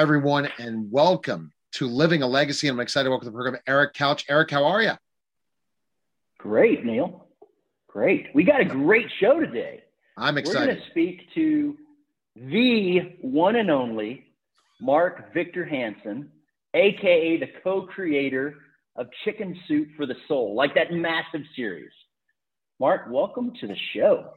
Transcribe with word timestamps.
Hi, 0.00 0.02
everyone, 0.02 0.48
and 0.58 0.90
welcome 0.90 1.52
to 1.72 1.86
Living 1.86 2.22
a 2.22 2.26
Legacy. 2.26 2.68
I'm 2.68 2.80
excited 2.80 3.04
to 3.04 3.10
welcome 3.10 3.26
to 3.26 3.30
the 3.32 3.36
program 3.36 3.60
Eric 3.66 3.92
Couch. 3.92 4.24
Eric, 4.30 4.50
how 4.50 4.64
are 4.64 4.80
you? 4.80 4.92
Great, 6.38 6.86
Neil. 6.86 7.26
Great. 7.86 8.28
We 8.34 8.42
got 8.42 8.62
a 8.62 8.64
great 8.64 9.08
show 9.20 9.38
today. 9.40 9.82
I'm 10.16 10.38
excited. 10.38 10.58
We're 10.58 10.66
going 10.68 10.78
to 10.78 10.90
speak 10.90 11.34
to 11.34 11.76
the 12.34 13.18
one 13.20 13.56
and 13.56 13.70
only 13.70 14.24
Mark 14.80 15.34
Victor 15.34 15.66
Hansen, 15.66 16.30
aka 16.72 17.36
the 17.36 17.48
co-creator 17.62 18.54
of 18.96 19.06
Chicken 19.26 19.54
Soup 19.68 19.86
for 19.98 20.06
the 20.06 20.16
Soul, 20.28 20.54
like 20.54 20.74
that 20.76 20.94
massive 20.94 21.42
series. 21.54 21.92
Mark, 22.78 23.02
welcome 23.10 23.52
to 23.60 23.66
the 23.66 23.76
show. 23.94 24.32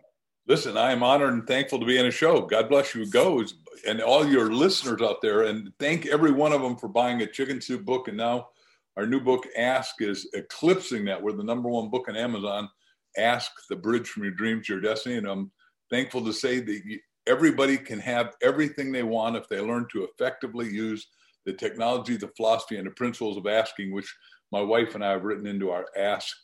Listen, 0.45 0.77
I 0.77 0.91
am 0.91 1.03
honored 1.03 1.33
and 1.33 1.47
thankful 1.47 1.79
to 1.79 1.85
be 1.85 1.97
in 1.97 2.05
a 2.05 2.11
show. 2.11 2.41
God 2.41 2.67
bless 2.67 2.93
you, 2.93 3.05
goes, 3.09 3.55
and 3.87 4.01
all 4.01 4.27
your 4.27 4.51
listeners 4.51 5.01
out 5.01 5.21
there. 5.21 5.43
And 5.43 5.71
thank 5.79 6.05
every 6.05 6.31
one 6.31 6.51
of 6.51 6.61
them 6.61 6.75
for 6.75 6.89
buying 6.89 7.21
a 7.21 7.27
chicken 7.27 7.61
soup 7.61 7.85
book. 7.85 8.09
And 8.09 8.17
now 8.17 8.49
our 8.97 9.05
new 9.05 9.21
book, 9.21 9.47
Ask, 9.57 10.01
is 10.01 10.27
eclipsing 10.33 11.05
that. 11.05 11.21
We're 11.21 11.31
the 11.31 11.45
number 11.45 11.69
one 11.69 11.89
book 11.89 12.09
on 12.09 12.17
Amazon. 12.17 12.69
Ask 13.17 13.51
the 13.69 13.75
bridge 13.77 14.09
from 14.09 14.23
your 14.23 14.33
dreams 14.33 14.67
to 14.67 14.73
your 14.73 14.81
destiny. 14.81 15.15
And 15.15 15.27
I'm 15.27 15.49
thankful 15.89 16.25
to 16.25 16.33
say 16.33 16.59
that 16.59 16.99
everybody 17.25 17.77
can 17.77 17.99
have 17.99 18.35
everything 18.41 18.91
they 18.91 19.03
want 19.03 19.37
if 19.37 19.47
they 19.47 19.61
learn 19.61 19.87
to 19.93 20.03
effectively 20.03 20.67
use 20.67 21.07
the 21.45 21.53
technology, 21.53 22.17
the 22.17 22.31
philosophy, 22.35 22.77
and 22.77 22.87
the 22.87 22.91
principles 22.91 23.37
of 23.37 23.47
asking, 23.47 23.93
which 23.93 24.13
my 24.51 24.61
wife 24.61 24.93
and 24.93 25.05
I 25.05 25.11
have 25.11 25.23
written 25.23 25.47
into 25.47 25.71
our 25.71 25.85
Ask 25.97 26.35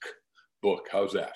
book. 0.61 0.87
How's 0.89 1.11
that? 1.13 1.33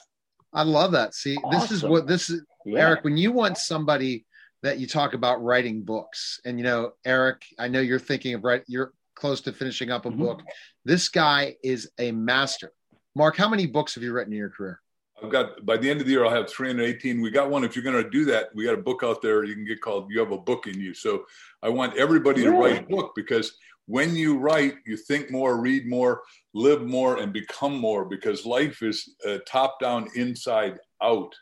I 0.54 0.64
love 0.64 0.92
that. 0.92 1.16
See, 1.16 1.38
this 1.52 1.72
is 1.72 1.84
what 1.84 2.08
this 2.08 2.30
is, 2.30 2.42
Yeah. 2.66 2.80
Eric. 2.80 3.04
When 3.04 3.18
you 3.18 3.32
want 3.32 3.58
somebody 3.58 4.26
that 4.62 4.80
you 4.80 4.88
talk 4.88 5.14
about 5.14 5.44
writing 5.44 5.82
books, 5.82 6.40
and 6.46 6.58
you 6.58 6.64
know, 6.64 6.94
Eric, 7.06 7.44
I 7.60 7.68
know 7.68 7.82
you're 7.82 8.00
thinking 8.00 8.36
of 8.36 8.44
write. 8.44 8.64
You're 8.68 8.94
close 9.16 9.42
to 9.42 9.52
finishing 9.54 9.92
up 9.92 10.06
a 10.06 10.10
Mhm. 10.12 10.18
book. 10.18 10.42
This 10.86 11.10
guy 11.10 11.58
is 11.64 11.92
a 12.00 12.12
master. 12.12 12.72
Mark, 13.16 13.36
how 13.36 13.50
many 13.50 13.68
books 13.68 13.96
have 13.96 14.04
you 14.04 14.14
written 14.14 14.34
in 14.34 14.40
your 14.40 14.50
career? 14.50 14.80
I've 15.22 15.30
got 15.30 15.66
by 15.66 15.78
the 15.78 15.90
end 15.90 16.02
of 16.02 16.06
the 16.06 16.12
year, 16.12 16.26
I'll 16.26 16.32
have 16.32 16.50
318. 16.50 17.22
We 17.22 17.30
got 17.32 17.50
one. 17.50 17.64
If 17.64 17.76
you're 17.76 17.84
going 17.84 18.04
to 18.04 18.10
do 18.10 18.26
that, 18.26 18.54
we 18.54 18.66
got 18.66 18.74
a 18.74 18.82
book 18.82 19.04
out 19.04 19.22
there 19.22 19.44
you 19.44 19.56
can 19.56 19.66
get 19.66 19.82
called 19.82 20.12
"You 20.12 20.20
Have 20.20 20.32
a 20.32 20.38
Book 20.38 20.68
in 20.68 20.80
You." 20.80 20.94
So 20.94 21.26
I 21.62 21.70
want 21.70 21.98
everybody 21.98 22.44
to 22.44 22.52
write 22.52 22.84
a 22.84 22.88
book 22.88 23.14
because 23.16 23.58
when 23.86 24.16
you 24.16 24.38
write, 24.38 24.76
you 24.86 24.98
think 24.98 25.30
more, 25.30 25.58
read 25.60 25.88
more, 25.88 26.24
live 26.54 26.84
more, 26.84 27.18
and 27.18 27.34
become 27.34 27.78
more. 27.78 28.06
Because 28.06 28.46
life 28.46 28.82
is 28.82 29.16
uh, 29.28 29.40
top 29.48 29.80
down, 29.80 30.10
inside 30.16 30.80
out. 31.02 31.34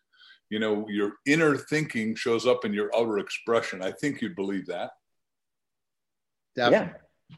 You 0.49 0.59
know, 0.59 0.87
your 0.89 1.13
inner 1.25 1.55
thinking 1.55 2.15
shows 2.15 2.45
up 2.45 2.65
in 2.65 2.73
your 2.73 2.89
outer 2.95 3.19
expression. 3.19 3.81
I 3.81 3.91
think 3.91 4.21
you'd 4.21 4.35
believe 4.35 4.67
that. 4.67 4.91
Definitely. 6.55 6.93
Yeah. 7.29 7.37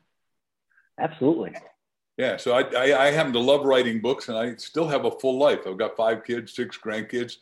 Absolutely. 0.99 1.53
Yeah, 2.17 2.37
so 2.37 2.53
I, 2.53 2.61
I, 2.75 3.07
I 3.07 3.11
happen 3.11 3.33
to 3.33 3.39
love 3.39 3.65
writing 3.65 3.99
books, 3.99 4.29
and 4.29 4.37
I 4.37 4.55
still 4.55 4.87
have 4.87 5.05
a 5.05 5.11
full 5.11 5.39
life. 5.39 5.61
I've 5.65 5.79
got 5.79 5.97
five 5.97 6.23
kids, 6.23 6.53
six 6.55 6.77
grandkids, 6.77 7.37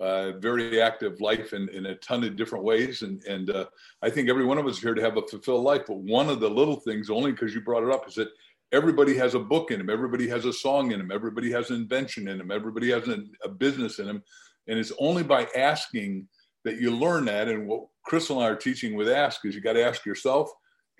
uh, 0.00 0.32
very 0.38 0.82
active 0.82 1.20
life 1.20 1.52
in, 1.52 1.68
in 1.68 1.86
a 1.86 1.94
ton 1.96 2.24
of 2.24 2.34
different 2.34 2.64
ways, 2.64 3.02
and 3.02 3.22
and 3.24 3.50
uh, 3.50 3.66
I 4.02 4.10
think 4.10 4.28
every 4.28 4.44
one 4.44 4.58
of 4.58 4.66
us 4.66 4.76
is 4.76 4.82
here 4.82 4.94
to 4.94 5.02
have 5.02 5.16
a 5.16 5.22
fulfilled 5.22 5.62
life. 5.62 5.82
But 5.86 5.98
one 5.98 6.28
of 6.28 6.40
the 6.40 6.50
little 6.50 6.80
things, 6.80 7.08
only 7.08 7.30
because 7.30 7.54
you 7.54 7.60
brought 7.60 7.84
it 7.84 7.92
up, 7.92 8.08
is 8.08 8.16
that 8.16 8.28
everybody 8.72 9.16
has 9.16 9.34
a 9.34 9.38
book 9.38 9.70
in 9.70 9.78
them, 9.78 9.90
everybody 9.90 10.28
has 10.28 10.44
a 10.44 10.52
song 10.52 10.92
in 10.92 10.98
them, 10.98 11.10
everybody 11.12 11.50
has 11.50 11.70
an 11.70 11.76
invention 11.76 12.28
in 12.28 12.38
them, 12.38 12.50
everybody 12.50 12.90
has 12.90 13.06
a, 13.08 13.18
a 13.44 13.48
business 13.48 13.98
in 13.98 14.06
them, 14.06 14.22
and 14.66 14.78
it's 14.78 14.92
only 14.98 15.22
by 15.22 15.46
asking 15.56 16.28
that 16.64 16.80
you 16.80 16.90
learn 16.90 17.26
that. 17.26 17.48
And 17.48 17.68
what 17.68 17.86
Crystal 18.04 18.38
and 18.38 18.46
I 18.46 18.50
are 18.50 18.56
teaching 18.56 18.96
with 18.96 19.08
Ask 19.08 19.44
is 19.44 19.54
you 19.54 19.60
got 19.60 19.74
to 19.74 19.84
ask 19.84 20.04
yourself, 20.04 20.50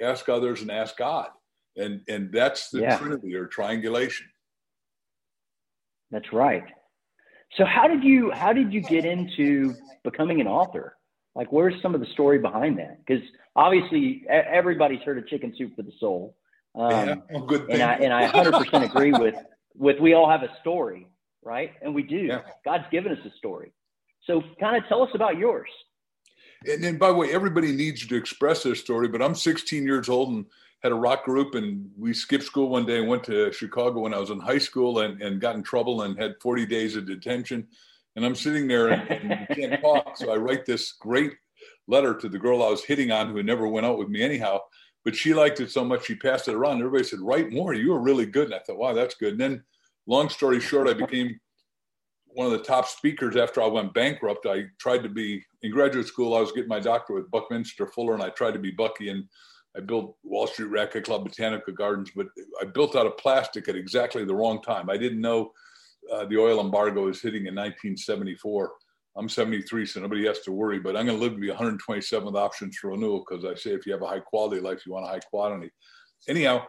ask 0.00 0.28
others, 0.28 0.62
and 0.62 0.71
ask 0.71 0.97
God 0.97 1.28
and 1.76 2.00
and 2.09 2.32
that's 2.32 2.71
the 2.71 2.81
Yeah. 2.81 2.97
trinity 2.97 3.34
or 3.34 3.47
triangulation 3.47 4.26
That's 6.10 6.32
right. 6.32 6.65
So 7.56 7.65
how 7.65 7.88
did 7.88 8.05
you 8.05 8.31
how 8.32 8.53
did 8.53 8.72
you 8.72 8.81
get 8.81 9.05
into 9.05 9.75
becoming 10.05 10.41
an 10.41 10.47
author? 10.47 10.97
Like 11.34 11.53
where's 11.53 11.81
some 11.82 11.94
of 11.94 12.00
the 12.00 12.06
story 12.12 12.38
behind 12.38 12.78
that? 12.78 13.05
Because 13.05 13.22
obviously 13.55 14.25
everybody's 14.28 15.03
heard 15.03 15.19
of 15.19 15.26
Chicken 15.26 15.55
Soup 15.56 15.75
for 15.75 15.82
the 15.82 15.93
Soul. 15.99 16.37
Um, 16.76 16.91
yeah 16.91 17.14
well, 17.31 17.42
good 17.47 17.66
thing 17.66 17.81
and 17.81 17.82
I 17.82 17.94
and 17.94 18.12
I 18.12 18.28
100% 18.28 18.84
agree 18.84 19.12
with 19.12 19.34
with 19.75 19.98
we 20.00 20.14
all 20.14 20.28
have 20.28 20.42
a 20.42 20.50
story, 20.60 21.06
right? 21.42 21.72
And 21.82 21.94
we 21.94 22.03
do. 22.03 22.16
Yeah. 22.16 22.41
God's 22.64 22.84
given 22.91 23.12
us 23.12 23.19
a 23.25 23.31
story. 23.38 23.72
So 24.26 24.42
kind 24.60 24.76
of 24.76 24.88
tell 24.88 25.03
us 25.03 25.10
about 25.14 25.38
yours. 25.38 25.69
and, 26.66 26.84
and 26.84 26.98
by 26.98 27.09
the 27.09 27.14
way 27.14 27.32
everybody 27.32 27.72
needs 27.72 28.06
to 28.06 28.16
express 28.16 28.62
their 28.62 28.75
story 28.75 29.09
but 29.09 29.22
i'm 29.22 29.34
16 29.34 29.84
years 29.84 30.09
old 30.09 30.31
and 30.31 30.47
had 30.82 30.92
a 30.92 30.94
rock 30.94 31.25
group 31.25 31.54
and 31.54 31.88
we 31.98 32.12
skipped 32.14 32.44
school 32.44 32.69
one 32.70 32.87
day 32.87 32.98
and 32.98 33.08
went 33.08 33.22
to 33.25 33.53
chicago 33.53 34.00
when 34.00 34.14
i 34.14 34.19
was 34.19 34.31
in 34.31 34.41
high 34.41 34.58
school 34.58 35.00
and, 35.00 35.20
and 35.22 35.41
got 35.41 35.54
in 35.54 35.62
trouble 35.62 36.03
and 36.03 36.19
had 36.19 36.34
40 36.41 36.66
days 36.66 36.97
of 36.97 37.06
detention 37.06 37.66
and 38.16 38.25
i'm 38.25 38.34
sitting 38.34 38.66
there 38.66 38.88
and, 38.88 39.10
and 39.10 39.48
can't 39.48 39.81
talk 39.82 40.16
so 40.16 40.32
i 40.32 40.37
write 40.37 40.64
this 40.64 40.93
great 40.93 41.32
letter 41.88 42.14
to 42.14 42.28
the 42.28 42.38
girl 42.38 42.62
i 42.62 42.70
was 42.70 42.84
hitting 42.84 43.10
on 43.12 43.31
who 43.32 43.43
never 43.43 43.69
went 43.69 43.87
out 43.87 43.98
with 43.98 44.08
me 44.08 44.22
anyhow 44.22 44.58
but 45.06 45.17
she 45.17 45.33
liked 45.33 45.61
it 45.61 45.71
so 45.71 45.83
much 45.83 46.05
she 46.05 46.15
passed 46.15 46.49
it 46.49 46.55
around 46.55 46.78
everybody 46.78 47.05
said 47.05 47.21
write 47.21 47.50
more 47.50 47.72
you 47.72 47.91
were 47.91 48.00
really 48.00 48.27
good 48.27 48.47
and 48.47 48.55
i 48.55 48.59
thought 48.59 48.77
wow 48.77 48.93
that's 48.93 49.15
good 49.15 49.33
and 49.33 49.41
then 49.41 49.62
long 50.06 50.28
story 50.28 50.61
short 50.61 50.89
i 50.89 50.93
became 50.93 51.41
one 52.37 52.47
of 52.47 52.53
the 52.53 52.59
top 52.59 52.87
speakers 52.87 53.34
after 53.34 53.62
I 53.62 53.67
went 53.67 53.94
bankrupt. 53.94 54.44
I 54.47 54.65
tried 54.78 55.03
to 55.05 55.09
be 55.09 55.43
in 55.62 55.72
graduate 55.72 56.06
school. 56.06 56.37
I 56.37 56.41
was 56.41 56.53
getting 56.53 56.69
my 56.69 56.81
doctorate 56.81 57.25
with 57.25 57.31
Buckminster 57.31 57.87
Fuller, 57.87 58.12
and 58.12 58.22
I 58.22 58.28
tried 58.28 58.53
to 58.53 58.59
be 58.59 58.71
Bucky. 58.71 59.09
And 59.09 59.25
I 59.75 59.81
built 59.81 60.17
Wall 60.22 60.47
Street 60.47 60.69
Racquet 60.69 61.05
Club, 61.05 61.25
Botanical 61.25 61.73
Gardens, 61.73 62.11
but 62.15 62.27
I 62.61 62.67
built 62.67 62.94
out 62.94 63.06
of 63.06 63.17
plastic 63.17 63.69
at 63.69 63.75
exactly 63.75 64.23
the 64.27 64.34
wrong 64.34 64.61
time. 64.61 64.91
I 64.91 64.99
didn't 64.99 65.23
know 65.23 65.53
uh, 66.12 66.27
the 66.27 66.37
oil 66.37 66.61
embargo 66.61 67.06
was 67.06 67.23
hitting 67.23 67.47
in 67.47 67.55
1974. 67.55 68.71
I'm 69.16 69.28
73, 69.28 69.87
so 69.87 70.00
nobody 70.00 70.27
has 70.27 70.41
to 70.41 70.53
worry. 70.53 70.78
But 70.78 70.97
I'm 70.97 71.06
going 71.06 71.19
to 71.19 71.22
live 71.22 71.32
to 71.32 71.38
be 71.38 71.49
127 71.49 72.27
with 72.27 72.37
options 72.37 72.77
for 72.77 72.91
renewal 72.91 73.25
because 73.28 73.44
I 73.44 73.54
say 73.54 73.71
if 73.71 73.87
you 73.87 73.93
have 73.93 74.03
a 74.03 74.06
high 74.06 74.21
quality 74.21 74.60
life, 74.60 74.84
you 74.84 74.93
want 74.93 75.06
a 75.06 75.09
high 75.09 75.21
quantity. 75.21 75.71
Anyhow, 76.28 76.65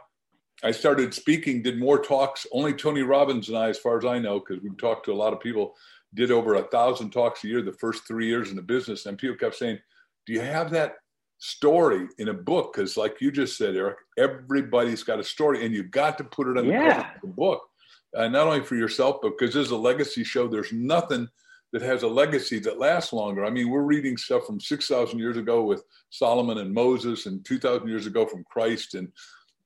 I 0.63 0.71
started 0.71 1.13
speaking, 1.13 1.61
did 1.61 1.77
more 1.77 1.99
talks. 1.99 2.47
Only 2.51 2.73
Tony 2.73 3.01
Robbins 3.01 3.49
and 3.49 3.57
I, 3.57 3.69
as 3.69 3.77
far 3.77 3.97
as 3.97 4.05
I 4.05 4.19
know, 4.19 4.39
because 4.39 4.63
we've 4.63 4.77
talked 4.77 5.05
to 5.05 5.13
a 5.13 5.15
lot 5.15 5.33
of 5.33 5.39
people, 5.39 5.75
did 6.13 6.31
over 6.31 6.55
a 6.55 6.63
thousand 6.63 7.11
talks 7.11 7.43
a 7.43 7.47
year 7.47 7.61
the 7.61 7.73
first 7.73 8.07
three 8.07 8.27
years 8.27 8.49
in 8.49 8.55
the 8.55 8.61
business. 8.61 9.05
And 9.05 9.17
people 9.17 9.35
kept 9.35 9.55
saying, 9.55 9.79
Do 10.25 10.33
you 10.33 10.41
have 10.41 10.71
that 10.71 10.95
story 11.39 12.07
in 12.17 12.29
a 12.29 12.33
book? 12.33 12.73
Because, 12.73 12.97
like 12.97 13.17
you 13.19 13.31
just 13.31 13.57
said, 13.57 13.75
Eric, 13.75 13.97
everybody's 14.17 15.03
got 15.03 15.19
a 15.19 15.23
story 15.23 15.65
and 15.65 15.75
you've 15.75 15.91
got 15.91 16.17
to 16.17 16.23
put 16.23 16.47
it 16.47 16.57
on 16.57 16.65
the 16.65 16.71
Yeah. 16.73 16.93
cover 16.93 17.15
of 17.15 17.21
the 17.21 17.27
book. 17.27 17.61
Uh, 18.15 18.27
not 18.29 18.47
only 18.47 18.63
for 18.63 18.75
yourself, 18.75 19.17
but 19.21 19.37
because 19.37 19.53
this 19.53 19.65
is 19.65 19.71
a 19.71 19.77
legacy 19.77 20.23
show, 20.23 20.47
there's 20.47 20.71
nothing 20.71 21.27
that 21.73 21.81
has 21.81 22.03
a 22.03 22.07
legacy 22.07 22.59
that 22.59 22.79
lasts 22.79 23.13
longer. 23.13 23.45
I 23.45 23.49
mean, 23.49 23.69
we're 23.69 23.81
reading 23.81 24.17
stuff 24.17 24.45
from 24.45 24.59
6,000 24.59 25.19
years 25.19 25.37
ago 25.37 25.63
with 25.63 25.83
Solomon 26.09 26.59
and 26.59 26.73
Moses 26.73 27.25
and 27.25 27.43
2,000 27.45 27.87
years 27.87 28.05
ago 28.05 28.25
from 28.25 28.45
Christ. 28.49 28.95
And 28.95 29.11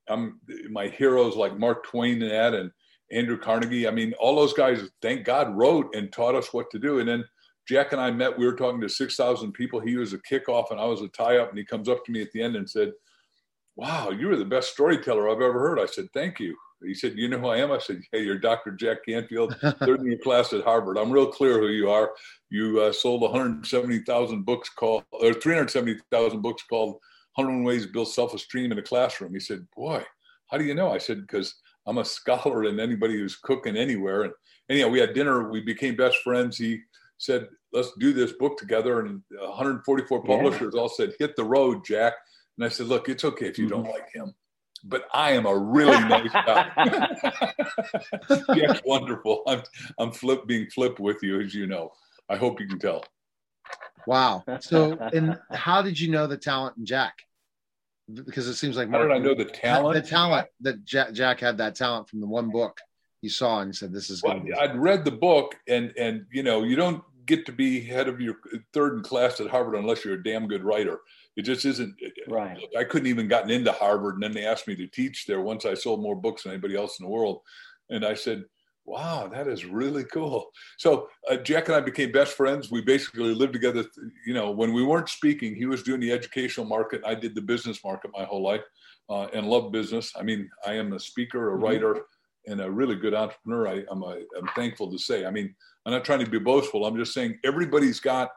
I'm 0.10 0.40
my 0.70 0.88
heroes 0.88 1.36
like 1.36 1.60
Mark 1.60 1.86
Twain 1.86 2.22
and 2.22 2.32
that 2.32 2.54
and 2.54 2.72
Andrew 3.12 3.38
Carnegie. 3.38 3.88
I 3.88 3.92
mean, 3.92 4.14
all 4.20 4.36
those 4.36 4.54
guys, 4.54 4.90
thank 5.02 5.26
God, 5.26 5.56
wrote 5.56 5.94
and 5.96 6.12
taught 6.12 6.36
us 6.36 6.54
what 6.54 6.72
to 6.72 6.80
do. 6.80 7.00
And 7.00 7.08
then 7.08 7.24
Jack 7.68 7.92
and 7.92 8.02
I 8.02 8.12
met. 8.12 8.38
We 8.38 8.46
were 8.46 8.56
talking 8.56 8.82
to 8.82 8.90
six 8.90 9.16
thousand 9.16 9.54
people. 9.54 9.80
He 9.80 9.96
was 9.96 10.14
a 10.14 10.20
kickoff, 10.20 10.72
and 10.72 10.80
I 10.80 10.86
was 10.86 11.02
a 11.02 11.08
tie-up. 11.10 11.50
And 11.50 11.58
he 11.58 11.64
comes 11.64 11.88
up 11.88 12.04
to 12.06 12.12
me 12.12 12.22
at 12.22 12.32
the 12.32 12.42
end 12.42 12.56
and 12.56 12.70
said, 12.70 12.92
"Wow, 13.76 14.10
you 14.10 14.28
were 14.28 14.38
the 14.38 14.46
best 14.46 14.72
storyteller 14.72 15.30
I've 15.30 15.42
ever 15.42 15.60
heard." 15.60 15.80
I 15.80 15.86
said, 15.86 16.08
"Thank 16.14 16.40
you." 16.40 16.58
He 16.84 16.94
said, 16.94 17.18
"You 17.18 17.28
know 17.28 17.40
who 17.40 17.47
I 17.47 17.58
am?" 17.58 17.72
I 17.72 17.80
said, 17.80 18.02
"Hey, 18.12 18.23
you're 18.23 18.38
Dr. 18.38 18.72
Jack 18.72 19.06
Canfield, 19.06 19.56
third 19.79 20.00
in 20.00 20.08
your 20.08 20.17
class 20.20 20.53
at 20.53 20.64
Harvard. 20.64 20.97
I'm 20.97 21.11
real 21.11 21.28
clear 21.28 21.59
who 21.59 21.67
you 21.67 21.90
are. 21.90 22.11
You 22.50 22.82
uh, 22.82 22.91
sold 22.91 23.22
170,000 23.22 24.44
books 24.44 24.70
called, 24.70 25.03
or 25.11 25.34
370,000 25.34 26.41
books 26.41 26.64
called 26.70 26.97
101 27.35 27.64
Ways 27.64 27.85
to 27.85 27.91
Build 27.91 28.08
Self-Esteem 28.09 28.72
in 28.72 28.78
a 28.79 28.82
Classroom." 28.82 29.34
He 29.34 29.40
said, 29.40 29.67
"Boy, 29.76 30.03
how 30.47 30.58
do 30.58 30.64
you 30.64 30.73
know?" 30.73 30.91
I 30.91 30.97
said, 30.97 31.22
"Because 31.22 31.56
I'm 31.85 31.97
a 32.00 32.06
scholar, 32.06 32.64
and 32.64 32.79
anybody 32.79 33.16
who's 33.16 33.35
cooking 33.38 33.78
anywhere." 33.78 34.23
And 34.23 34.34
anyhow, 34.70 34.88
we 34.88 35.00
had 35.00 35.14
dinner. 35.14 35.50
We 35.50 35.61
became 35.61 35.96
best 35.96 36.17
friends. 36.17 36.58
He 36.58 36.82
said, 37.17 37.47
"Let's 37.73 37.91
do 38.00 38.14
this 38.14 38.34
book 38.34 38.58
together." 38.58 39.02
And 39.02 39.22
144 39.40 40.23
Yeah. 40.26 40.35
publishers 40.35 40.76
all 40.76 40.90
said, 40.90 41.14
"Hit 41.20 41.35
the 41.35 41.44
road, 41.44 41.85
Jack." 41.85 42.14
And 42.58 42.66
I 42.66 42.70
said, 42.70 42.88
"Look, 42.88 43.08
it's 43.08 43.23
okay 43.23 43.47
if 43.47 43.58
you 43.58 43.67
don't 43.70 43.88
like 43.88 44.11
him, 44.14 44.34
but 44.84 45.06
I 45.14 45.32
am 45.32 45.46
a 45.46 45.58
really 45.58 46.00
nice 46.00 46.32
guy." 46.32 46.70
Jack's 48.56 48.82
wonderful. 48.86 49.44
I'm 49.48 49.64
I'm 50.00 50.12
flip 50.12 50.48
being 50.48 50.68
flipped 50.70 51.00
with 51.00 51.22
you, 51.22 51.42
as 51.42 51.54
you 51.54 51.68
know. 51.68 51.92
I 52.30 52.38
hope 52.38 52.60
you 52.60 52.68
can 52.68 52.80
tell. 52.80 53.04
Wow. 54.08 54.44
So, 54.60 54.94
and 55.14 55.40
how 55.52 55.82
did 55.82 56.00
you 56.00 56.10
know 56.10 56.28
the 56.28 56.38
talent 56.38 56.78
in 56.78 56.86
Jack? 56.86 57.16
Because 58.12 58.48
it 58.48 58.56
seems 58.56 58.76
like 58.76 58.90
How 58.90 59.02
did 59.02 59.12
I 59.12 59.20
know 59.20 59.36
the 59.36 59.46
talent? 59.46 60.04
The 60.04 60.10
talent 60.10 60.48
that 60.62 60.84
Jack, 60.84 61.14
Jack 61.14 61.40
had 61.40 61.58
that 61.60 61.76
talent 61.76 62.10
from 62.10 62.20
the 62.20 62.28
one 62.28 62.50
book 62.50 62.78
you 63.22 63.30
saw 63.30 63.60
and 63.60 63.70
you 63.70 63.74
said, 63.74 63.94
"This 63.94 64.10
is 64.10 64.22
Well, 64.22 64.34
going 64.34 64.48
to 64.48 64.52
be." 64.52 64.58
I'd 64.58 64.76
read 64.76 65.06
the 65.06 65.12
book, 65.12 65.56
and 65.68 65.94
and 65.98 66.26
you 66.32 66.44
know, 66.44 66.64
you 66.64 66.76
don't 66.76 67.04
get 67.26 67.46
to 67.46 67.52
be 67.52 67.80
head 67.80 68.08
of 68.08 68.20
your 68.20 68.36
third 68.74 68.94
in 68.98 69.04
class 69.04 69.40
at 69.40 69.48
Harvard 69.48 69.76
unless 69.76 70.04
you're 70.04 70.16
a 70.16 70.24
damn 70.24 70.48
good 70.48 70.64
writer. 70.64 71.00
It 71.38 71.44
just 71.44 71.66
isn't. 71.66 71.96
Right. 72.32 72.58
I 72.78 72.84
couldn't 72.84 73.08
even 73.08 73.28
gotten 73.28 73.52
into 73.52 73.72
Harvard, 73.72 74.16
and 74.16 74.24
then 74.24 74.34
they 74.34 74.46
asked 74.46 74.68
me 74.68 74.76
to 74.76 74.88
teach 74.88 75.26
there 75.26 75.42
once 75.42 75.66
I 75.66 75.74
sold 75.74 76.02
more 76.02 76.16
books 76.16 76.44
than 76.44 76.54
anybody 76.54 76.76
else 76.76 77.00
in 77.00 77.06
the 77.06 77.12
world. 77.12 77.42
And 77.90 78.06
I 78.06 78.14
said, 78.14 78.46
wow, 78.86 79.28
that 79.28 79.48
is 79.48 79.66
really 79.66 80.04
cool. 80.06 80.50
So 80.78 81.08
uh, 81.30 81.38
Jack 81.38 81.68
and 81.68 81.76
I 81.76 81.82
became 81.82 82.12
best 82.12 82.34
friends. 82.34 82.72
We 82.72 82.82
basically 82.82 83.34
lived 83.34 83.54
together. 83.54 83.86
You 84.26 84.34
know, 84.34 84.52
when 84.52 84.74
we 84.74 84.84
weren't 84.84 85.10
speaking, 85.10 85.56
he 85.56 85.66
was 85.66 85.84
doing 85.84 86.00
the 86.00 86.12
educational 86.12 86.66
market. 86.66 87.02
I 87.06 87.16
did 87.16 87.36
the 87.36 87.42
business 87.42 87.84
market 87.84 88.12
my 88.14 88.24
whole 88.24 88.44
life 88.44 88.64
uh, 89.10 89.28
and 89.34 89.48
love 89.48 89.72
business. 89.72 90.12
I 90.16 90.24
mean, 90.24 90.50
I 90.66 90.74
am 90.74 90.94
a 90.94 91.00
speaker, 91.00 91.52
a 91.52 91.54
mm-hmm. 91.54 91.64
writer, 91.64 92.02
and 92.48 92.62
a 92.62 92.72
really 92.72 92.96
good 92.96 93.14
entrepreneur. 93.14 93.68
I, 93.68 93.84
am 93.92 94.04
a, 94.04 94.22
I'm 94.38 94.48
thankful 94.56 94.92
to 94.92 94.98
say. 94.98 95.26
I 95.26 95.32
mean, 95.32 95.54
I'm 95.86 95.94
not 95.94 96.06
trying 96.06 96.24
to 96.24 96.30
be 96.30 96.40
boastful. 96.40 96.86
I'm 96.86 96.98
just 96.98 97.14
saying 97.14 97.38
everybody's 97.44 98.00
got 98.00 98.30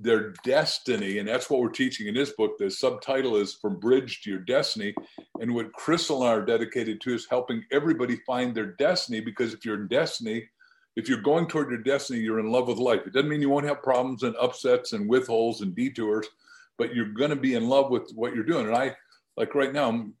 their 0.00 0.32
destiny. 0.44 1.18
And 1.18 1.28
that's 1.28 1.50
what 1.50 1.60
we're 1.60 1.68
teaching 1.68 2.06
in 2.06 2.14
this 2.14 2.32
book. 2.32 2.56
The 2.58 2.70
subtitle 2.70 3.36
is 3.36 3.54
From 3.54 3.78
Bridge 3.78 4.22
to 4.22 4.30
Your 4.30 4.40
Destiny. 4.40 4.94
And 5.40 5.54
what 5.54 5.72
Chris 5.74 6.08
and 6.08 6.24
I 6.24 6.28
are 6.28 6.44
dedicated 6.44 7.00
to 7.02 7.14
is 7.14 7.26
helping 7.28 7.64
everybody 7.70 8.16
find 8.26 8.54
their 8.54 8.72
destiny 8.72 9.20
because 9.20 9.52
if 9.52 9.64
you're 9.64 9.80
in 9.80 9.88
destiny, 9.88 10.48
if 10.96 11.08
you're 11.08 11.20
going 11.20 11.46
toward 11.46 11.70
your 11.70 11.82
destiny, 11.82 12.20
you're 12.20 12.40
in 12.40 12.50
love 12.50 12.66
with 12.66 12.78
life. 12.78 13.02
It 13.06 13.12
doesn't 13.12 13.28
mean 13.28 13.42
you 13.42 13.50
won't 13.50 13.66
have 13.66 13.82
problems 13.82 14.22
and 14.22 14.34
upsets 14.36 14.92
and 14.92 15.08
withholds 15.08 15.60
and 15.60 15.74
detours, 15.74 16.26
but 16.78 16.94
you're 16.94 17.12
going 17.12 17.30
to 17.30 17.36
be 17.36 17.54
in 17.54 17.68
love 17.68 17.90
with 17.90 18.10
what 18.14 18.34
you're 18.34 18.42
doing. 18.42 18.66
And 18.66 18.76
I, 18.76 18.96
like 19.36 19.54
right 19.54 19.72
now, 19.72 19.88
I'm, 19.88 20.14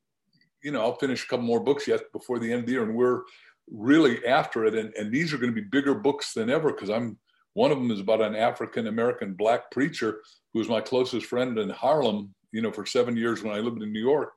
you 0.62 0.72
know, 0.72 0.82
I'll 0.82 0.96
finish 0.96 1.24
a 1.24 1.28
couple 1.28 1.46
more 1.46 1.60
books 1.60 1.88
yet 1.88 2.12
before 2.12 2.38
the 2.38 2.52
end 2.52 2.60
of 2.60 2.66
the 2.66 2.72
year, 2.72 2.82
and 2.82 2.94
we're 2.94 3.22
really 3.70 4.24
after 4.26 4.64
it. 4.66 4.74
And, 4.74 4.92
and 4.94 5.10
these 5.10 5.32
are 5.32 5.38
going 5.38 5.54
to 5.54 5.60
be 5.60 5.66
bigger 5.66 5.94
books 5.94 6.34
than 6.34 6.50
ever 6.50 6.70
because 6.72 6.90
I'm 6.90 7.18
one 7.54 7.72
of 7.72 7.78
them 7.78 7.90
is 7.90 8.00
about 8.00 8.20
an 8.20 8.36
African 8.36 8.86
American 8.86 9.34
black 9.34 9.70
preacher 9.70 10.20
who 10.52 10.58
was 10.58 10.68
my 10.68 10.80
closest 10.80 11.26
friend 11.26 11.58
in 11.58 11.70
Harlem, 11.70 12.34
you 12.52 12.62
know, 12.62 12.72
for 12.72 12.86
seven 12.86 13.16
years 13.16 13.42
when 13.42 13.54
I 13.54 13.60
lived 13.60 13.82
in 13.82 13.92
New 13.92 14.00
York. 14.00 14.32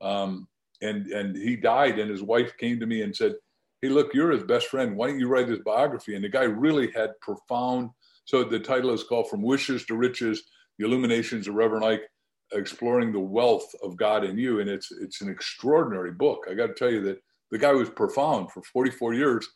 Um, 0.00 0.46
and 0.82 1.06
and 1.08 1.36
he 1.36 1.56
died, 1.56 1.98
and 1.98 2.10
his 2.10 2.22
wife 2.22 2.56
came 2.58 2.78
to 2.80 2.86
me 2.86 3.02
and 3.02 3.14
said, 3.14 3.34
"Hey, 3.82 3.88
look, 3.88 4.14
you're 4.14 4.30
his 4.30 4.44
best 4.44 4.68
friend. 4.68 4.96
Why 4.96 5.08
don't 5.08 5.20
you 5.20 5.28
write 5.28 5.48
his 5.48 5.60
biography?" 5.60 6.14
And 6.14 6.24
the 6.24 6.28
guy 6.28 6.44
really 6.44 6.90
had 6.92 7.18
profound. 7.20 7.90
So 8.26 8.44
the 8.44 8.60
title 8.60 8.90
is 8.90 9.02
called 9.02 9.28
"From 9.28 9.42
Wishes 9.42 9.84
to 9.86 9.96
Riches: 9.96 10.42
The 10.78 10.86
Illuminations 10.86 11.48
of 11.48 11.54
Reverend 11.54 11.84
Ike." 11.84 12.08
exploring 12.52 13.12
the 13.12 13.20
wealth 13.20 13.70
of 13.82 13.94
God 13.98 14.24
in 14.24 14.38
you 14.38 14.60
and 14.60 14.70
it's 14.70 14.90
it's 14.90 15.20
an 15.20 15.28
extraordinary 15.28 16.12
book 16.12 16.46
I 16.50 16.54
got 16.54 16.68
to 16.68 16.72
tell 16.72 16.90
you 16.90 17.02
that 17.02 17.20
the 17.50 17.58
guy 17.58 17.72
was 17.72 17.90
profound 17.90 18.50
for 18.50 18.62
44 18.62 19.12
years 19.12 19.46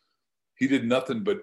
he 0.56 0.68
did 0.68 0.86
nothing 0.86 1.24
but 1.24 1.38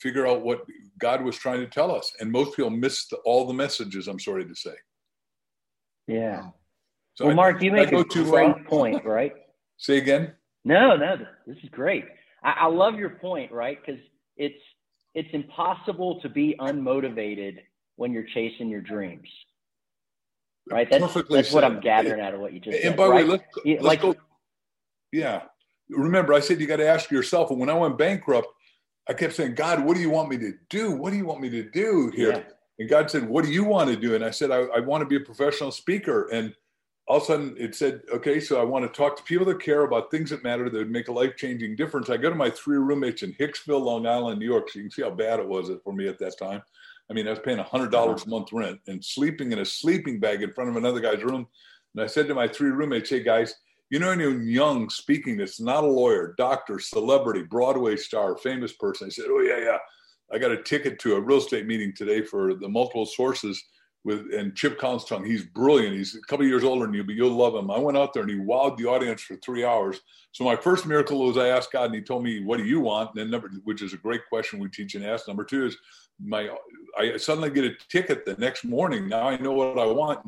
figure 0.00 0.26
out 0.26 0.42
what 0.42 0.64
God 0.98 1.22
was 1.22 1.36
trying 1.36 1.60
to 1.60 1.66
tell 1.66 1.94
us. 1.94 2.12
And 2.20 2.30
most 2.30 2.56
people 2.56 2.70
missed 2.70 3.14
all 3.24 3.46
the 3.46 3.54
messages, 3.54 4.08
I'm 4.08 4.20
sorry 4.20 4.44
to 4.44 4.54
say. 4.54 4.74
Yeah. 6.06 6.48
So 7.14 7.24
well, 7.24 7.32
I, 7.32 7.34
Mark, 7.34 7.62
you 7.62 7.72
make 7.72 7.92
a 7.92 8.04
great 8.04 8.66
point, 8.66 9.04
right? 9.04 9.32
Say 9.78 9.98
again? 9.98 10.32
No, 10.64 10.96
no, 10.96 11.16
this 11.46 11.56
is 11.62 11.70
great. 11.70 12.04
I, 12.42 12.52
I 12.62 12.66
love 12.66 12.96
your 12.96 13.10
point, 13.10 13.52
right? 13.52 13.78
Because 13.84 14.00
it's 14.36 14.60
it's 15.14 15.28
impossible 15.32 16.20
to 16.20 16.28
be 16.28 16.54
unmotivated 16.60 17.58
when 17.96 18.12
you're 18.12 18.26
chasing 18.34 18.68
your 18.68 18.82
dreams. 18.82 19.28
Right? 20.70 20.88
That's, 20.90 21.02
Perfectly 21.02 21.40
that's 21.40 21.52
what 21.52 21.64
I'm 21.64 21.80
gathering 21.80 22.20
out 22.20 22.34
of 22.34 22.40
what 22.40 22.52
you 22.52 22.60
just 22.60 22.74
and 22.74 22.82
said. 22.82 22.88
And 22.88 22.96
by 22.96 23.04
the 23.04 23.10
right? 23.10 23.24
way, 23.24 23.30
let's, 23.30 23.44
let's 23.64 23.82
like, 23.82 24.00
go. 24.02 24.14
Yeah. 25.12 25.42
Remember, 25.88 26.34
I 26.34 26.40
said 26.40 26.60
you 26.60 26.66
got 26.66 26.76
to 26.76 26.88
ask 26.88 27.10
yourself, 27.10 27.50
and 27.50 27.60
when 27.60 27.70
I 27.70 27.74
went 27.74 27.96
bankrupt, 27.96 28.48
I 29.08 29.14
kept 29.14 29.34
saying, 29.34 29.54
God, 29.54 29.84
what 29.84 29.94
do 29.94 30.00
you 30.00 30.10
want 30.10 30.28
me 30.28 30.38
to 30.38 30.52
do? 30.68 30.90
What 30.92 31.10
do 31.10 31.16
you 31.16 31.24
want 31.24 31.40
me 31.40 31.50
to 31.50 31.70
do 31.70 32.10
here? 32.14 32.32
Yeah. 32.32 32.42
And 32.78 32.88
God 32.88 33.10
said, 33.10 33.28
What 33.28 33.44
do 33.44 33.52
you 33.52 33.64
want 33.64 33.90
to 33.90 33.96
do? 33.96 34.14
And 34.14 34.24
I 34.24 34.30
said, 34.30 34.50
I, 34.50 34.62
I 34.64 34.80
want 34.80 35.02
to 35.02 35.06
be 35.06 35.16
a 35.16 35.20
professional 35.20 35.70
speaker. 35.70 36.28
And 36.28 36.54
all 37.08 37.18
of 37.18 37.22
a 37.22 37.26
sudden 37.26 37.56
it 37.58 37.74
said, 37.74 38.02
Okay, 38.12 38.40
so 38.40 38.60
I 38.60 38.64
want 38.64 38.84
to 38.84 38.96
talk 38.96 39.16
to 39.16 39.22
people 39.22 39.46
that 39.46 39.60
care 39.60 39.84
about 39.84 40.10
things 40.10 40.30
that 40.30 40.42
matter 40.42 40.68
that 40.68 40.76
would 40.76 40.90
make 40.90 41.08
a 41.08 41.12
life 41.12 41.36
changing 41.36 41.76
difference. 41.76 42.10
I 42.10 42.16
go 42.16 42.30
to 42.30 42.36
my 42.36 42.50
three 42.50 42.78
roommates 42.78 43.22
in 43.22 43.32
Hicksville, 43.34 43.82
Long 43.82 44.06
Island, 44.06 44.40
New 44.40 44.46
York. 44.46 44.68
So 44.70 44.78
you 44.78 44.84
can 44.84 44.90
see 44.90 45.02
how 45.02 45.10
bad 45.10 45.40
it 45.40 45.46
was 45.46 45.70
for 45.84 45.92
me 45.92 46.08
at 46.08 46.18
that 46.18 46.38
time. 46.38 46.62
I 47.08 47.14
mean, 47.14 47.28
I 47.28 47.30
was 47.30 47.38
paying 47.38 47.58
$100 47.58 48.26
a 48.26 48.28
month 48.28 48.52
rent 48.52 48.80
and 48.88 49.04
sleeping 49.04 49.52
in 49.52 49.60
a 49.60 49.64
sleeping 49.64 50.18
bag 50.18 50.42
in 50.42 50.52
front 50.52 50.70
of 50.70 50.76
another 50.76 51.00
guy's 51.00 51.22
room. 51.22 51.46
And 51.94 52.02
I 52.02 52.08
said 52.08 52.26
to 52.28 52.34
my 52.34 52.48
three 52.48 52.70
roommates, 52.70 53.10
Hey 53.10 53.22
guys, 53.22 53.54
you 53.90 53.98
know 53.98 54.10
anyone 54.10 54.46
young 54.46 54.90
speaking 54.90 55.36
that's 55.36 55.60
not 55.60 55.84
a 55.84 55.86
lawyer, 55.86 56.34
doctor, 56.36 56.78
celebrity, 56.78 57.42
Broadway 57.42 57.96
star, 57.96 58.36
famous 58.36 58.72
person? 58.72 59.06
I 59.06 59.10
said, 59.10 59.26
Oh, 59.28 59.40
yeah, 59.40 59.58
yeah. 59.58 59.78
I 60.32 60.38
got 60.38 60.50
a 60.50 60.62
ticket 60.62 60.98
to 61.00 61.14
a 61.14 61.20
real 61.20 61.38
estate 61.38 61.66
meeting 61.66 61.92
today 61.96 62.22
for 62.22 62.54
the 62.54 62.68
multiple 62.68 63.06
sources 63.06 63.62
with 64.06 64.32
and 64.32 64.54
Chip 64.54 64.78
Tongue. 64.80 65.24
He's 65.24 65.44
brilliant. 65.44 65.96
He's 65.96 66.14
a 66.14 66.20
couple 66.22 66.46
years 66.46 66.64
older 66.64 66.86
than 66.86 66.94
you, 66.94 67.04
but 67.04 67.16
you'll 67.16 67.30
love 67.30 67.54
him. 67.54 67.70
I 67.70 67.78
went 67.78 67.98
out 67.98 68.14
there 68.14 68.22
and 68.22 68.30
he 68.30 68.38
wowed 68.38 68.78
the 68.78 68.86
audience 68.86 69.20
for 69.20 69.36
three 69.36 69.64
hours. 69.64 70.00
So 70.30 70.44
my 70.44 70.54
first 70.54 70.86
miracle 70.86 71.24
was 71.26 71.36
I 71.36 71.48
asked 71.48 71.72
God 71.72 71.86
and 71.86 71.94
he 71.94 72.00
told 72.00 72.22
me, 72.22 72.42
What 72.42 72.58
do 72.58 72.64
you 72.64 72.80
want? 72.80 73.10
And 73.10 73.20
then 73.20 73.30
number 73.30 73.50
which 73.64 73.82
is 73.82 73.92
a 73.92 73.98
great 73.98 74.22
question 74.28 74.60
we 74.60 74.68
teach 74.68 74.94
and 74.94 75.04
ask. 75.04 75.26
Number 75.26 75.44
two 75.44 75.66
is 75.66 75.76
my 76.24 76.48
I 76.96 77.16
suddenly 77.16 77.50
get 77.50 77.64
a 77.64 77.74
ticket 77.88 78.24
the 78.24 78.36
next 78.36 78.64
morning. 78.64 79.08
Now 79.08 79.28
I 79.28 79.36
know 79.38 79.52
what 79.52 79.78
I 79.78 79.86
want. 79.86 80.20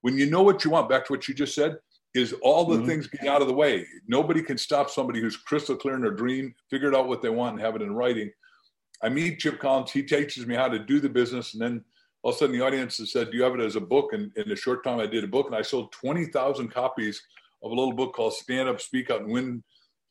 When 0.00 0.16
you 0.16 0.26
know 0.26 0.42
what 0.42 0.64
you 0.64 0.70
want, 0.70 0.88
back 0.88 1.06
to 1.06 1.12
what 1.12 1.26
you 1.26 1.34
just 1.34 1.56
said, 1.56 1.76
is 2.14 2.32
all 2.42 2.64
the 2.64 2.76
mm-hmm. 2.76 2.86
things 2.86 3.06
get 3.06 3.26
out 3.26 3.42
of 3.42 3.48
the 3.48 3.54
way. 3.54 3.86
Nobody 4.06 4.42
can 4.42 4.58
stop 4.58 4.90
somebody 4.90 5.20
who's 5.20 5.36
crystal 5.36 5.76
clear 5.76 5.94
in 5.94 6.00
their 6.00 6.10
dream, 6.10 6.54
figured 6.70 6.94
out 6.94 7.08
what 7.08 7.22
they 7.22 7.28
want, 7.28 7.54
and 7.54 7.60
have 7.60 7.76
it 7.76 7.82
in 7.82 7.94
writing. 7.94 8.30
I 9.02 9.08
meet 9.08 9.38
Chip 9.38 9.60
Collins. 9.60 9.92
He 9.92 10.02
teaches 10.02 10.46
me 10.46 10.54
how 10.54 10.68
to 10.68 10.78
do 10.78 11.00
the 11.00 11.08
business, 11.08 11.54
and 11.54 11.62
then 11.62 11.84
all 12.22 12.30
of 12.30 12.36
a 12.36 12.38
sudden 12.38 12.56
the 12.56 12.64
audience 12.64 12.98
has 12.98 13.12
said, 13.12 13.30
"Do 13.30 13.36
you 13.36 13.44
have 13.44 13.54
it 13.54 13.60
as 13.60 13.76
a 13.76 13.80
book?" 13.80 14.12
And 14.12 14.32
in 14.36 14.50
a 14.50 14.56
short 14.56 14.82
time, 14.82 14.98
I 14.98 15.06
did 15.06 15.24
a 15.24 15.28
book, 15.28 15.46
and 15.46 15.54
I 15.54 15.62
sold 15.62 15.92
twenty 15.92 16.26
thousand 16.26 16.68
copies 16.68 17.22
of 17.62 17.70
a 17.70 17.74
little 17.74 17.92
book 17.94 18.14
called 18.14 18.34
"Stand 18.34 18.68
Up, 18.68 18.80
Speak 18.80 19.10
Out, 19.10 19.22
and 19.22 19.32
Win." 19.32 19.62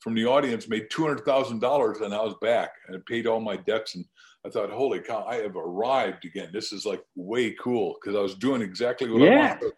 From 0.01 0.13
the 0.13 0.25
audience, 0.25 0.69
made 0.69 0.91
two 0.91 1.01
hundred 1.01 1.25
thousand 1.25 1.59
dollars, 1.59 2.01
and 2.01 2.13
I 2.13 2.21
was 2.21 2.35
back, 2.39 2.69
and 2.87 3.03
paid 3.07 3.25
all 3.25 3.39
my 3.39 3.57
debts. 3.57 3.95
And 3.95 4.05
I 4.45 4.49
thought, 4.49 4.69
"Holy 4.69 4.99
cow! 4.99 5.25
I 5.27 5.37
have 5.37 5.55
arrived 5.55 6.23
again. 6.23 6.49
This 6.53 6.71
is 6.71 6.85
like 6.85 7.03
way 7.15 7.55
cool." 7.59 7.97
Because 7.99 8.15
I 8.15 8.21
was 8.21 8.35
doing 8.35 8.61
exactly 8.61 9.09
what 9.09 9.23
yeah. 9.23 9.29
I 9.29 9.47
wanted 9.49 9.73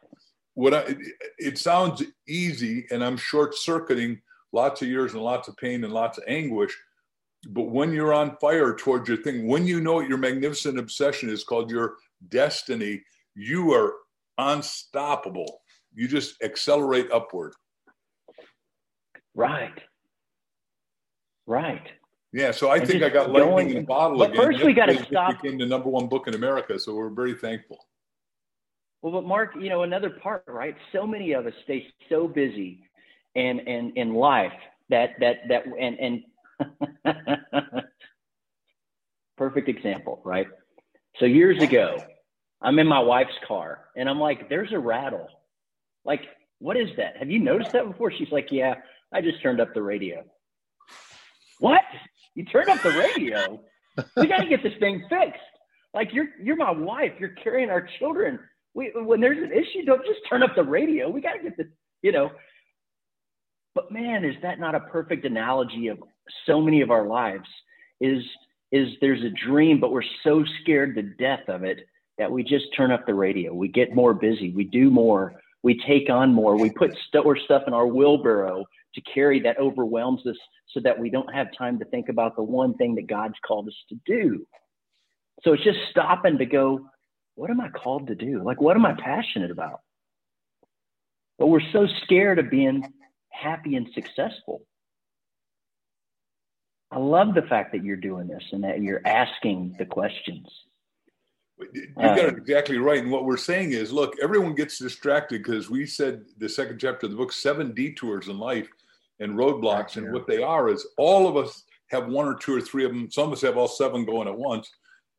what 0.60 0.74
I, 0.74 0.94
it 1.38 1.58
sounds 1.58 2.04
easy 2.28 2.86
and 2.92 3.02
I'm 3.02 3.16
short 3.16 3.56
circuiting 3.56 4.22
lots 4.52 4.82
of 4.82 4.90
years 4.90 5.14
and 5.14 5.24
lots 5.24 5.48
of 5.48 5.56
pain 5.56 5.86
and 5.86 5.94
lots 5.94 6.18
of 6.18 6.26
anguish. 6.28 6.78
But 7.48 7.70
when 7.70 7.94
you're 7.94 8.14
on 8.14 8.36
fire 8.42 8.76
towards 8.76 9.08
your 9.08 9.20
thing, 9.20 9.48
when 9.48 9.66
you 9.66 9.80
know 9.80 9.94
what 9.94 10.10
your 10.10 10.18
magnificent 10.18 10.78
obsession 10.78 11.30
is 11.30 11.46
called 11.46 11.72
your 11.72 11.96
destiny, 12.28 13.02
you 13.36 13.74
are 13.74 13.94
unstoppable. 14.38 15.62
You 15.94 16.10
just 16.10 16.36
accelerate 16.44 17.10
upward. 17.10 17.54
Right. 19.36 19.80
Right. 21.48 21.88
Yeah, 22.34 22.52
so 22.52 22.68
I 22.68 22.78
and 22.78 22.88
think 22.88 23.02
I 23.02 23.08
got 23.08 23.32
lightning 23.32 23.50
going, 23.50 23.70
in 23.70 23.78
a 23.78 23.84
bottle 23.84 24.18
but 24.18 24.32
again. 24.32 24.44
First, 24.44 24.64
we 24.66 24.74
got 24.74 24.88
to 24.88 25.04
stop. 25.06 25.42
Became 25.42 25.58
the 25.58 25.66
number 25.66 25.90
one 25.90 26.08
book 26.08 26.28
in 26.28 26.36
America, 26.36 26.78
so 26.78 26.94
we're 26.96 27.10
very 27.10 27.34
thankful. 27.34 27.80
Well, 29.02 29.14
but 29.14 29.26
Mark, 29.26 29.56
you 29.60 29.70
know, 29.70 29.84
another 29.84 30.10
part, 30.10 30.44
right? 30.48 30.76
So 30.92 31.08
many 31.08 31.32
of 31.34 31.46
us 31.46 31.54
stay 31.64 31.88
so 32.10 32.28
busy 32.28 32.84
and 33.36 33.60
and 33.62 33.96
in 33.98 34.14
life 34.14 34.52
that 34.90 35.12
that 35.20 35.38
that 35.50 35.64
and 35.80 36.24
and 37.06 37.14
perfect 39.38 39.70
example, 39.70 40.22
right? 40.26 40.48
So 41.20 41.26
years 41.26 41.62
ago, 41.62 42.04
I'm 42.62 42.80
in 42.80 42.88
my 42.88 43.00
wife's 43.00 43.38
car 43.48 43.86
and 43.96 44.10
I'm 44.10 44.20
like, 44.20 44.50
there's 44.50 44.74
a 44.74 44.80
rattle. 44.80 45.28
Like, 46.06 46.22
what 46.60 46.76
is 46.78 46.90
that? 46.98 47.18
Have 47.18 47.30
you 47.30 47.40
noticed 47.40 47.72
that 47.74 47.88
before? 47.88 48.12
She's 48.12 48.32
like, 48.32 48.52
Yeah, 48.52 48.76
I 49.14 49.22
just 49.22 49.42
turned 49.42 49.62
up 49.62 49.74
the 49.74 49.82
radio. 49.82 50.26
What? 51.60 51.82
You 52.36 52.46
turned 52.46 52.70
up 52.70 52.82
the 52.82 52.92
radio? 52.92 53.62
We 54.18 54.28
gotta 54.28 54.48
get 54.48 54.64
this 54.64 54.74
thing 54.80 55.06
fixed. 55.10 55.42
Like 55.94 56.14
you're 56.14 56.30
you're 56.42 56.56
my 56.58 56.72
wife. 56.72 57.14
You're 57.20 57.36
carrying 57.44 57.70
our 57.70 57.88
children 58.00 58.40
we, 58.74 58.92
when 58.96 59.20
there's 59.20 59.38
an 59.38 59.52
issue, 59.52 59.86
don't 59.86 60.06
just 60.06 60.20
turn 60.30 60.44
up 60.44 60.56
the 60.56 60.64
radio. 60.64 61.10
We 61.10 61.22
got 61.22 61.34
to 61.34 61.44
get 61.44 61.58
the, 61.58 61.70
you 62.02 62.12
know. 62.12 62.32
But 63.76 63.92
man, 63.92 64.26
is 64.26 64.36
that 64.42 64.60
not 64.60 64.76
a 64.76 64.80
perfect 64.80 65.26
analogy 65.26 65.88
of 65.88 66.00
so 66.46 66.62
many 66.62 66.82
of 66.82 66.92
our 66.92 67.08
lives? 67.08 67.48
Is 68.02 68.24
is 68.72 68.90
there's 69.02 69.24
a 69.24 69.48
dream, 69.48 69.80
but 69.80 69.92
we're 69.92 70.04
so 70.24 70.44
scared 70.62 70.96
to 70.96 71.02
death 71.02 71.48
of 71.48 71.64
it 71.64 71.88
that 72.18 72.32
we 72.32 72.44
just 72.44 72.66
turn 72.76 72.92
up 72.92 73.06
the 73.06 73.14
radio. 73.14 73.54
We 73.54 73.68
get 73.68 73.96
more 73.96 74.14
busy. 74.14 74.52
We 74.52 74.66
do 74.66 74.90
more. 74.90 75.42
We 75.64 75.82
take 75.88 76.10
on 76.10 76.34
more. 76.34 76.58
We 76.58 76.70
put 76.70 76.92
more 77.14 77.38
stuff 77.38 77.64
in 77.68 77.74
our 77.74 77.88
wheelbarrow 77.88 78.66
to 78.96 79.02
carry 79.02 79.40
that 79.42 79.58
overwhelms 79.58 80.26
us 80.26 80.38
so 80.74 80.80
that 80.82 80.98
we 80.98 81.10
don't 81.10 81.34
have 81.34 81.48
time 81.58 81.80
to 81.80 81.86
think 81.86 82.10
about 82.10 82.36
the 82.36 82.44
one 82.44 82.76
thing 82.76 82.96
that 82.96 83.08
God's 83.08 83.36
called 83.46 83.68
us 83.68 83.76
to 83.90 83.96
do. 84.06 84.46
So 85.44 85.54
it's 85.54 85.64
just 85.64 85.80
stopping 85.90 86.38
to 86.38 86.46
go, 86.46 86.86
what 87.40 87.50
am 87.50 87.62
I 87.62 87.70
called 87.70 88.08
to 88.08 88.16
do? 88.16 88.44
Like, 88.44 88.60
what 88.60 88.76
am 88.76 88.86
I 88.86 88.94
passionate 89.02 89.50
about? 89.50 89.80
But 91.38 91.48
we're 91.48 91.62
so 91.72 91.88
scared 92.04 92.38
of 92.38 92.50
being 92.50 92.84
happy 93.30 93.76
and 93.76 93.88
successful. 93.96 94.64
I 96.92 97.00
love 97.00 97.36
the 97.36 97.44
fact 97.44 97.72
that 97.72 97.82
you're 97.82 97.96
doing 97.96 98.28
this 98.28 98.44
and 98.52 98.66
that 98.66 98.82
you're 98.82 99.02
asking 99.06 99.76
the 99.80 99.86
questions. 99.86 100.50
You 101.74 101.88
got 101.96 102.18
it 102.18 102.34
um, 102.34 102.36
exactly 102.36 102.78
right. 102.78 103.02
And 103.02 103.10
what 103.10 103.24
we're 103.24 103.38
saying 103.38 103.72
is, 103.72 103.94
look, 103.94 104.16
everyone 104.22 104.54
gets 104.54 104.78
distracted 104.78 105.42
because 105.42 105.70
we 105.70 105.86
said 105.86 106.26
the 106.40 106.50
second 106.50 106.78
chapter 106.78 107.06
of 107.06 107.14
the 107.14 107.18
book, 107.18 107.32
seven 107.32 107.74
detours 107.74 108.28
in 108.28 108.38
life 108.38 108.68
and 109.22 109.38
roadblocks. 109.38 109.96
And 109.96 110.12
what 110.12 110.28
they 110.28 110.44
are 110.44 110.68
is 110.68 110.86
all 110.98 111.26
of 111.26 111.38
us 111.38 111.64
have 111.88 112.08
one 112.08 112.28
or 112.28 112.36
two 112.36 112.58
or 112.58 112.62
three 112.62 112.84
of 112.84 112.92
them. 112.92 113.10
Some 113.10 113.28
of 113.28 113.32
us 113.32 113.42
have 113.44 113.56
all 113.56 113.70
seven 113.70 114.04
going 114.04 114.28
at 114.28 114.38
once. 114.38 114.70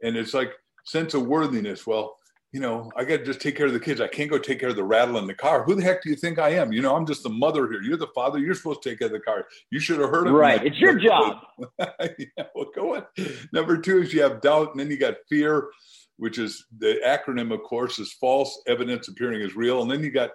And 0.02 0.16
it's 0.16 0.34
like 0.34 0.52
sense 0.90 1.14
of 1.14 1.26
worthiness. 1.26 1.87
Well, 1.87 2.16
you 2.52 2.59
know, 2.59 2.90
I 2.97 3.04
got 3.04 3.18
to 3.18 3.25
just 3.25 3.40
take 3.40 3.56
care 3.56 3.66
of 3.66 3.73
the 3.73 3.78
kids. 3.78 4.00
I 4.00 4.09
can't 4.09 4.28
go 4.28 4.37
take 4.37 4.59
care 4.59 4.70
of 4.70 4.76
the 4.76 4.82
rattle 4.82 5.18
in 5.18 5.28
the 5.28 5.35
car. 5.35 5.62
Who 5.62 5.76
the 5.76 5.82
heck 5.82 6.02
do 6.02 6.11
you 6.11 6.16
think 6.16 6.38
I 6.40 6.50
am? 6.50 6.73
You 6.73 6.82
know, 6.82 6.97
I'm 6.97 7.06
just 7.06 7.23
the 7.23 7.28
mother 7.30 7.68
here. 7.70 7.80
You're 7.80 7.97
the 7.97 8.09
father. 8.09 8.40
You're 8.40 8.56
supposed 8.56 8.82
to 8.82 8.90
take 8.90 8.99
care 8.99 9.06
of 9.06 9.12
the 9.12 9.20
car. 9.20 9.47
You 9.70 9.78
should 9.78 10.00
have 10.00 10.11
heard 10.11 10.26
of 10.26 10.32
Right. 10.32 10.64
It's 10.66 10.78
your 10.78 10.99
job. 10.99 11.37
yeah, 11.78 12.44
well, 12.54 12.66
go 12.75 12.97
on. 12.97 13.06
Number 13.52 13.78
two 13.78 14.02
is 14.02 14.12
you 14.12 14.23
have 14.23 14.40
doubt, 14.40 14.73
and 14.73 14.80
then 14.80 14.90
you 14.90 14.99
got 14.99 15.14
fear, 15.28 15.68
which 16.16 16.38
is 16.38 16.66
the 16.78 17.00
acronym, 17.06 17.54
of 17.54 17.62
course, 17.62 18.00
is 18.00 18.12
false 18.14 18.61
evidence 18.66 19.06
appearing 19.06 19.42
as 19.42 19.54
real. 19.54 19.82
And 19.82 19.90
then 19.90 20.02
you 20.02 20.11
got 20.11 20.30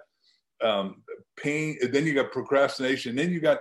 um, 0.64 1.02
pain. 1.36 1.76
Then 1.92 2.06
you 2.06 2.14
got 2.14 2.32
procrastination. 2.32 3.10
And 3.10 3.18
then 3.18 3.30
you 3.30 3.40
got 3.40 3.58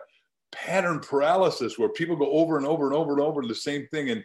pattern 0.54 1.02
paralysis, 1.02 1.78
where 1.78 1.90
people 1.90 2.16
go 2.16 2.32
over 2.32 2.56
and 2.58 2.66
over 2.66 2.86
and 2.86 2.96
over 2.96 3.12
and 3.12 3.22
over 3.22 3.42
the 3.42 3.54
same 3.54 3.86
thing. 3.92 4.12
And 4.12 4.24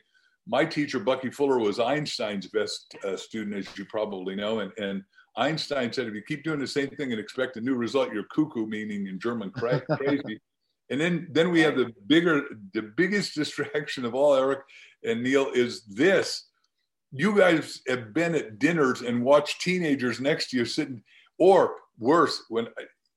my 0.50 0.64
teacher, 0.64 0.99
Bucky 0.99 1.30
Fuller, 1.30 1.59
was 1.61 1.78
Einstein's 1.78 2.49
best 2.49 2.97
uh, 3.04 3.16
student, 3.16 3.57
as 3.57 3.78
you 3.78 3.85
probably 3.85 4.35
know. 4.35 4.59
And, 4.59 4.73
and 4.78 5.04
Einstein 5.37 5.92
said, 5.92 6.09
if 6.09 6.14
you 6.14 6.23
keep 6.26 6.42
doing 6.42 6.59
the 6.59 6.66
same 6.66 6.90
thing 6.90 7.12
and 7.12 7.21
expect 7.21 7.57
a 7.57 7.61
new 7.61 7.76
result, 7.76 8.12
you're 8.12 8.25
cuckoo, 8.25 8.66
meaning 8.66 9.07
in 9.07 9.21
German, 9.21 9.50
crazy. 9.52 10.40
and 10.90 11.00
then, 11.00 11.28
then 11.30 11.52
we 11.52 11.61
have 11.61 11.76
the 11.76 11.92
bigger, 12.09 12.42
the 12.75 12.83
biggest 12.83 13.35
distraction 13.37 14.04
of 14.04 14.16
all, 14.16 14.35
Eric 14.35 14.61
and 15.04 15.23
Neil, 15.23 15.50
is 15.54 15.85
this. 15.85 16.49
You 17.12 17.37
guys 17.37 17.80
have 17.87 18.12
been 18.12 18.35
at 18.35 18.59
dinners 18.59 19.02
and 19.02 19.25
watched 19.25 19.61
teenagers 19.61 20.21
next 20.21 20.50
to 20.50 20.57
you 20.57 20.64
sitting, 20.64 21.02
or 21.38 21.76
worse, 21.97 22.42
when 22.49 22.66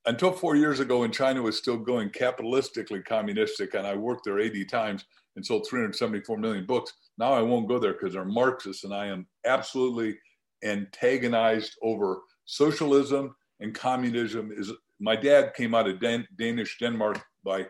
until 0.06 0.32
four 0.32 0.56
years 0.56 0.80
ago, 0.80 1.00
when 1.00 1.12
China 1.12 1.42
was 1.42 1.58
still 1.58 1.78
going 1.78 2.10
capitalistically 2.10 3.04
communistic, 3.06 3.74
and 3.74 3.88
I 3.88 3.96
worked 3.96 4.26
there 4.26 4.40
80 4.40 4.66
times 4.66 5.06
and 5.36 5.46
sold 5.46 5.68
374 5.68 6.38
million 6.38 6.66
books 6.66 6.94
now 7.18 7.34
I 7.34 7.42
won't 7.42 7.68
go 7.68 7.80
there 7.80 7.94
because 7.94 8.14
they're 8.14 8.26
Marxists, 8.26 8.84
and 8.84 8.94
I 8.94 9.08
am 9.08 9.28
absolutely 9.46 10.18
antagonized 10.64 11.78
over 11.82 12.22
socialism 12.46 13.36
and 13.60 13.74
communism. 13.74 14.52
Is 14.56 14.72
my 15.00 15.16
dad 15.16 15.54
came 15.54 15.76
out 15.76 15.88
of 15.88 16.00
Dan- 16.00 16.28
Danish 16.38 16.78
Denmark 16.80 17.22
by 17.44 17.68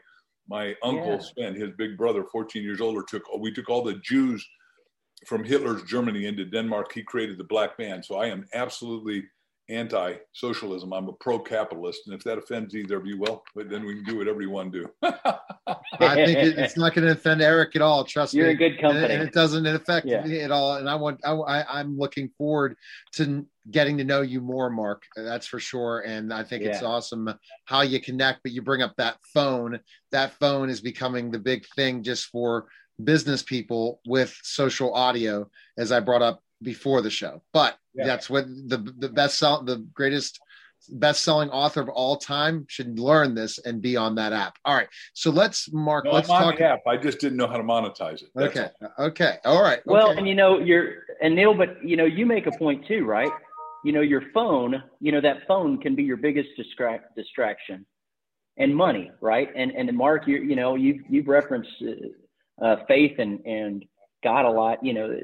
my 0.47 0.75
uncle 0.83 1.13
yeah. 1.13 1.19
Sven, 1.19 1.55
his 1.55 1.71
big 1.77 1.97
brother, 1.97 2.23
14 2.31 2.63
years 2.63 2.81
older, 2.81 3.03
took 3.03 3.23
we 3.37 3.51
took 3.51 3.69
all 3.69 3.83
the 3.83 3.99
Jews 4.03 4.45
from 5.27 5.43
Hitler's 5.43 5.83
Germany 5.83 6.25
into 6.25 6.45
Denmark. 6.45 6.91
He 6.93 7.03
created 7.03 7.37
the 7.37 7.45
black 7.45 7.77
man. 7.79 8.03
So 8.03 8.15
I 8.15 8.27
am 8.27 8.45
absolutely 8.53 9.23
anti-socialism. 9.69 10.91
I'm 10.91 11.07
a 11.07 11.13
pro-capitalist, 11.13 12.01
and 12.05 12.15
if 12.15 12.23
that 12.23 12.37
offends 12.37 12.75
either 12.75 12.97
of 12.97 13.05
you, 13.05 13.19
well, 13.19 13.43
then 13.55 13.85
we 13.85 13.95
can 13.95 14.03
do 14.03 14.17
whatever 14.17 14.41
you 14.41 14.49
want 14.49 14.73
to 14.73 14.81
do. 14.81 14.89
I 15.03 16.15
think 16.15 16.37
it, 16.37 16.57
it's 16.57 16.77
not 16.77 16.93
going 16.93 17.07
to 17.07 17.13
offend 17.13 17.41
Eric 17.41 17.75
at 17.75 17.81
all. 17.81 18.03
Trust 18.03 18.33
You're 18.33 18.47
me. 18.47 18.53
You're 18.53 18.67
in 18.67 18.73
good 18.73 18.81
company, 18.81 19.05
and, 19.05 19.13
and, 19.13 19.23
it 19.23 19.33
doesn't 19.33 19.65
affect 19.65 20.05
yeah. 20.05 20.25
me 20.25 20.41
at 20.41 20.51
all. 20.51 20.75
And 20.75 20.89
I 20.89 20.95
want, 20.95 21.21
I, 21.25 21.79
am 21.79 21.97
looking 21.97 22.29
forward 22.37 22.75
to 23.13 23.45
getting 23.71 23.97
to 23.97 24.03
know 24.03 24.21
you 24.21 24.41
more, 24.41 24.69
Mark. 24.69 25.03
That's 25.15 25.47
for 25.47 25.59
sure. 25.59 26.01
And 26.01 26.33
I 26.33 26.43
think 26.43 26.63
yeah. 26.63 26.71
it's 26.71 26.83
awesome 26.83 27.33
how 27.65 27.81
you 27.81 28.01
connect. 28.01 28.43
But 28.43 28.51
you 28.51 28.61
bring 28.61 28.81
up 28.81 28.95
that 28.97 29.17
phone. 29.33 29.79
That 30.11 30.33
phone 30.39 30.69
is 30.69 30.81
becoming 30.81 31.31
the 31.31 31.39
big 31.39 31.65
thing 31.75 32.03
just 32.03 32.25
for 32.25 32.65
business 33.01 33.41
people 33.41 33.99
with 34.05 34.37
social 34.43 34.93
audio, 34.93 35.49
as 35.77 35.91
I 35.91 35.99
brought 35.99 36.21
up 36.21 36.42
before 36.63 37.01
the 37.01 37.09
show. 37.09 37.41
But 37.53 37.77
yeah. 37.93 38.05
that's 38.05 38.29
what 38.29 38.47
the 38.47 38.93
the 38.97 39.09
best 39.09 39.37
sell 39.37 39.63
the 39.63 39.77
greatest 39.93 40.39
best 40.89 41.23
selling 41.23 41.49
author 41.49 41.81
of 41.81 41.89
all 41.89 42.17
time 42.17 42.65
should 42.67 42.99
learn 42.99 43.35
this 43.35 43.59
and 43.59 43.81
be 43.81 43.95
on 43.95 44.15
that 44.15 44.33
app. 44.33 44.57
All 44.65 44.75
right. 44.75 44.87
So 45.13 45.31
let's 45.31 45.71
mark 45.71 46.05
no, 46.05 46.11
let's 46.11 46.29
I'm 46.29 46.51
talk 46.51 46.61
app. 46.61 46.81
I 46.87 46.97
just 46.97 47.19
didn't 47.19 47.37
know 47.37 47.47
how 47.47 47.57
to 47.57 47.63
monetize 47.63 48.21
it. 48.21 48.29
That's 48.35 48.55
okay. 48.57 48.69
All. 48.81 49.05
Okay. 49.07 49.37
All 49.45 49.61
right. 49.61 49.79
Well, 49.85 50.09
okay. 50.09 50.19
and 50.19 50.27
you 50.27 50.35
know, 50.35 50.59
you're 50.59 51.03
and 51.21 51.35
Neil, 51.35 51.53
but 51.53 51.83
you 51.83 51.97
know, 51.97 52.05
you 52.05 52.25
make 52.25 52.47
a 52.47 52.51
point 52.51 52.85
too, 52.87 53.05
right? 53.05 53.31
You 53.85 53.91
know, 53.91 54.01
your 54.01 54.23
phone, 54.33 54.81
you 54.99 55.11
know, 55.11 55.21
that 55.21 55.47
phone 55.47 55.79
can 55.79 55.95
be 55.95 56.03
your 56.03 56.17
biggest 56.17 56.49
distract 56.57 57.15
distraction 57.15 57.85
and 58.57 58.75
money, 58.75 59.11
right? 59.21 59.49
And 59.55 59.71
and 59.71 59.91
Mark, 59.95 60.27
you 60.27 60.37
you 60.37 60.55
know, 60.55 60.75
you've 60.75 61.01
you've 61.09 61.27
referenced 61.27 61.71
uh, 61.81 62.65
uh, 62.65 62.85
faith 62.87 63.19
and 63.19 63.39
and 63.45 63.85
God 64.23 64.45
a 64.45 64.49
lot. 64.49 64.83
You 64.83 64.93
know, 64.93 65.17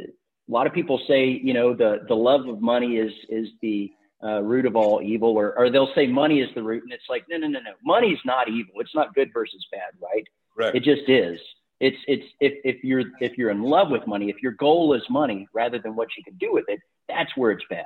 a 0.50 0.52
lot 0.52 0.68
of 0.68 0.74
people 0.74 1.00
say, 1.08 1.40
you 1.44 1.54
know, 1.54 1.74
the 1.74 2.00
the 2.08 2.16
love 2.16 2.48
of 2.48 2.62
money 2.62 2.98
is 2.98 3.12
is 3.30 3.48
the 3.62 3.92
uh, 4.24 4.42
root 4.42 4.66
of 4.66 4.76
all 4.76 5.02
evil, 5.02 5.30
or 5.38 5.58
or 5.58 5.70
they'll 5.70 5.94
say 5.94 6.08
money 6.08 6.42
is 6.42 6.50
the 6.56 6.64
root, 6.64 6.84
and 6.84 6.92
it's 6.92 7.04
like, 7.10 7.26
no, 7.30 7.38
no, 7.38 7.48
no, 7.48 7.60
no, 7.60 7.72
money's 7.84 8.18
not 8.26 8.50
evil. 8.50 8.76
It's 8.78 8.96
not 8.96 9.14
good 9.14 9.30
versus 9.34 9.66
bad, 9.72 9.92
right? 10.02 10.28
Right. 10.58 10.76
It 10.76 10.84
just 10.84 11.08
is. 11.08 11.40
It's 11.80 11.98
it's 12.08 12.26
if 12.40 12.54
if 12.64 12.84
you're 12.84 13.04
if 13.22 13.38
you're 13.38 13.52
in 13.52 13.62
love 13.62 13.90
with 13.90 14.06
money, 14.08 14.30
if 14.30 14.42
your 14.42 14.54
goal 14.54 14.94
is 14.94 15.04
money 15.10 15.48
rather 15.54 15.80
than 15.80 15.96
what 15.96 16.10
you 16.18 16.24
can 16.24 16.36
do 16.36 16.52
with 16.52 16.66
it, 16.68 16.80
that's 17.08 17.32
where 17.38 17.52
it's 17.52 17.64
bad. 17.70 17.86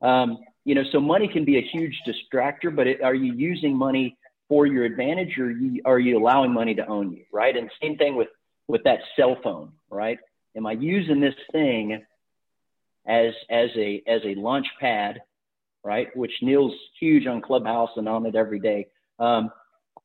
Um, 0.00 0.38
you 0.64 0.74
know, 0.74 0.84
so 0.92 1.00
money 1.00 1.28
can 1.28 1.44
be 1.44 1.58
a 1.58 1.62
huge 1.62 2.00
distractor, 2.06 2.74
but 2.74 2.86
it, 2.86 3.02
are 3.02 3.14
you 3.14 3.32
using 3.34 3.76
money 3.76 4.16
for 4.48 4.66
your 4.66 4.84
advantage, 4.84 5.36
or 5.38 5.46
are 5.46 5.50
you, 5.50 5.82
are 5.84 5.98
you 5.98 6.18
allowing 6.18 6.52
money 6.52 6.74
to 6.74 6.86
own 6.86 7.12
you, 7.12 7.24
right? 7.32 7.56
And 7.56 7.70
same 7.82 7.96
thing 7.96 8.16
with 8.16 8.28
with 8.68 8.84
that 8.84 9.00
cell 9.16 9.36
phone, 9.42 9.72
right? 9.90 10.18
Am 10.56 10.66
I 10.66 10.72
using 10.72 11.20
this 11.20 11.34
thing 11.52 12.02
as 13.06 13.32
as 13.50 13.70
a 13.76 14.02
as 14.06 14.22
a 14.24 14.34
launch 14.34 14.66
pad, 14.80 15.20
right? 15.84 16.14
Which 16.16 16.32
Neil's 16.42 16.74
huge 16.98 17.26
on 17.26 17.40
Clubhouse 17.40 17.90
and 17.96 18.08
on 18.08 18.26
it 18.26 18.34
every 18.34 18.60
day. 18.60 18.88
Um, 19.18 19.50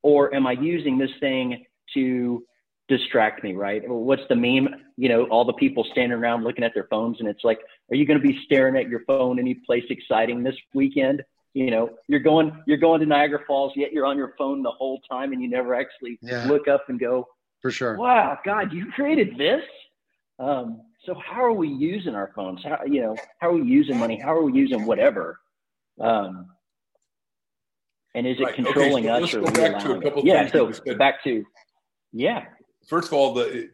or 0.03 0.33
am 0.33 0.47
I 0.47 0.53
using 0.53 0.97
this 0.97 1.11
thing 1.19 1.65
to 1.93 2.43
distract 2.87 3.43
me, 3.43 3.53
right? 3.53 3.81
What's 3.87 4.23
the 4.29 4.35
meme? 4.35 4.67
You 4.97 5.09
know, 5.09 5.23
all 5.25 5.45
the 5.45 5.53
people 5.53 5.85
standing 5.91 6.17
around 6.17 6.43
looking 6.43 6.63
at 6.63 6.73
their 6.73 6.87
phones, 6.89 7.19
and 7.19 7.27
it's 7.27 7.43
like, 7.43 7.59
are 7.89 7.95
you 7.95 8.05
going 8.05 8.19
to 8.19 8.27
be 8.27 8.39
staring 8.45 8.75
at 8.75 8.89
your 8.89 9.01
phone 9.05 9.39
any 9.39 9.55
place 9.55 9.85
exciting 9.89 10.43
this 10.43 10.55
weekend? 10.73 11.23
You 11.53 11.71
know, 11.71 11.89
you're 12.07 12.19
going 12.19 12.51
you're 12.65 12.77
going 12.77 13.01
to 13.01 13.05
Niagara 13.05 13.39
Falls, 13.47 13.73
yet 13.75 13.91
you're 13.91 14.05
on 14.05 14.17
your 14.17 14.33
phone 14.37 14.63
the 14.63 14.71
whole 14.71 15.01
time, 15.09 15.33
and 15.33 15.41
you 15.41 15.49
never 15.49 15.73
actually 15.73 16.17
yeah. 16.21 16.45
look 16.47 16.67
up 16.67 16.85
and 16.89 16.99
go, 16.99 17.27
for 17.61 17.71
sure. 17.71 17.97
Wow, 17.97 18.39
God, 18.45 18.73
you 18.73 18.91
created 18.91 19.37
this. 19.37 19.63
Um, 20.41 20.81
so 21.05 21.13
how 21.13 21.43
are 21.43 21.53
we 21.53 21.67
using 21.67 22.15
our 22.15 22.31
phones? 22.35 22.63
How 22.63 22.79
you 22.85 23.01
know 23.01 23.15
how 23.39 23.49
are 23.49 23.53
we 23.53 23.69
using 23.69 23.97
money? 23.97 24.19
How 24.19 24.35
are 24.35 24.43
we 24.43 24.53
using 24.53 24.85
whatever? 24.85 25.39
Um, 25.99 26.47
and 28.15 28.25
is 28.25 28.39
it 28.39 28.43
right. 28.43 28.55
controlling 28.55 29.07
okay, 29.09 29.27
so 29.27 29.43
us 29.43 29.49
or 29.49 29.53
back 29.53 29.83
to 29.83 29.91
a 29.93 30.01
couple 30.01 30.25
yeah? 30.25 30.51
So 30.51 30.71
back 30.95 31.23
to 31.23 31.45
yeah. 32.11 32.45
First 32.87 33.09
of 33.09 33.13
all, 33.13 33.33
the 33.35 33.69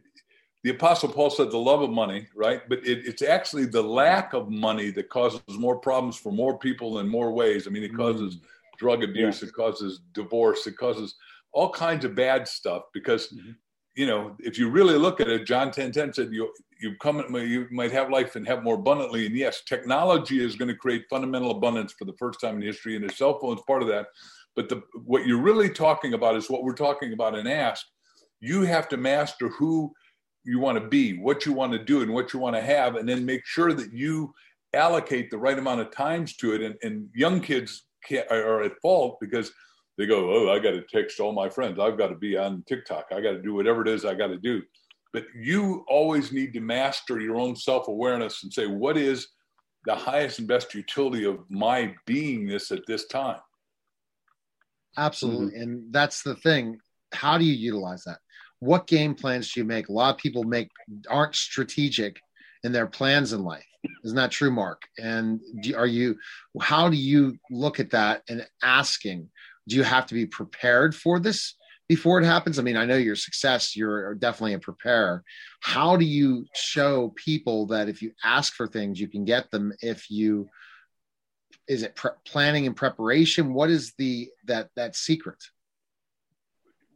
the 0.62 0.70
apostle 0.70 1.08
Paul 1.08 1.30
said 1.30 1.50
the 1.50 1.58
love 1.58 1.80
of 1.80 1.90
money, 1.90 2.28
right? 2.36 2.60
But 2.68 2.86
it, 2.86 3.06
it's 3.06 3.22
actually 3.22 3.64
the 3.64 3.82
lack 3.82 4.34
of 4.34 4.50
money 4.50 4.90
that 4.90 5.08
causes 5.08 5.40
more 5.48 5.76
problems 5.76 6.16
for 6.16 6.32
more 6.32 6.58
people 6.58 6.98
in 6.98 7.08
more 7.08 7.32
ways. 7.32 7.66
I 7.66 7.70
mean, 7.70 7.82
it 7.82 7.96
causes 7.96 8.36
mm. 8.36 8.40
drug 8.78 9.02
abuse, 9.02 9.40
yeah. 9.40 9.48
it 9.48 9.54
causes 9.54 10.00
divorce, 10.12 10.66
it 10.66 10.76
causes 10.76 11.14
all 11.52 11.70
kinds 11.70 12.04
of 12.04 12.14
bad 12.14 12.46
stuff 12.46 12.82
because 12.92 13.28
mm-hmm 13.28 13.52
you 13.98 14.06
know, 14.06 14.36
if 14.38 14.56
you 14.56 14.70
really 14.70 14.96
look 14.96 15.20
at 15.20 15.26
it, 15.26 15.44
John 15.44 15.72
10 15.72 15.90
10 15.90 16.14
said 16.14 16.28
you 16.30 16.54
you 16.80 16.94
come 17.02 17.18
you 17.34 17.66
might 17.72 17.90
have 17.90 18.10
life 18.10 18.36
and 18.36 18.46
have 18.46 18.62
more 18.62 18.76
abundantly. 18.76 19.26
And 19.26 19.34
yes, 19.34 19.62
technology 19.64 20.42
is 20.42 20.54
going 20.54 20.68
to 20.68 20.76
create 20.76 21.06
fundamental 21.10 21.50
abundance 21.50 21.92
for 21.98 22.04
the 22.04 22.12
first 22.12 22.40
time 22.40 22.54
in 22.54 22.62
history, 22.62 22.94
and 22.94 23.04
the 23.04 23.12
cell 23.12 23.40
phone 23.40 23.56
is 23.56 23.62
part 23.66 23.82
of 23.82 23.88
that. 23.88 24.06
But 24.54 24.68
the 24.68 24.82
what 25.04 25.26
you're 25.26 25.42
really 25.42 25.68
talking 25.68 26.14
about 26.14 26.36
is 26.36 26.48
what 26.48 26.62
we're 26.62 26.74
talking 26.74 27.12
about 27.12 27.36
in 27.36 27.48
Ask. 27.48 27.84
You 28.38 28.62
have 28.62 28.88
to 28.90 28.96
master 28.96 29.48
who 29.48 29.92
you 30.44 30.60
want 30.60 30.78
to 30.80 30.86
be, 30.86 31.18
what 31.18 31.44
you 31.44 31.52
want 31.52 31.72
to 31.72 31.84
do, 31.84 32.00
and 32.00 32.14
what 32.14 32.32
you 32.32 32.38
want 32.38 32.54
to 32.54 32.62
have, 32.62 32.94
and 32.94 33.08
then 33.08 33.26
make 33.26 33.44
sure 33.46 33.72
that 33.72 33.92
you 33.92 34.32
allocate 34.74 35.28
the 35.28 35.38
right 35.38 35.58
amount 35.58 35.80
of 35.80 35.90
times 35.90 36.36
to 36.36 36.54
it. 36.54 36.62
And, 36.62 36.76
and 36.84 37.08
young 37.16 37.40
kids 37.40 37.82
are 38.30 38.62
at 38.62 38.80
fault 38.80 39.18
because 39.20 39.50
they 39.98 40.06
go, 40.06 40.30
oh, 40.32 40.52
I 40.52 40.60
got 40.60 40.70
to 40.70 40.82
text 40.82 41.18
all 41.18 41.32
my 41.32 41.48
friends. 41.48 41.80
I've 41.80 41.98
got 41.98 42.08
to 42.08 42.14
be 42.14 42.36
on 42.36 42.62
TikTok. 42.68 43.06
I 43.10 43.20
got 43.20 43.32
to 43.32 43.42
do 43.42 43.52
whatever 43.52 43.82
it 43.82 43.88
is 43.88 44.04
I 44.04 44.14
got 44.14 44.28
to 44.28 44.38
do. 44.38 44.62
But 45.12 45.24
you 45.34 45.84
always 45.88 46.32
need 46.32 46.52
to 46.52 46.60
master 46.60 47.20
your 47.20 47.36
own 47.36 47.56
self 47.56 47.88
awareness 47.88 48.44
and 48.44 48.52
say, 48.52 48.66
what 48.66 48.96
is 48.96 49.28
the 49.86 49.96
highest 49.96 50.38
and 50.38 50.46
best 50.46 50.72
utility 50.74 51.24
of 51.24 51.40
my 51.50 51.94
beingness 52.06 52.70
at 52.70 52.86
this 52.86 53.06
time? 53.06 53.40
Absolutely. 54.96 55.54
Mm-hmm. 55.54 55.62
And 55.62 55.92
that's 55.92 56.22
the 56.22 56.36
thing. 56.36 56.78
How 57.12 57.36
do 57.36 57.44
you 57.44 57.54
utilize 57.54 58.04
that? 58.04 58.18
What 58.60 58.86
game 58.86 59.14
plans 59.14 59.52
do 59.52 59.60
you 59.60 59.64
make? 59.64 59.88
A 59.88 59.92
lot 59.92 60.14
of 60.14 60.18
people 60.18 60.44
make 60.44 60.68
aren't 61.10 61.34
strategic 61.34 62.20
in 62.62 62.72
their 62.72 62.86
plans 62.86 63.32
in 63.32 63.42
life. 63.42 63.64
Isn't 64.04 64.16
that 64.16 64.30
true, 64.30 64.50
Mark? 64.50 64.82
And 64.98 65.40
do, 65.62 65.76
are 65.76 65.86
you? 65.86 66.18
How 66.60 66.88
do 66.88 66.96
you 66.96 67.38
look 67.50 67.80
at 67.80 67.90
that 67.90 68.22
and 68.28 68.46
asking? 68.62 69.30
Do 69.68 69.76
you 69.76 69.82
have 69.84 70.06
to 70.06 70.14
be 70.14 70.26
prepared 70.26 70.94
for 70.94 71.20
this 71.20 71.54
before 71.88 72.20
it 72.20 72.24
happens? 72.24 72.58
I 72.58 72.62
mean, 72.62 72.76
I 72.76 72.84
know 72.84 72.96
your 72.96 73.16
success, 73.16 73.76
you're 73.76 74.14
definitely 74.14 74.54
a 74.54 74.58
preparer. 74.58 75.22
How 75.60 75.96
do 75.96 76.04
you 76.04 76.46
show 76.54 77.12
people 77.16 77.66
that 77.66 77.88
if 77.88 78.02
you 78.02 78.12
ask 78.24 78.54
for 78.54 78.66
things, 78.66 79.00
you 79.00 79.08
can 79.08 79.24
get 79.24 79.50
them 79.50 79.72
if 79.80 80.10
you 80.10 80.48
is 81.68 81.82
it 81.82 81.94
pre- 81.94 82.10
planning 82.24 82.66
and 82.66 82.74
preparation? 82.74 83.52
What 83.52 83.70
is 83.70 83.92
the 83.98 84.30
that 84.46 84.70
that 84.76 84.96
secret? 84.96 85.42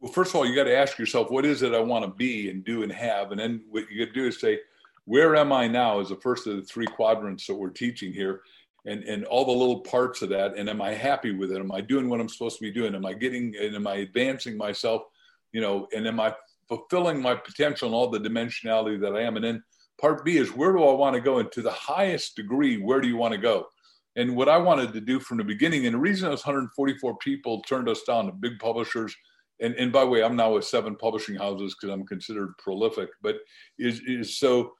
Well, 0.01 0.11
first 0.11 0.31
of 0.31 0.35
all, 0.35 0.45
you 0.45 0.55
got 0.55 0.65
to 0.65 0.75
ask 0.75 0.97
yourself, 0.97 1.31
what 1.31 1.45
is 1.45 1.61
it 1.61 1.73
I 1.73 1.79
want 1.79 2.03
to 2.03 2.11
be 2.11 2.49
and 2.49 2.65
do 2.65 2.83
and 2.83 2.91
have? 2.91 3.31
And 3.31 3.39
then 3.39 3.63
what 3.69 3.89
you 3.89 4.05
to 4.05 4.11
do 4.11 4.27
is 4.27 4.39
say, 4.39 4.59
where 5.05 5.35
am 5.35 5.53
I 5.53 5.67
now? 5.67 5.99
Is 5.99 6.09
the 6.09 6.15
first 6.17 6.47
of 6.47 6.57
the 6.57 6.61
three 6.63 6.87
quadrants 6.87 7.47
that 7.47 7.55
we're 7.55 7.69
teaching 7.69 8.11
here 8.11 8.41
and 8.85 9.03
and 9.03 9.25
all 9.25 9.45
the 9.45 9.51
little 9.51 9.81
parts 9.81 10.21
of 10.21 10.29
that 10.29 10.55
and 10.57 10.69
am 10.69 10.81
i 10.81 10.93
happy 10.93 11.31
with 11.31 11.51
it? 11.51 11.59
Am 11.59 11.71
i 11.71 11.81
doing 11.81 12.09
what 12.09 12.19
i'm 12.19 12.29
supposed 12.29 12.57
to 12.57 12.63
be 12.63 12.71
doing? 12.71 12.95
Am 12.95 13.05
i 13.05 13.13
getting 13.13 13.55
and 13.59 13.75
am 13.75 13.87
i 13.87 13.95
advancing 13.95 14.57
myself 14.57 15.03
you 15.51 15.61
know 15.61 15.87
and 15.95 16.07
am 16.07 16.19
i 16.19 16.33
fulfilling 16.67 17.21
my 17.21 17.35
potential 17.35 17.87
and 17.87 17.95
all 17.95 18.09
the 18.09 18.19
dimensionality 18.19 18.99
that 18.99 19.15
i 19.15 19.21
am? 19.21 19.35
And 19.35 19.45
then 19.45 19.63
part 19.99 20.25
b 20.25 20.37
is 20.37 20.51
where 20.51 20.71
do 20.71 20.83
i 20.83 20.93
want 20.93 21.15
to 21.15 21.21
go? 21.21 21.39
And 21.39 21.51
to 21.53 21.61
the 21.61 21.71
highest 21.71 22.35
degree 22.35 22.77
where 22.77 23.01
do 23.01 23.07
you 23.07 23.17
want 23.17 23.33
to 23.33 23.39
go? 23.39 23.67
And 24.15 24.35
what 24.35 24.49
i 24.49 24.57
wanted 24.57 24.93
to 24.93 25.01
do 25.01 25.19
from 25.19 25.37
the 25.37 25.43
beginning 25.43 25.85
and 25.85 25.95
the 25.95 25.99
reason 25.99 26.29
those 26.29 26.45
144 26.45 27.17
people 27.17 27.61
turned 27.61 27.89
us 27.89 28.03
down 28.03 28.27
the 28.27 28.31
big 28.31 28.59
publishers 28.59 29.15
and, 29.59 29.75
and 29.75 29.91
by 29.91 30.01
the 30.01 30.07
way 30.07 30.23
i'm 30.23 30.35
now 30.35 30.53
with 30.53 30.65
seven 30.65 30.95
publishing 30.95 31.35
houses 31.35 31.75
because 31.75 31.91
i'm 31.91 32.05
considered 32.05 32.53
prolific 32.57 33.09
but 33.21 33.37
is 33.79 34.01
is 34.05 34.37
so 34.37 34.73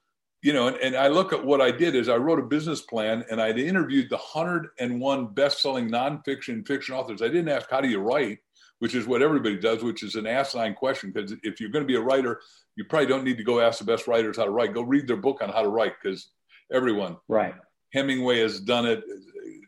you 0.44 0.52
know, 0.52 0.68
and, 0.68 0.76
and 0.76 0.94
I 0.94 1.08
look 1.08 1.32
at 1.32 1.42
what 1.42 1.62
I 1.62 1.70
did 1.70 1.94
is 1.94 2.10
I 2.10 2.16
wrote 2.16 2.38
a 2.38 2.42
business 2.42 2.82
plan 2.82 3.24
and 3.30 3.40
I 3.40 3.48
interviewed 3.52 4.10
the 4.10 4.18
101 4.18 5.26
best-selling 5.28 5.88
nonfiction 5.88 6.66
fiction 6.68 6.94
authors. 6.94 7.22
I 7.22 7.28
didn't 7.28 7.48
ask 7.48 7.70
how 7.70 7.80
do 7.80 7.88
you 7.88 8.00
write, 8.00 8.40
which 8.78 8.94
is 8.94 9.06
what 9.06 9.22
everybody 9.22 9.58
does, 9.58 9.82
which 9.82 10.02
is 10.02 10.16
an 10.16 10.26
asinine 10.26 10.74
question. 10.74 11.12
Because 11.12 11.32
if 11.42 11.60
you're 11.60 11.70
going 11.70 11.82
to 11.82 11.88
be 11.88 11.96
a 11.96 12.00
writer, 12.00 12.42
you 12.76 12.84
probably 12.84 13.06
don't 13.06 13.24
need 13.24 13.38
to 13.38 13.42
go 13.42 13.58
ask 13.58 13.78
the 13.78 13.86
best 13.86 14.06
writers 14.06 14.36
how 14.36 14.44
to 14.44 14.50
write. 14.50 14.74
Go 14.74 14.82
read 14.82 15.08
their 15.08 15.16
book 15.16 15.40
on 15.40 15.48
how 15.48 15.62
to 15.62 15.70
write 15.70 15.94
because 16.02 16.28
everyone, 16.70 17.16
right? 17.26 17.54
Hemingway 17.94 18.40
has 18.40 18.60
done 18.60 18.84
it. 18.84 19.02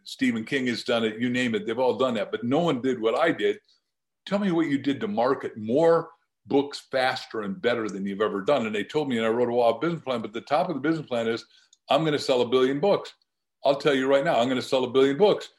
Stephen 0.05 0.45
King 0.45 0.67
has 0.67 0.85
done 0.85 1.05
it. 1.05 1.19
You 1.19 1.31
name 1.31 1.55
it, 1.55 1.67
they've 1.67 1.79
all 1.79 1.97
done 1.97 2.13
that. 2.15 2.31
But 2.31 2.45
no 2.45 2.59
one 2.59 2.83
did 2.83 3.01
what 3.01 3.19
I 3.19 3.33
did. 3.33 3.61
Tell 4.27 4.39
me 4.39 4.53
what 4.53 4.67
you 4.67 4.77
did 4.77 5.01
to 5.01 5.09
market 5.09 5.57
more 5.57 6.11
books 6.49 6.87
faster 6.91 7.43
and 7.43 7.61
better 7.61 7.89
than 7.89 8.07
you've 8.07 8.21
ever 8.21 8.43
done. 8.43 8.67
And 8.67 8.75
they 8.75 8.85
told 8.85 9.09
me, 9.09 9.17
and 9.19 9.27
I 9.27 9.31
wrote 9.31 9.49
a 9.49 9.53
wild 9.53 9.81
business 9.81 10.03
plan, 10.03 10.23
but 10.23 10.33
the 10.33 10.41
top 10.43 10.69
of 10.69 10.75
the 10.75 10.81
business 10.81 11.07
plan 11.07 11.29
is 11.29 11.45
I'm 11.91 12.03
going 12.03 12.13
to 12.13 12.19
sell 12.19 12.43
a 12.43 12.49
billion 12.49 12.81
books. 12.81 13.13
I'll 13.65 13.77
tell 13.77 13.95
you 13.95 14.07
right 14.07 14.25
now, 14.25 14.39
I'm 14.39 14.49
going 14.49 14.61
to 14.61 14.67
sell 14.67 14.85
a 14.85 14.91
billion 14.91 15.17
books. 15.17 15.51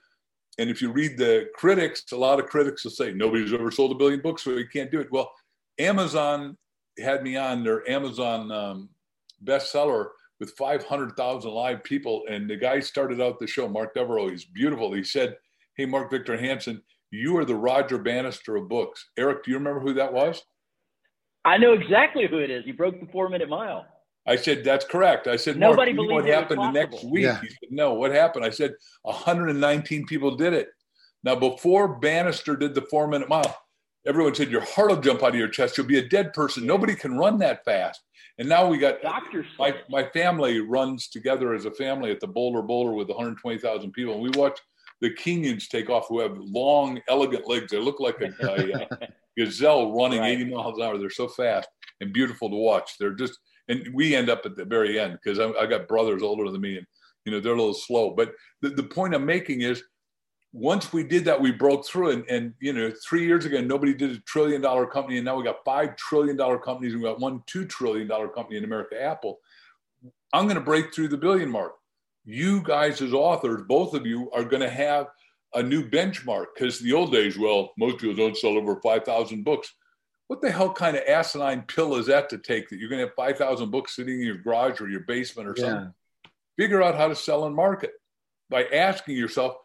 And 0.60 0.70
if 0.70 0.82
you 0.82 0.91
read 0.91 1.17
the 1.17 1.50
critics, 1.56 2.12
a 2.12 2.17
lot 2.17 2.39
of 2.39 2.48
critics 2.48 2.84
will 2.84 2.91
say 2.91 3.13
nobody's 3.13 3.53
ever 3.53 3.70
sold 3.70 3.91
a 3.91 3.96
billion 3.96 4.22
books, 4.22 4.44
so 4.44 4.51
you 4.51 4.67
can't 4.67 4.91
do 4.91 5.00
it. 5.00 5.12
Well, 5.12 5.32
Amazon 5.77 6.58
had 7.00 7.22
me 7.22 7.38
on 7.38 7.63
their 7.63 7.88
Amazon 7.89 8.51
um, 8.51 8.89
bestseller 9.44 10.08
with 10.39 10.51
500,000 10.51 11.51
live 11.51 11.84
people. 11.84 12.24
And 12.29 12.50
the 12.50 12.56
guy 12.56 12.79
started 12.79 13.22
out 13.22 13.39
the 13.39 13.48
show, 13.48 13.67
Mark 13.67 13.94
Devereaux, 13.94 14.29
he's 14.29 14.46
beautiful. 14.46 14.94
He 14.94 15.03
said, 15.03 15.38
Hey, 15.75 15.86
Mark 15.86 16.10
Victor 16.10 16.38
Hansen, 16.38 16.82
you 17.12 17.38
are 17.38 17.46
the 17.46 17.56
Roger 17.56 17.98
Bannister 17.98 18.56
of 18.56 18.67
books. 18.67 19.10
Eric, 19.17 19.44
do 19.44 19.51
you 19.51 19.58
remember 19.58 19.79
who 19.79 19.94
that 19.94 20.12
was? 20.12 20.44
I 21.48 21.58
know 21.58 21.72
exactly 21.72 22.27
who 22.27 22.39
it 22.39 22.51
is. 22.51 22.66
He 22.66 22.74
broke 22.74 23.00
the 23.00 23.08
four 23.08 23.30
minute 23.30 23.48
mile. 23.48 23.86
I 24.27 24.36
said, 24.36 24.66
that's 24.66 24.84
correct. 24.84 25.27
I 25.27 25.38
said, 25.38 25.58
nobody 25.58 25.94
Mark, 25.94 26.10
believed 26.10 26.25
what 26.25 26.34
happened 26.34 26.60
the 26.60 26.72
next 26.72 27.06
week. 27.06 27.24
Yeah. 27.24 27.39
He 27.39 27.48
said, 27.48 27.72
no, 27.72 27.94
what 27.94 28.12
happened? 28.12 28.44
I 28.44 28.50
said, 28.50 28.74
119 29.04 30.06
people 30.06 30.36
did 30.36 30.51
it. 30.51 30.68
Now, 31.24 31.36
before 31.36 32.00
Bannister 32.00 32.58
did 32.58 32.75
the 32.75 32.82
four 32.82 33.08
minute 33.08 33.30
mile, 33.30 33.58
everyone 34.06 34.36
said, 34.36 34.51
your 34.51 34.66
heart 34.66 34.89
will 34.89 35.00
jump 35.00 35.24
out 35.24 35.30
of 35.30 35.36
your 35.36 35.48
chest. 35.48 35.77
You'll 35.77 35.88
be 35.88 36.00
a 36.00 36.10
dead 36.10 36.34
person. 36.34 36.66
Nobody 36.66 36.94
can 36.94 37.18
run 37.18 37.38
that 37.39 37.63
fast. 37.63 38.01
And 38.38 38.50
now 38.50 38.68
we 38.68 38.77
got 38.77 39.01
doctors. 39.01 39.48
My, 39.58 39.74
my 39.89 40.04
family 40.10 40.60
runs 40.60 41.08
together 41.08 41.54
as 41.54 41.63
a 41.63 41.71
family 41.71 42.12
at 42.12 42.19
the 42.19 42.28
Bolder 42.28 42.62
Boulder 42.62 42.91
with 42.91 43.08
120,000 43.08 43.91
people. 43.93 44.15
And 44.15 44.21
we 44.21 44.30
watch 44.38 44.60
the 45.01 45.13
Kenyans 45.13 45.67
take 45.67 45.89
off 45.89 46.07
who 46.07 46.19
have 46.19 46.38
long, 46.38 46.99
elegant 47.07 47.47
legs. 47.47 47.71
They 47.71 47.79
look 47.79 47.99
like 47.99 48.21
a, 48.21 48.33
a, 48.45 48.73
uh, 48.73 49.07
gazelle 49.38 49.93
running 49.93 50.19
right. 50.19 50.31
80 50.31 50.45
miles 50.45 50.77
an 50.77 50.83
hour. 50.83 50.97
They're 50.97 51.10
so 51.10 51.27
fast 51.27 51.69
and 52.01 52.13
beautiful 52.13 52.49
to 52.49 52.55
watch. 52.55 52.97
They're 52.99 53.13
just, 53.13 53.38
and 53.67 53.88
we 53.93 54.15
end 54.15 54.29
up 54.29 54.45
at 54.45 54.55
the 54.55 54.65
very 54.65 54.99
end 54.99 55.19
because 55.21 55.39
I, 55.39 55.49
I, 55.51 55.65
got 55.65 55.88
brothers 55.88 56.23
older 56.23 56.49
than 56.49 56.62
me 56.62 56.77
and, 56.77 56.88
you 57.25 57.31
know, 57.31 57.39
they're 57.39 57.53
a 57.53 57.57
little 57.57 57.73
slow. 57.73 58.12
But 58.12 58.33
the, 58.62 58.69
the 58.69 58.83
point 58.83 59.13
I'm 59.13 59.25
making 59.25 59.62
is 59.62 59.83
once 60.53 60.93
we 60.93 61.03
did 61.03 61.25
that, 61.25 61.39
we 61.39 61.51
broke 61.51 61.86
through. 61.86 62.12
And, 62.12 62.25
and, 62.29 62.53
you 62.60 62.73
know, 62.73 62.91
three 63.07 63.25
years 63.25 63.45
ago, 63.45 63.62
nobody 63.62 63.93
did 63.93 64.12
a 64.12 64.19
trillion 64.21 64.62
dollar 64.62 64.88
company. 64.88 65.17
And 65.17 65.25
now 65.25 65.36
we 65.36 65.43
got 65.43 65.63
$5 65.65 65.97
trillion 65.97 66.38
companies. 66.38 66.93
And 66.93 67.01
we 67.01 67.10
got 67.10 67.19
one 67.19 67.41
$2 67.51 67.67
trillion 67.69 68.07
company 68.07 68.57
in 68.57 68.63
America, 68.63 68.99
Apple. 68.99 69.39
I'm 70.33 70.45
going 70.45 70.55
to 70.55 70.62
break 70.62 70.93
through 70.93 71.10
the 71.10 71.17
billion 71.17 71.49
mark. 71.49 71.73
You 72.30 72.62
guys, 72.62 73.02
as 73.02 73.13
authors, 73.13 73.62
both 73.70 73.94
of 73.94 74.06
you 74.06 74.30
are 74.32 74.44
going 74.44 74.62
to 74.62 74.70
have 74.70 75.08
a 75.54 75.63
new 75.63 75.90
benchmark 75.90 76.48
because 76.54 76.78
the 76.78 76.92
old 76.92 77.13
days, 77.13 77.40
well, 77.40 77.72
most 77.78 78.00
people 78.00 78.18
don't 78.18 78.36
sell 78.36 78.58
over 78.58 78.82
5,000 78.82 79.46
books. 79.46 79.74
What 80.28 80.42
the 80.42 80.52
hell 80.52 80.74
kind 80.74 80.98
of 80.98 81.04
asinine 81.08 81.62
pill 81.62 81.96
is 81.96 82.08
that 82.08 82.30
to 82.32 82.38
take 82.38 82.68
that 82.68 82.80
you're 82.80 82.90
going 82.90 83.00
to 83.00 83.08
have 83.08 83.16
5,000 83.16 83.72
books 83.72 83.96
sitting 83.96 84.20
in 84.20 84.26
your 84.26 84.40
garage 84.40 84.82
or 84.82 84.90
your 84.90 85.06
basement 85.08 85.48
or 85.48 85.56
yeah. 85.56 85.63
something? 85.63 85.94
Figure 86.60 86.84
out 86.84 86.96
how 86.96 87.08
to 87.08 87.16
sell 87.16 87.46
and 87.46 87.56
market 87.56 87.92
by 88.50 88.66
asking 88.66 89.16
yourself, 89.16 89.56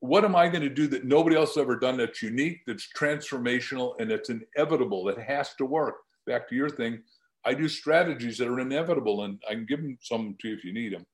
what 0.00 0.24
am 0.24 0.34
I 0.34 0.48
going 0.48 0.62
to 0.62 0.68
do 0.68 0.88
that 0.88 1.04
nobody 1.04 1.36
else 1.36 1.54
has 1.54 1.62
ever 1.62 1.76
done 1.76 1.98
that's 1.98 2.20
unique, 2.20 2.62
that's 2.66 2.88
transformational, 2.96 3.94
and 4.00 4.10
that's 4.10 4.28
inevitable, 4.28 5.04
that 5.04 5.18
has 5.18 5.54
to 5.54 5.64
work? 5.64 5.94
Back 6.26 6.48
to 6.48 6.56
your 6.56 6.68
thing, 6.68 7.00
I 7.44 7.54
do 7.54 7.68
strategies 7.68 8.38
that 8.38 8.48
are 8.48 8.58
inevitable, 8.58 9.22
and 9.22 9.40
I 9.48 9.54
can 9.54 9.66
give 9.66 9.82
them 9.82 9.98
some 10.02 10.36
to 10.40 10.48
you 10.48 10.54
if 10.56 10.64
you 10.64 10.72
need 10.72 10.94
them. 10.94 11.06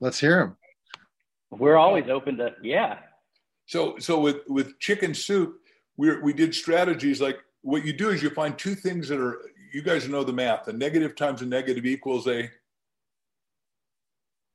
Let's 0.00 0.20
hear 0.20 0.38
them. 0.38 0.56
We're 1.50 1.76
always 1.76 2.08
open 2.08 2.36
to 2.38 2.54
yeah. 2.62 2.98
So 3.66 3.98
so 3.98 4.20
with 4.20 4.38
with 4.48 4.78
chicken 4.78 5.14
soup, 5.14 5.60
we 5.96 6.18
we 6.20 6.32
did 6.32 6.54
strategies 6.54 7.20
like 7.20 7.38
what 7.62 7.84
you 7.84 7.92
do 7.92 8.10
is 8.10 8.22
you 8.22 8.30
find 8.30 8.58
two 8.58 8.74
things 8.74 9.08
that 9.08 9.20
are 9.20 9.40
you 9.72 9.82
guys 9.82 10.08
know 10.08 10.24
the 10.24 10.32
math. 10.32 10.68
A 10.68 10.72
negative 10.72 11.16
times 11.16 11.42
a 11.42 11.46
negative 11.46 11.86
equals 11.86 12.26
a 12.28 12.50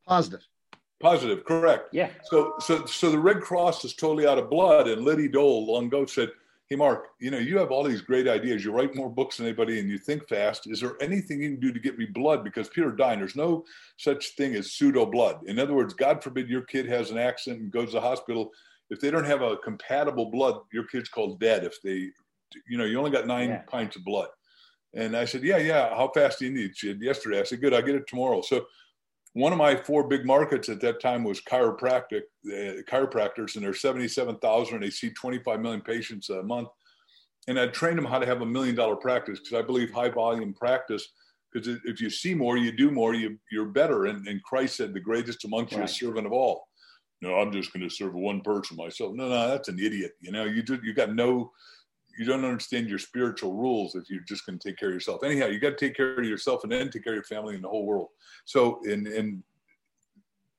positive. 0.08 0.46
Positive, 1.00 1.46
correct. 1.46 1.90
Yeah. 1.94 2.10
So 2.24 2.56
so 2.60 2.86
so 2.86 3.10
the 3.10 3.20
Red 3.20 3.42
Cross 3.42 3.86
is 3.86 3.94
totally 3.94 4.28
out 4.28 4.38
of 4.38 4.50
blood, 4.50 4.88
and 4.88 5.04
Liddy 5.04 5.30
Dole 5.30 5.66
long 5.66 5.86
ago 5.86 6.06
said 6.06 6.30
hey 6.70 6.76
mark 6.76 7.08
you 7.20 7.32
know 7.32 7.40
you 7.40 7.58
have 7.58 7.72
all 7.72 7.84
these 7.84 8.02
great 8.02 8.28
ideas. 8.28 8.64
You 8.64 8.72
write 8.72 8.96
more 8.96 9.10
books 9.10 9.38
than 9.38 9.48
anybody 9.48 9.80
and 9.80 9.90
you 9.90 9.98
think 9.98 10.28
fast. 10.28 10.68
Is 10.68 10.82
there 10.82 10.96
anything 11.02 11.42
you 11.42 11.50
can 11.50 11.60
do 11.60 11.74
to 11.74 11.80
get 11.80 11.98
me 11.98 12.06
blood? 12.06 12.44
Because 12.44 12.70
peter 12.70 12.92
dying 12.92 13.20
there's 13.20 13.36
no 13.36 13.66
such 13.98 14.36
thing 14.36 14.56
as 14.56 14.74
pseudo 14.74 15.06
blood. 15.06 15.40
In 15.48 15.60
other 15.60 15.74
words 15.74 15.94
god 15.94 16.24
forbid 16.24 16.48
your 16.48 16.62
kid 16.62 16.86
has 16.88 17.12
an 17.12 17.18
accident 17.18 17.62
and 17.62 17.72
goes 17.72 17.90
to 17.90 17.94
the 17.94 18.02
hospital. 18.02 18.52
If 18.92 19.00
they 19.00 19.12
don't 19.12 19.26
have 19.26 19.42
a 19.42 19.58
compatible 19.58 20.30
blood 20.30 20.62
your 20.72 20.86
kid's 20.86 21.10
called 21.10 21.40
dead. 21.40 21.64
If 21.64 21.82
they 21.82 22.12
you 22.68 22.78
know 22.78 22.86
you 22.86 22.98
only 22.98 23.12
got 23.12 23.28
nine 23.28 23.50
yeah. 23.50 23.62
pints 23.68 23.96
of 23.96 24.06
blood. 24.06 24.30
And 24.94 25.16
i 25.16 25.26
said 25.26 25.44
yeah 25.44 25.58
yeah. 25.58 25.90
How 25.96 26.12
fast 26.14 26.40
do 26.40 26.46
you 26.46 26.52
need? 26.52 26.78
She 26.78 26.88
said 26.88 27.02
yesterday. 27.02 27.40
I 27.40 27.44
said 27.44 27.62
good. 27.62 27.74
I'll 27.74 27.82
get 27.82 27.96
it 27.96 28.08
tomorrow. 28.08 28.42
So 28.42 28.66
one 29.34 29.52
of 29.52 29.58
my 29.58 29.76
four 29.76 30.08
big 30.08 30.26
markets 30.26 30.70
at 30.70 30.82
that 30.82 31.02
time 31.02 31.24
was 31.24 31.42
chiropractic 31.42 32.24
uh, 32.48 32.82
chiropractors, 32.90 33.56
and 33.56 33.64
there's 33.64 33.82
77,000, 33.82 34.76
and 34.76 34.84
they 34.84 34.90
see 34.90 35.12
25 35.12 35.60
million 35.60 35.82
patients 35.82 36.30
a 36.30 36.42
month. 36.44 36.70
And 37.48 37.60
I 37.60 37.68
trained 37.68 37.98
them 37.98 38.06
how 38.06 38.20
to 38.20 38.26
have 38.26 38.42
a 38.42 38.46
million 38.46 38.76
dollar 38.76 38.96
practice 38.96 39.40
because 39.40 39.58
I 39.58 39.66
believe 39.66 39.92
high 39.92 40.10
volume 40.10 40.54
practice. 40.54 41.08
Because 41.52 41.80
if 41.86 42.00
you 42.00 42.10
see 42.10 42.36
more, 42.36 42.58
you 42.58 42.72
do 42.72 42.92
more, 42.92 43.16
you, 43.16 43.40
you're 43.52 43.66
better. 43.66 44.06
And, 44.06 44.28
and 44.28 44.44
Christ 44.44 44.78
said, 44.78 44.94
"The 44.94 45.00
greatest 45.00 45.46
amongst 45.46 45.74
right. 45.74 45.80
you 45.80 45.86
is 45.86 45.96
servant 45.96 46.28
of 46.28 46.34
all." 46.34 46.68
No, 47.22 47.36
I'm 47.36 47.52
just 47.52 47.74
going 47.74 47.88
to 47.88 47.94
serve 47.94 48.14
one 48.14 48.42
person 48.42 48.78
myself. 48.78 49.14
No, 49.14 49.28
no, 49.28 49.48
that's 49.48 49.68
an 49.68 49.80
idiot. 49.80 50.12
You 50.22 50.32
know, 50.32 50.46
you 50.46 50.64
just, 50.64 50.84
you 50.84 50.94
got 50.94 51.14
no 51.14 51.52
you 52.20 52.26
don't 52.26 52.44
understand 52.44 52.90
your 52.90 53.00
spiritual 53.00 53.54
rules 53.54 53.96
if 53.96 54.10
you're 54.10 54.20
just 54.20 54.46
going 54.46 54.60
to 54.60 54.68
take 54.68 54.78
care 54.78 54.90
of 54.90 54.94
yourself. 54.94 55.24
Anyhow, 55.24 55.46
you 55.46 55.58
got 55.58 55.70
to 55.70 55.76
take 55.78 55.96
care 55.96 56.20
of 56.20 56.26
yourself 56.26 56.64
and 56.64 56.72
then 56.72 56.92
take 56.92 57.06
care 57.06 57.14
of 57.14 57.16
your 57.16 57.24
family 57.24 57.56
and 57.56 57.64
the 57.64 57.70
whole 57.70 57.86
world. 57.86 58.10
So, 58.44 58.82
and, 58.84 59.08
and 59.08 59.42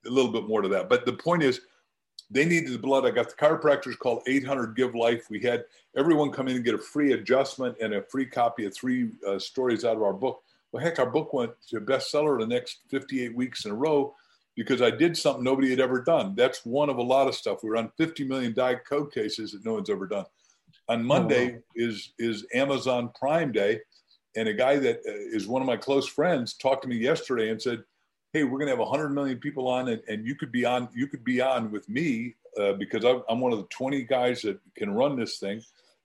a 0.07 0.09
little 0.09 0.33
bit 0.33 0.49
more 0.49 0.63
to 0.63 0.69
that. 0.71 0.89
But 0.89 1.05
the 1.05 1.13
point 1.13 1.43
is, 1.43 1.61
they 2.31 2.47
needed 2.47 2.73
the 2.73 2.79
blood. 2.79 3.05
I 3.05 3.11
got 3.11 3.29
the 3.29 3.35
chiropractors 3.35 3.99
called 3.99 4.23
800 4.27 4.75
Give 4.75 4.95
Life. 4.95 5.29
We 5.29 5.41
had 5.41 5.65
everyone 5.99 6.31
come 6.31 6.49
in 6.49 6.57
and 6.57 6.65
get 6.65 6.75
a 6.75 6.79
free 6.79 7.13
adjustment 7.13 7.77
and 7.79 7.93
a 7.93 8.05
free 8.05 8.25
copy 8.25 8.65
of 8.65 8.75
three 8.75 9.11
uh, 9.29 9.39
stories 9.39 9.85
out 9.85 9.97
of 9.97 10.03
our 10.03 10.15
book. 10.15 10.43
Well, 10.73 10.83
heck, 10.83 10.99
our 10.99 11.11
book 11.11 11.35
went 11.35 11.53
to 11.69 11.81
bestseller 11.81 12.41
the 12.41 12.47
next 12.47 12.79
58 12.89 13.35
weeks 13.35 13.67
in 13.67 13.73
a 13.73 13.75
row 13.75 14.15
because 14.57 14.81
I 14.81 14.91
did 14.91 15.15
something 15.15 15.45
nobody 15.45 15.69
had 15.69 15.81
ever 15.81 16.01
done. 16.01 16.35
That's 16.35 16.65
one 16.65 16.89
of 16.89 16.97
a 16.97 17.03
lot 17.03 17.29
of 17.29 17.35
stuff. 17.35 17.63
We 17.63 17.71
are 17.71 17.77
on 17.77 17.91
50 17.99 18.25
million 18.25 18.55
Diet 18.55 18.87
Coke 18.89 19.13
cases 19.13 19.53
that 19.53 19.65
no 19.65 19.75
one's 19.75 19.91
ever 19.91 20.07
done. 20.07 20.25
On 20.91 21.05
Monday 21.05 21.51
oh, 21.51 21.55
wow. 21.55 21.61
is 21.77 22.13
is 22.19 22.47
Amazon 22.53 23.11
Prime 23.19 23.53
Day, 23.53 23.81
and 24.37 24.49
a 24.49 24.53
guy 24.53 24.77
that 24.77 24.99
uh, 25.07 25.51
one 25.51 25.63
of 25.63 25.67
my 25.67 25.77
close 25.77 26.07
friends 26.07 26.55
talked 26.55 26.83
to 26.83 26.89
me 26.89 26.97
yesterday 26.97 27.51
and 27.51 27.63
said, 27.63 27.85
"Hey, 28.33 28.43
we're 28.43 28.59
going 28.59 28.67
to 28.67 28.73
have 28.73 28.81
100 28.81 29.11
million 29.11 29.39
people 29.39 29.69
on, 29.69 29.89
and, 29.89 30.03
and 30.09 30.27
you 30.27 30.35
could 30.35 30.51
be 30.51 30.65
on. 30.65 30.89
You 30.93 31.07
could 31.07 31.25
be 31.25 31.41
on 31.41 31.71
with 31.71 31.89
me 31.89 32.35
uh, 32.61 32.73
because 32.73 33.05
I'm, 33.05 33.23
I'm 33.29 33.41
one 33.41 33.53
of 33.53 33.61
the 33.61 33.69
20 33.71 34.03
guys 34.03 34.43
that 34.43 34.59
can 34.77 34.93
run 34.93 35.17
this 35.17 35.39
thing." 35.39 35.63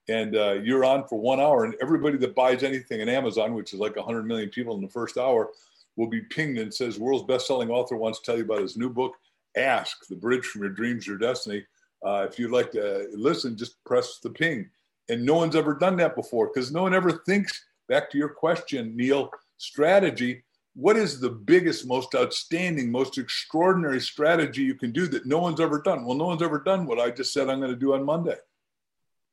and 0.08 0.36
uh, 0.36 0.54
you're 0.54 0.86
on 0.86 1.08
for 1.08 1.20
one 1.20 1.40
hour, 1.40 1.66
and 1.66 1.76
everybody 1.82 2.18
that 2.18 2.36
buys 2.36 2.64
anything 2.64 3.02
in 3.02 3.10
Amazon, 3.10 3.54
which 3.54 3.74
is 3.74 3.80
like 3.80 3.96
100 3.96 4.24
million 4.24 4.50
people 4.50 4.76
in 4.76 4.82
the 4.82 4.88
first 4.88 5.18
hour, 5.18 5.50
will 5.96 6.08
be 6.08 6.22
pinged 6.22 6.60
and 6.60 6.74
says, 6.74 7.00
"World's 7.00 7.26
best-selling 7.26 7.70
author 7.70 7.96
wants 7.96 8.20
to 8.20 8.26
tell 8.26 8.38
you 8.38 8.44
about 8.44 8.62
his 8.62 8.78
new 8.78 8.90
book, 8.90 9.14
Ask: 9.58 10.08
The 10.08 10.16
Bridge 10.16 10.46
from 10.46 10.62
Your 10.62 10.72
Dreams 10.72 11.06
to 11.06 11.12
Your 11.12 11.20
Destiny." 11.20 11.66
Uh, 12.06 12.28
if 12.30 12.38
you'd 12.38 12.52
like 12.52 12.72
to 12.72 13.08
listen, 13.14 13.58
just 13.58 13.84
press 13.84 14.20
the 14.20 14.30
ping. 14.30 14.70
And 15.10 15.26
no 15.26 15.36
one's 15.36 15.56
ever 15.56 15.76
done 15.76 15.98
that 15.98 16.16
before 16.16 16.50
because 16.54 16.72
no 16.72 16.82
one 16.82 16.94
ever 16.94 17.12
thinks. 17.26 17.66
Back 17.88 18.10
to 18.12 18.18
your 18.18 18.30
question, 18.30 18.96
Neil. 18.96 19.30
Strategy. 19.58 20.44
What 20.74 20.98
is 20.98 21.20
the 21.20 21.30
biggest, 21.30 21.88
most 21.88 22.16
outstanding, 22.16 22.92
most 22.92 23.18
extraordinary 23.18 24.02
strategy 24.02 24.64
you 24.64 24.76
can 24.76 24.92
do 24.92 25.08
that 25.08 25.26
no 25.26 25.40
one's 25.40 25.62
ever 25.62 25.82
done? 25.82 26.06
Well, 26.06 26.18
no 26.18 26.26
one's 26.26 26.42
ever 26.42 26.60
done 26.60 26.86
what 26.86 27.00
I 27.00 27.12
just 27.12 27.32
said 27.32 27.50
I'm 27.50 27.60
going 27.60 27.72
to 27.72 27.78
do 27.78 27.94
on 27.94 28.04
Monday. 28.04 28.36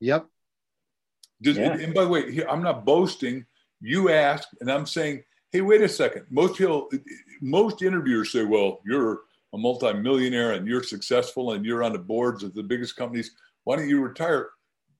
Yep. 0.00 0.26
Does, 1.40 1.56
yeah. 1.56 1.72
And 1.72 1.92
by 1.92 2.04
the 2.04 2.08
way, 2.08 2.30
here, 2.30 2.46
I'm 2.48 2.62
not 2.62 2.84
boasting. 2.84 3.44
You 3.80 4.10
ask, 4.10 4.48
and 4.60 4.70
I'm 4.70 4.86
saying, 4.86 5.24
hey, 5.50 5.62
wait 5.62 5.80
a 5.80 5.88
second. 5.88 6.26
Most 6.30 6.56
people, 6.56 6.88
most 7.40 7.82
interviewers 7.82 8.30
say, 8.30 8.44
well, 8.44 8.80
you're 8.86 9.22
a 9.52 9.58
multimillionaire 9.58 10.52
and 10.52 10.66
you're 10.66 10.82
successful 10.84 11.52
and 11.52 11.64
you're 11.64 11.82
on 11.82 11.92
the 11.92 11.98
boards 11.98 12.44
of 12.44 12.54
the 12.54 12.62
biggest 12.62 12.94
companies. 12.96 13.32
Why 13.64 13.76
don't 13.76 13.88
you 13.88 14.00
retire? 14.00 14.50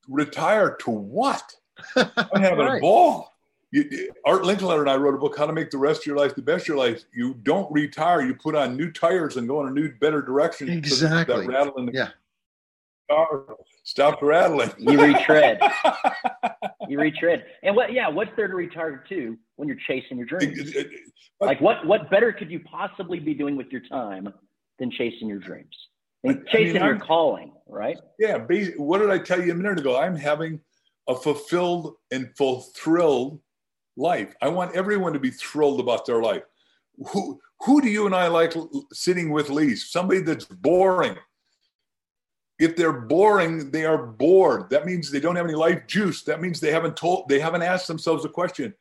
Retire 0.09 0.77
to 0.81 0.91
what? 0.91 1.43
I'm 1.97 2.43
having 2.43 2.59
right. 2.59 2.79
a 2.79 2.81
ball. 2.81 3.33
You, 3.71 4.13
Art 4.27 4.43
Linkletter 4.43 4.81
and 4.81 4.91
I 4.91 4.97
wrote 4.97 5.15
a 5.15 5.19
book, 5.19 5.37
How 5.37 5.47
to 5.47 5.53
Make 5.53 5.71
the 5.71 5.79
Rest 5.79 6.03
of 6.03 6.07
Your 6.07 6.17
Life 6.17 6.35
the 6.35 6.43
Best 6.43 6.65
of 6.65 6.69
Your 6.69 6.77
Life. 6.77 7.05
You 7.15 7.35
don't 7.43 7.73
retire. 7.73 8.21
You 8.21 8.35
put 8.35 8.55
on 8.55 8.77
new 8.77 8.93
tires 8.93 9.39
and 9.39 9.49
go 9.49 9.63
in 9.63 9.69
a 9.69 9.71
new, 9.71 9.91
better 9.95 10.21
direction. 10.21 10.69
Exactly. 10.69 11.47
That 11.47 11.49
rattle 11.49 11.75
in 11.79 11.87
the 11.87 11.93
yeah. 11.93 12.09
car 13.11 13.47
stopped 13.85 14.23
rattling. 14.23 14.71
You 14.77 15.01
retread. 15.01 15.59
you 16.89 17.01
retread. 17.01 17.47
And 17.63 17.75
what? 17.75 17.95
Yeah. 17.95 18.09
What's 18.09 18.31
there 18.37 18.47
to 18.47 18.55
retire 18.55 19.05
to 19.09 19.39
when 19.57 19.69
you're 19.69 19.79
chasing 19.89 20.19
your 20.19 20.27
dreams? 20.27 20.75
like 21.41 21.61
what? 21.63 21.87
What 21.87 22.11
better 22.11 22.31
could 22.31 22.51
you 22.51 22.61
possibly 22.61 23.21
be 23.21 23.33
doing 23.33 23.57
with 23.57 23.69
your 23.69 23.83
time 23.89 24.29
than 24.79 24.91
chasing 24.91 25.29
your 25.29 25.39
dreams 25.39 25.75
and 26.25 26.47
chasing 26.49 26.83
I 26.83 26.87
mean, 26.87 26.97
your 26.97 26.99
calling? 26.99 27.53
Right. 27.67 27.99
Yeah. 28.19 28.39
What 28.77 28.99
did 28.99 29.11
I 29.11 29.19
tell 29.19 29.43
you 29.43 29.53
a 29.53 29.55
minute 29.55 29.79
ago? 29.79 30.01
I'm 30.01 30.17
having 30.17 30.61
a 31.09 31.15
fulfilled 31.15 31.95
and 32.11 32.31
fulfilled 32.37 33.41
life. 33.97 34.35
I 34.43 34.49
want 34.49 34.77
everyone 34.77 35.13
to 35.15 35.21
be 35.21 35.31
thrilled 35.31 35.81
about 35.81 36.07
their 36.07 36.23
life. 36.23 36.43
Who 37.13 37.41
who 37.61 37.81
do 37.81 37.89
you 37.89 38.07
and 38.07 38.15
I 38.15 38.29
like 38.29 38.55
sitting 38.93 39.31
with 39.31 39.49
least? 39.49 39.93
Somebody 39.93 40.21
that's 40.21 40.45
boring 40.45 41.17
if 42.63 42.77
they're 42.77 42.93
boring, 42.93 43.73
they 43.73 43.85
are 43.85 44.07
bored. 44.07 44.71
That 44.71 44.87
means 44.87 45.11
they 45.11 45.19
don't 45.19 45.35
have 45.35 45.47
any 45.47 45.57
life 45.57 45.87
juice. 45.89 46.23
That 46.23 46.41
means 46.41 46.61
they 46.61 46.71
haven't 46.71 46.97
told, 46.97 47.29
they 47.29 47.41
haven't 47.41 47.63
asked 47.63 47.89
themselves 47.89 48.25
a 48.25 48.29
question 48.29 48.73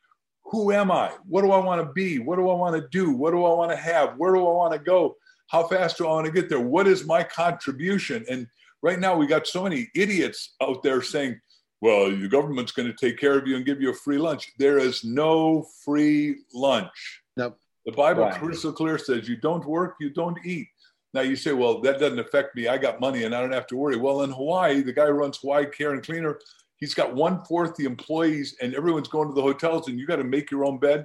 Who 0.44 0.70
am 0.70 0.92
I? 0.92 1.10
What 1.26 1.42
do 1.42 1.50
I 1.50 1.58
want 1.58 1.84
to 1.84 1.92
be? 1.92 2.20
What 2.20 2.36
do 2.36 2.48
I 2.48 2.54
want 2.54 2.80
to 2.80 2.88
do? 2.90 3.10
What 3.10 3.32
do 3.32 3.44
I 3.44 3.52
want 3.54 3.72
to 3.72 3.76
have? 3.76 4.16
Where 4.16 4.32
do 4.32 4.46
I 4.46 4.52
want 4.52 4.72
to 4.72 4.78
go? 4.78 5.16
How 5.52 5.68
fast 5.68 5.98
do 5.98 6.06
I 6.06 6.10
want 6.10 6.24
to 6.24 6.32
get 6.32 6.48
there? 6.48 6.60
What 6.60 6.88
is 6.88 7.04
my 7.04 7.22
contribution? 7.22 8.24
And 8.30 8.46
right 8.80 8.98
now, 8.98 9.14
we 9.14 9.26
got 9.26 9.46
so 9.46 9.62
many 9.62 9.90
idiots 9.94 10.54
out 10.62 10.82
there 10.82 11.02
saying, 11.02 11.38
well, 11.82 12.10
the 12.10 12.26
government's 12.26 12.72
going 12.72 12.88
to 12.88 12.94
take 12.94 13.18
care 13.18 13.36
of 13.38 13.46
you 13.46 13.56
and 13.56 13.66
give 13.66 13.82
you 13.82 13.90
a 13.90 13.94
free 13.94 14.16
lunch. 14.16 14.50
There 14.58 14.78
is 14.78 15.04
no 15.04 15.66
free 15.84 16.38
lunch. 16.54 17.20
Nope. 17.36 17.58
The 17.84 17.92
Bible 17.92 18.30
crystal 18.30 18.72
clear 18.72 18.96
says 18.96 19.28
you 19.28 19.36
don't 19.36 19.64
work, 19.66 19.96
you 20.00 20.08
don't 20.08 20.38
eat. 20.44 20.68
Now 21.12 21.20
you 21.20 21.36
say, 21.36 21.52
well, 21.52 21.80
that 21.82 21.98
doesn't 21.98 22.20
affect 22.20 22.56
me. 22.56 22.68
I 22.68 22.78
got 22.78 23.00
money 23.00 23.24
and 23.24 23.34
I 23.34 23.40
don't 23.40 23.52
have 23.52 23.66
to 23.66 23.76
worry. 23.76 23.96
Well, 23.96 24.22
in 24.22 24.30
Hawaii, 24.30 24.80
the 24.80 24.92
guy 24.92 25.06
who 25.06 25.12
runs 25.12 25.36
Hawaii 25.38 25.66
Care 25.66 25.92
and 25.92 26.02
Cleaner, 26.02 26.38
he's 26.76 26.94
got 26.94 27.14
one 27.14 27.44
fourth 27.44 27.74
the 27.76 27.84
employees 27.84 28.56
and 28.62 28.74
everyone's 28.74 29.08
going 29.08 29.28
to 29.28 29.34
the 29.34 29.42
hotels 29.42 29.88
and 29.88 29.98
you 29.98 30.06
got 30.06 30.16
to 30.16 30.24
make 30.24 30.50
your 30.50 30.64
own 30.64 30.78
bed, 30.78 31.04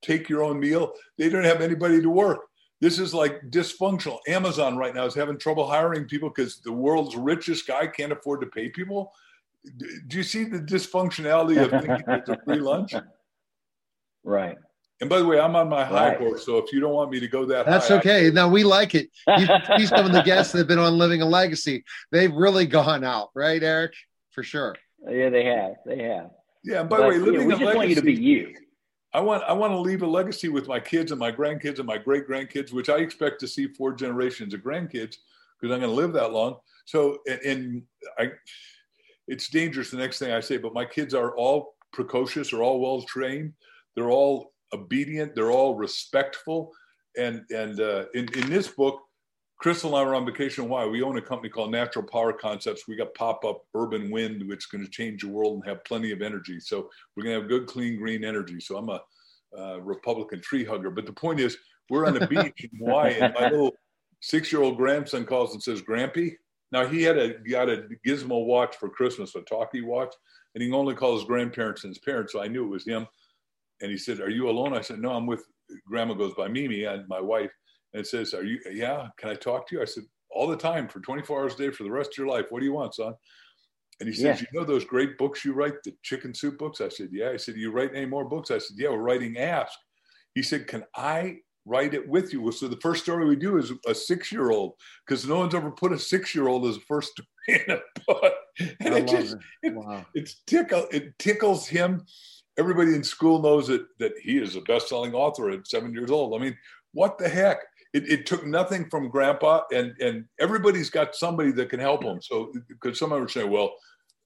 take 0.00 0.28
your 0.28 0.42
own 0.42 0.58
meal. 0.58 0.94
They 1.18 1.28
don't 1.28 1.44
have 1.44 1.60
anybody 1.60 2.00
to 2.02 2.10
work. 2.10 2.40
This 2.82 2.98
is 2.98 3.14
like 3.14 3.40
dysfunctional. 3.48 4.18
Amazon 4.26 4.76
right 4.76 4.92
now 4.92 5.06
is 5.06 5.14
having 5.14 5.38
trouble 5.38 5.68
hiring 5.68 6.04
people 6.04 6.28
because 6.28 6.58
the 6.58 6.72
world's 6.72 7.14
richest 7.14 7.68
guy 7.68 7.86
can't 7.86 8.10
afford 8.10 8.40
to 8.40 8.48
pay 8.48 8.70
people. 8.70 9.12
Do 10.08 10.16
you 10.16 10.24
see 10.24 10.42
the 10.42 10.58
dysfunctionality 10.58 11.62
of 11.62 11.70
thinking 11.70 12.04
it's 12.08 12.28
a 12.28 12.36
free 12.44 12.56
lunch? 12.72 12.92
Right. 14.24 14.56
And 15.00 15.08
by 15.08 15.20
the 15.20 15.24
way, 15.24 15.38
I'm 15.38 15.54
on 15.54 15.68
my 15.68 15.84
high 15.84 16.08
right. 16.08 16.18
horse, 16.18 16.44
so 16.44 16.58
if 16.58 16.72
you 16.72 16.80
don't 16.80 16.92
want 16.92 17.12
me 17.12 17.20
to 17.20 17.28
go 17.28 17.44
that 17.46 17.66
high- 17.66 17.70
that's 17.70 17.86
high, 17.86 17.98
okay. 17.98 18.30
No, 18.32 18.48
we 18.48 18.64
like 18.64 18.96
it. 18.96 19.10
You 19.38 19.46
see 19.78 19.86
some 19.86 20.04
of 20.04 20.12
the 20.12 20.22
guests 20.22 20.50
that 20.52 20.58
have 20.58 20.68
been 20.68 20.80
on 20.80 20.98
Living 20.98 21.22
a 21.22 21.26
Legacy. 21.26 21.84
They've 22.10 22.34
really 22.34 22.66
gone 22.66 23.04
out, 23.04 23.30
right, 23.36 23.62
Eric? 23.62 23.92
For 24.32 24.42
sure. 24.42 24.74
Yeah, 25.08 25.30
they 25.30 25.44
have. 25.44 25.74
They 25.86 26.02
have. 26.02 26.30
Yeah. 26.64 26.80
And 26.80 26.88
by 26.90 26.96
the 26.96 27.02
way, 27.04 27.18
living 27.18 27.34
you 27.34 27.40
know, 27.42 27.46
we 27.46 27.52
a 27.54 27.56
just 27.58 27.60
legacy, 27.60 27.76
want 27.76 27.88
you 27.90 27.94
to 27.94 28.02
be 28.02 28.14
you. 28.14 28.54
I 29.14 29.20
want 29.20 29.42
I 29.44 29.52
want 29.52 29.72
to 29.72 29.78
leave 29.78 30.02
a 30.02 30.06
legacy 30.06 30.48
with 30.48 30.68
my 30.68 30.80
kids 30.80 31.12
and 31.12 31.20
my 31.20 31.30
grandkids 31.30 31.78
and 31.78 31.86
my 31.86 31.98
great 31.98 32.26
grandkids, 32.26 32.72
which 32.72 32.88
I 32.88 32.96
expect 32.96 33.40
to 33.40 33.48
see 33.48 33.68
four 33.68 33.92
generations 33.92 34.54
of 34.54 34.60
grandkids 34.60 35.16
because 35.60 35.74
I'm 35.74 35.80
going 35.80 35.82
to 35.82 35.88
live 35.88 36.12
that 36.14 36.32
long. 36.32 36.56
So, 36.86 37.18
and, 37.28 37.40
and 37.40 37.82
I, 38.18 38.32
it's 39.28 39.48
dangerous. 39.48 39.90
The 39.90 39.98
next 39.98 40.18
thing 40.18 40.32
I 40.32 40.40
say, 40.40 40.56
but 40.56 40.74
my 40.74 40.84
kids 40.84 41.14
are 41.14 41.36
all 41.36 41.74
precocious, 41.92 42.52
are 42.52 42.62
all 42.62 42.80
well 42.80 43.02
trained. 43.02 43.52
They're 43.94 44.10
all 44.10 44.52
obedient. 44.72 45.34
They're 45.34 45.52
all 45.52 45.74
respectful. 45.74 46.72
And 47.16 47.44
and 47.50 47.80
uh, 47.80 48.06
in 48.14 48.32
in 48.34 48.48
this 48.48 48.68
book, 48.68 49.02
Crystal 49.62 49.96
and 49.96 50.04
I 50.04 50.08
were 50.08 50.16
on 50.16 50.26
vacation. 50.26 50.68
Why? 50.68 50.84
We 50.84 51.02
own 51.02 51.18
a 51.18 51.22
company 51.22 51.48
called 51.48 51.70
Natural 51.70 52.04
Power 52.04 52.32
Concepts. 52.32 52.88
We 52.88 52.96
got 52.96 53.14
pop 53.14 53.44
up 53.44 53.64
urban 53.76 54.10
wind, 54.10 54.48
which 54.48 54.64
is 54.64 54.66
going 54.66 54.84
to 54.84 54.90
change 54.90 55.22
the 55.22 55.28
world 55.28 55.54
and 55.54 55.64
have 55.64 55.84
plenty 55.84 56.10
of 56.10 56.20
energy. 56.20 56.58
So 56.58 56.90
we're 57.14 57.22
going 57.22 57.36
to 57.36 57.40
have 57.42 57.48
good, 57.48 57.68
clean, 57.68 57.96
green 57.96 58.24
energy. 58.24 58.58
So 58.58 58.76
I'm 58.76 58.88
a 58.88 59.00
uh, 59.56 59.78
Republican 59.78 60.40
tree 60.40 60.64
hugger. 60.64 60.90
But 60.90 61.06
the 61.06 61.12
point 61.12 61.38
is, 61.38 61.56
we're 61.88 62.06
on 62.06 62.14
the 62.14 62.26
beach 62.26 62.64
in 62.64 62.76
Hawaii, 62.78 63.20
and 63.20 63.34
my 63.38 63.50
little 63.50 63.72
six-year-old 64.20 64.76
grandson 64.76 65.24
calls 65.24 65.52
and 65.52 65.62
says, 65.62 65.80
"Grampy." 65.80 66.32
Now 66.72 66.84
he 66.84 67.04
had 67.04 67.16
a 67.16 67.38
got 67.38 67.68
a 67.68 67.84
Gizmo 68.04 68.44
watch 68.44 68.74
for 68.76 68.88
Christmas, 68.88 69.36
a 69.36 69.42
talkie 69.42 69.82
watch, 69.82 70.12
and 70.56 70.62
he 70.62 70.72
only 70.72 70.96
calls 70.96 71.20
his 71.20 71.28
grandparents 71.28 71.84
and 71.84 71.92
his 71.92 71.98
parents. 71.98 72.32
So 72.32 72.42
I 72.42 72.48
knew 72.48 72.64
it 72.64 72.70
was 72.70 72.84
him 72.84 73.06
and 73.80 73.90
he 73.90 73.98
said, 73.98 74.20
"Are 74.20 74.30
you 74.30 74.48
alone?" 74.48 74.74
I 74.76 74.80
said, 74.80 75.00
"No, 75.00 75.12
I'm 75.12 75.26
with 75.26 75.44
Grandma 75.86 76.14
goes 76.14 76.34
by 76.34 76.48
Mimi 76.48 76.84
and 76.84 77.06
my 77.08 77.20
wife." 77.20 77.52
And 77.92 78.00
it 78.00 78.06
says, 78.06 78.34
"Are 78.34 78.44
you? 78.44 78.60
Yeah, 78.70 79.08
can 79.16 79.30
I 79.30 79.34
talk 79.34 79.68
to 79.68 79.76
you?" 79.76 79.82
I 79.82 79.86
said, 79.86 80.04
"All 80.30 80.46
the 80.46 80.56
time 80.56 80.88
for 80.88 81.00
24 81.00 81.40
hours 81.40 81.54
a 81.54 81.58
day 81.58 81.70
for 81.70 81.84
the 81.84 81.90
rest 81.90 82.12
of 82.12 82.18
your 82.18 82.26
life. 82.26 82.46
What 82.50 82.60
do 82.60 82.66
you 82.66 82.72
want, 82.72 82.94
son?" 82.94 83.14
And 84.00 84.08
he 84.08 84.14
says, 84.14 84.40
yeah. 84.40 84.46
"You 84.52 84.60
know 84.60 84.66
those 84.66 84.84
great 84.84 85.18
books 85.18 85.44
you 85.44 85.52
write, 85.52 85.82
the 85.84 85.94
chicken 86.02 86.34
soup 86.34 86.58
books?" 86.58 86.80
I 86.80 86.88
said, 86.88 87.10
"Yeah." 87.12 87.30
I 87.30 87.36
said, 87.36 87.56
"You 87.56 87.70
write 87.70 87.94
any 87.94 88.06
more 88.06 88.24
books?" 88.24 88.50
I 88.50 88.58
said, 88.58 88.76
"Yeah, 88.78 88.90
we're 88.90 88.98
writing 88.98 89.36
Ask." 89.36 89.78
He 90.34 90.42
said, 90.42 90.66
"Can 90.66 90.84
I 90.96 91.38
write 91.64 91.94
it 91.94 92.08
with 92.08 92.32
you?" 92.32 92.42
Well, 92.42 92.52
so 92.52 92.68
the 92.68 92.80
first 92.80 93.02
story 93.02 93.26
we 93.26 93.36
do 93.36 93.58
is 93.58 93.72
a 93.86 93.94
six-year-old 93.94 94.74
because 95.06 95.26
no 95.26 95.38
one's 95.38 95.54
ever 95.54 95.70
put 95.70 95.92
a 95.92 95.98
six-year-old 95.98 96.66
as 96.66 96.76
a 96.76 96.80
first 96.80 97.12
story 97.12 97.28
in 97.66 97.70
a 97.70 97.80
book, 98.06 98.34
and 98.80 98.94
I 98.94 98.98
it 98.98 99.08
just 99.08 99.36
it. 99.62 99.74
Wow. 99.74 100.06
it's 100.14 100.42
tickle 100.46 100.86
it 100.90 101.18
tickles 101.18 101.66
him 101.66 102.06
everybody 102.58 102.94
in 102.94 103.04
school 103.04 103.40
knows 103.40 103.66
that 103.68 103.86
that 103.98 104.12
he 104.20 104.38
is 104.38 104.56
a 104.56 104.60
best-selling 104.62 105.14
author 105.14 105.50
at 105.50 105.66
seven 105.66 105.92
years 105.92 106.10
old. 106.10 106.34
I 106.34 106.44
mean, 106.44 106.56
what 106.92 107.18
the 107.18 107.28
heck? 107.28 107.58
It, 107.92 108.08
it 108.08 108.26
took 108.26 108.46
nothing 108.46 108.88
from 108.88 109.08
grandpa, 109.08 109.62
and 109.72 109.94
and 110.00 110.24
everybody's 110.40 110.90
got 110.90 111.14
somebody 111.14 111.52
that 111.52 111.68
can 111.68 111.80
help 111.80 112.02
them. 112.02 112.20
So, 112.22 112.52
because 112.68 112.98
some 112.98 113.10
would 113.10 113.30
say, 113.30 113.44
well, 113.44 113.74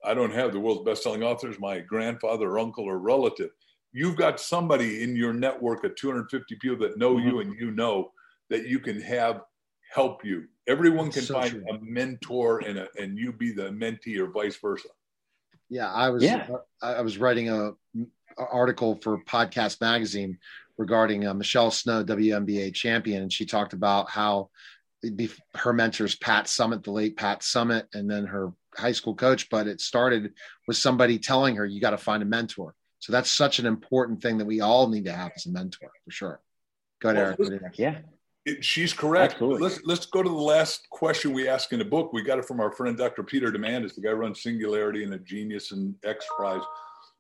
I 0.05 0.15
don't 0.15 0.33
have 0.33 0.53
the 0.53 0.61
world's 0.61 0.85
best-selling 0.85 1.23
authors, 1.23 1.59
my 1.59 1.81
grandfather, 1.81 2.51
or 2.51 2.59
uncle, 2.59 2.85
or 2.85 2.99
relative. 2.99 3.51
You've 3.93 4.17
got 4.17 4.39
somebody 4.39 5.03
in 5.03 5.17
your 5.17 5.33
network 5.33 5.85
of 5.85 5.97
250 5.97 6.57
people 6.57 6.79
that 6.79 6.99
know 6.99 7.15
mm-hmm. 7.15 7.29
you 7.29 7.41
and 7.41 7.59
you 7.59 7.71
know 7.71 8.13
that 8.51 8.67
you 8.67 8.79
can 8.79 9.01
have 9.01 9.43
help 9.93 10.25
you. 10.25 10.45
Everyone 10.69 11.11
can 11.11 11.23
so 11.23 11.35
find 11.35 11.51
true. 11.51 11.65
a 11.71 11.79
mentor 11.81 12.61
and 12.61 12.79
a, 12.79 12.89
and 13.01 13.19
you 13.19 13.33
be 13.33 13.53
the 13.53 13.71
mentee 13.71 14.19
or 14.19 14.31
vice 14.31 14.57
versa. 14.57 14.89
Yeah, 15.69 15.93
I 15.93 16.11
was 16.11 16.23
yeah. 16.23 16.47
I 16.83 17.01
was 17.01 17.19
writing 17.19 17.51
a 17.51 17.73
article 18.37 18.99
for 19.03 19.19
Podcast 19.25 19.81
Magazine 19.81 20.39
regarding 20.79 21.27
uh, 21.27 21.35
Michelle 21.35 21.71
Snow, 21.71 22.05
WNBA 22.05 22.75
champion, 22.75 23.23
and 23.23 23.33
she 23.33 23.47
talked 23.47 23.73
about 23.73 24.11
how 24.11 24.51
be, 25.15 25.31
her 25.55 25.73
mentors 25.73 26.17
Pat 26.17 26.47
Summitt, 26.47 26.85
the 26.85 26.91
late 26.91 27.17
Pat 27.17 27.41
Summitt, 27.41 27.85
and 27.95 28.11
then 28.11 28.27
her 28.27 28.53
high 28.75 28.93
school 28.93 29.15
coach. 29.15 29.49
But 29.51 29.67
it 29.67 29.81
started 29.81 30.33
with 30.67 30.77
somebody 30.77 31.19
telling 31.19 31.57
her, 31.57 31.65
"You 31.65 31.81
got 31.81 31.91
to 31.91 31.99
find 31.99 32.23
a 32.23 32.27
mentor." 32.27 32.75
So 32.99 33.13
that's 33.13 33.31
such 33.31 33.59
an 33.59 33.67
important 33.67 34.23
thing 34.23 34.39
that 34.39 34.47
we 34.47 34.61
all 34.61 34.89
need 34.89 35.05
to 35.05 35.13
have 35.13 35.33
as 35.37 35.47
a 35.47 35.51
mentor, 35.51 35.91
for 36.05 36.11
sure. 36.11 36.41
Go 37.01 37.11
ahead, 37.11 37.37
well, 37.39 37.53
Eric. 37.53 37.79
Yeah. 37.79 37.99
It, 38.45 38.65
she's 38.65 38.93
correct. 38.93 39.35
Absolutely. 39.35 39.61
Let's 39.61 39.81
let's 39.85 40.07
go 40.07 40.23
to 40.23 40.29
the 40.29 40.35
last 40.35 40.89
question 40.91 41.33
we 41.33 41.49
ask 41.49 41.73
in 41.73 41.81
the 41.81 41.85
book. 41.85 42.13
We 42.13 42.23
got 42.23 42.39
it 42.39 42.45
from 42.45 42.61
our 42.61 42.71
friend 42.71 42.97
Dr. 42.97 43.23
Peter 43.23 43.51
Diamandis, 43.51 43.95
the 43.95 44.01
guy 44.01 44.11
who 44.11 44.17
runs 44.17 44.41
Singularity 44.41 45.03
and 45.03 45.15
a 45.15 45.19
Genius 45.19 45.73
and 45.73 45.95
X 46.05 46.25
Prize. 46.37 46.63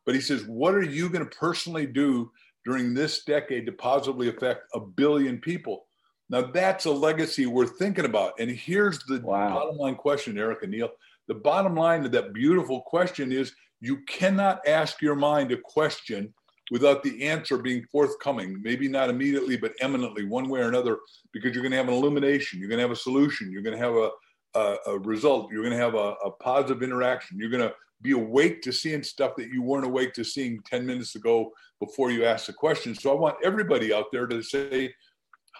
But 0.04 0.14
he 0.14 0.20
says, 0.20 0.44
what 0.44 0.74
are 0.74 0.84
you 0.84 1.08
going 1.08 1.28
to 1.28 1.36
personally 1.36 1.84
do 1.84 2.30
during 2.66 2.92
this 2.92 3.24
decade 3.24 3.64
to 3.64 3.72
positively 3.72 4.28
affect 4.28 4.64
a 4.74 4.80
billion 4.80 5.38
people? 5.38 5.86
Now, 6.28 6.42
that's 6.42 6.84
a 6.84 6.90
legacy 6.90 7.46
we're 7.46 7.66
thinking 7.66 8.04
about. 8.04 8.34
And 8.38 8.50
here's 8.50 8.98
the 9.04 9.20
wow. 9.20 9.54
bottom 9.54 9.76
line 9.76 9.94
question, 9.94 10.36
Eric 10.36 10.62
and 10.62 10.72
Neil 10.72 10.90
the 11.28 11.34
bottom 11.34 11.74
line 11.74 12.04
of 12.04 12.12
that 12.12 12.32
beautiful 12.32 12.82
question 12.82 13.32
is 13.32 13.52
you 13.80 13.98
cannot 14.08 14.66
ask 14.66 15.02
your 15.02 15.14
mind 15.14 15.52
a 15.52 15.56
question 15.56 16.32
without 16.70 17.02
the 17.02 17.24
answer 17.24 17.58
being 17.58 17.84
forthcoming, 17.92 18.60
maybe 18.62 18.88
not 18.88 19.10
immediately, 19.10 19.56
but 19.56 19.72
eminently, 19.80 20.24
one 20.24 20.48
way 20.48 20.60
or 20.60 20.68
another, 20.68 20.98
because 21.32 21.54
you're 21.54 21.62
going 21.62 21.70
to 21.70 21.76
have 21.76 21.88
an 21.88 21.94
illumination, 21.94 22.58
you're 22.58 22.68
going 22.68 22.78
to 22.78 22.82
have 22.82 22.90
a 22.90 22.96
solution, 22.96 23.52
you're 23.52 23.62
going 23.62 23.76
to 23.76 23.82
have 23.82 23.94
a, 23.94 24.10
a, 24.58 24.76
a 24.86 24.98
result, 25.00 25.50
you're 25.52 25.62
going 25.62 25.76
to 25.76 25.82
have 25.82 25.94
a, 25.94 26.14
a 26.24 26.30
positive 26.30 26.82
interaction, 26.82 27.38
you're 27.38 27.50
going 27.50 27.62
to 27.62 27.72
be 28.02 28.12
awake 28.12 28.62
to 28.62 28.72
seeing 28.72 29.02
stuff 29.02 29.36
that 29.36 29.48
you 29.48 29.62
weren't 29.62 29.86
awake 29.86 30.12
to 30.14 30.24
seeing 30.24 30.60
10 30.66 30.84
minutes 30.86 31.14
ago 31.14 31.52
before 31.80 32.10
you 32.10 32.24
asked 32.24 32.46
the 32.46 32.52
question. 32.52 32.94
So 32.94 33.10
I 33.10 33.18
want 33.18 33.36
everybody 33.42 33.92
out 33.92 34.06
there 34.12 34.26
to 34.26 34.42
say, 34.42 34.94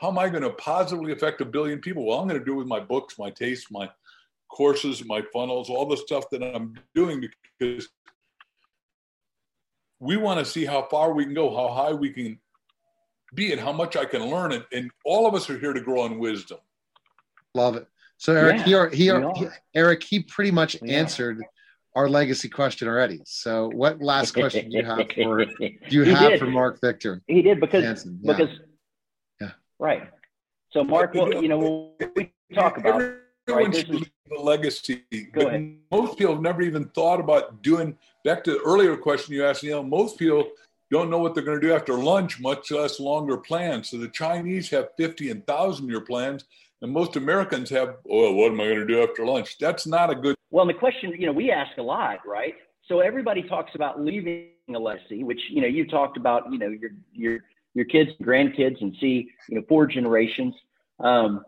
how 0.01 0.09
am 0.09 0.19
I 0.19 0.29
going 0.29 0.43
to 0.43 0.51
positively 0.51 1.13
affect 1.13 1.41
a 1.41 1.45
billion 1.45 1.81
people? 1.81 2.05
Well, 2.05 2.19
I'm 2.19 2.29
going 2.29 2.39
to 2.39 2.45
do 2.45 2.55
it 2.55 2.59
with 2.59 2.67
my 2.67 2.81
books, 2.81 3.19
my 3.19 3.31
tastes, 3.31 3.71
my 3.71 3.89
courses, 4.49 5.05
my 5.05 5.23
funnels, 5.33 5.71
all 5.71 5.87
the 5.87 5.97
stuff 5.97 6.29
that 6.31 6.43
I'm 6.43 6.75
doing 6.95 7.27
because 7.59 7.89
we 9.99 10.17
want 10.17 10.39
to 10.39 10.45
see 10.45 10.65
how 10.67 10.83
far 10.83 11.15
we 11.15 11.25
can 11.25 11.35
go, 11.35 11.55
how 11.55 11.73
high 11.73 11.93
we 11.93 12.11
can 12.11 12.39
be, 13.35 13.53
and 13.53 13.61
how 13.61 13.73
much 13.73 13.97
I 13.97 14.05
can 14.05 14.27
learn. 14.27 14.53
And, 14.53 14.65
and 14.73 14.91
all 15.05 15.27
of 15.27 15.35
us 15.35 15.49
are 15.49 15.59
here 15.59 15.73
to 15.73 15.81
grow 15.81 16.05
in 16.05 16.19
wisdom. 16.19 16.59
Love 17.55 17.77
it. 17.77 17.87
So 18.19 18.35
Eric, 18.35 18.67
yeah, 18.67 18.89
he, 18.91 18.97
he, 18.97 19.41
he, 19.41 19.47
Eric, 19.75 20.03
he 20.03 20.21
pretty 20.21 20.51
much 20.51 20.77
yeah. 20.83 20.99
answered 20.99 21.43
our 21.97 22.09
legacy 22.09 22.49
question 22.49 22.87
already. 22.87 23.21
So, 23.25 23.71
what 23.75 24.01
last 24.01 24.33
question 24.33 24.71
do 24.71 24.77
you 24.77 24.85
have 24.85 25.11
for 25.15 25.45
do 25.45 25.71
you 25.89 26.03
he 26.05 26.13
have 26.13 26.33
did. 26.33 26.39
for 26.39 26.47
Mark 26.47 26.79
Victor? 26.81 27.23
He 27.27 27.43
did 27.43 27.59
because 27.59 27.83
yeah. 27.83 28.13
because 28.23 28.51
yeah, 29.41 29.51
right. 29.79 30.09
So, 30.71 30.85
Mark, 30.85 31.15
well, 31.15 31.43
you 31.43 31.49
know, 31.49 31.95
we 32.15 32.33
talk 32.55 32.77
about 32.77 33.01
everyone 33.49 33.73
right, 33.73 33.87
should 33.87 34.11
the 34.29 34.39
legacy. 34.39 35.05
Go 35.33 35.47
ahead. 35.47 35.79
Most 35.91 36.19
people 36.19 36.35
have 36.35 36.43
never 36.43 36.63
even 36.63 36.85
thought 36.91 37.19
about 37.19 37.63
doing. 37.63 37.97
Back 38.25 38.45
to 38.45 38.53
the 38.53 38.61
earlier 38.61 38.97
question 38.97 39.35
you 39.35 39.47
asked, 39.47 39.63
you 39.63 39.71
know, 39.71 39.83
most 39.83 40.19
people 40.19 40.51
don't 40.91 41.09
know 41.11 41.19
what 41.19 41.35
they're 41.35 41.45
going 41.45 41.61
to 41.61 41.67
do 41.67 41.73
after 41.73 41.95
lunch, 41.95 42.41
much 42.41 42.71
less 42.71 43.01
longer 43.01 43.37
plans. 43.37 43.89
So 43.89 43.99
the 43.99 44.09
Chinese 44.09 44.69
have 44.71 44.89
50 44.97 45.31
and 45.31 45.41
1,000 45.47 45.89
year 45.89 46.01
plans, 46.01 46.45
and 46.83 46.93
most 46.93 47.17
Americans 47.17 47.71
have, 47.71 47.97
well, 48.05 48.35
what 48.35 48.53
am 48.53 48.61
I 48.61 48.65
going 48.65 48.79
to 48.79 48.87
do 48.87 49.03
after 49.03 49.25
lunch? 49.25 49.59
That's 49.59 49.87
not 49.87 50.11
a 50.11 50.15
good. 50.15 50.37
Well, 50.51 50.67
the 50.67 50.75
question, 50.75 51.13
you 51.19 51.27
know, 51.27 51.33
we 51.33 51.51
ask 51.51 51.77
a 51.79 51.83
lot, 51.83 52.19
right? 52.27 52.55
So 52.87 53.01
everybody 53.01 53.43
talks 53.43 53.75
about 53.75 54.01
leaving 54.01 54.51
a 54.75 54.79
legacy, 54.79 55.25
which, 55.25 55.41
you 55.51 55.61
know, 55.61 55.67
you 55.67 55.87
talked 55.87 56.17
about, 56.17 56.53
you 56.53 56.59
know, 56.59 56.69
your, 56.69 56.91
your, 57.13 57.41
your 57.75 57.85
kids, 57.87 58.11
grandkids, 58.23 58.81
and 58.81 58.95
see, 59.01 59.31
you 59.49 59.57
know, 59.57 59.65
four 59.69 59.87
generations. 59.87 60.55
Um, 61.01 61.45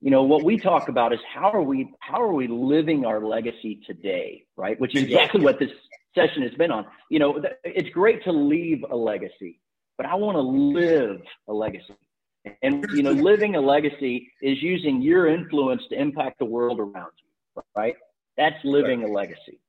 you 0.00 0.10
know 0.10 0.22
what 0.22 0.44
we 0.44 0.56
talk 0.58 0.88
about 0.88 1.12
is 1.12 1.20
how 1.32 1.50
are 1.50 1.62
we 1.62 1.92
how 2.00 2.22
are 2.22 2.32
we 2.32 2.46
living 2.46 3.04
our 3.04 3.24
legacy 3.24 3.80
today 3.86 4.44
right 4.56 4.78
which 4.80 4.94
is 4.94 5.02
exactly 5.02 5.40
what 5.40 5.58
this 5.58 5.70
session 6.14 6.42
has 6.42 6.52
been 6.54 6.70
on 6.70 6.86
you 7.10 7.18
know 7.18 7.42
it's 7.64 7.90
great 7.90 8.22
to 8.24 8.32
leave 8.32 8.84
a 8.90 8.96
legacy 8.96 9.60
but 9.96 10.06
i 10.06 10.14
want 10.14 10.36
to 10.36 10.40
live 10.40 11.20
a 11.48 11.52
legacy 11.52 11.94
and 12.62 12.86
you 12.94 13.02
know 13.02 13.12
living 13.12 13.56
a 13.56 13.60
legacy 13.60 14.30
is 14.42 14.62
using 14.62 15.02
your 15.02 15.26
influence 15.26 15.82
to 15.90 16.00
impact 16.00 16.38
the 16.38 16.44
world 16.44 16.78
around 16.80 17.12
you 17.16 17.62
right 17.76 17.96
that's 18.36 18.56
living 18.64 19.04
a 19.04 19.08
legacy 19.08 19.60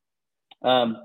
um, 0.64 0.98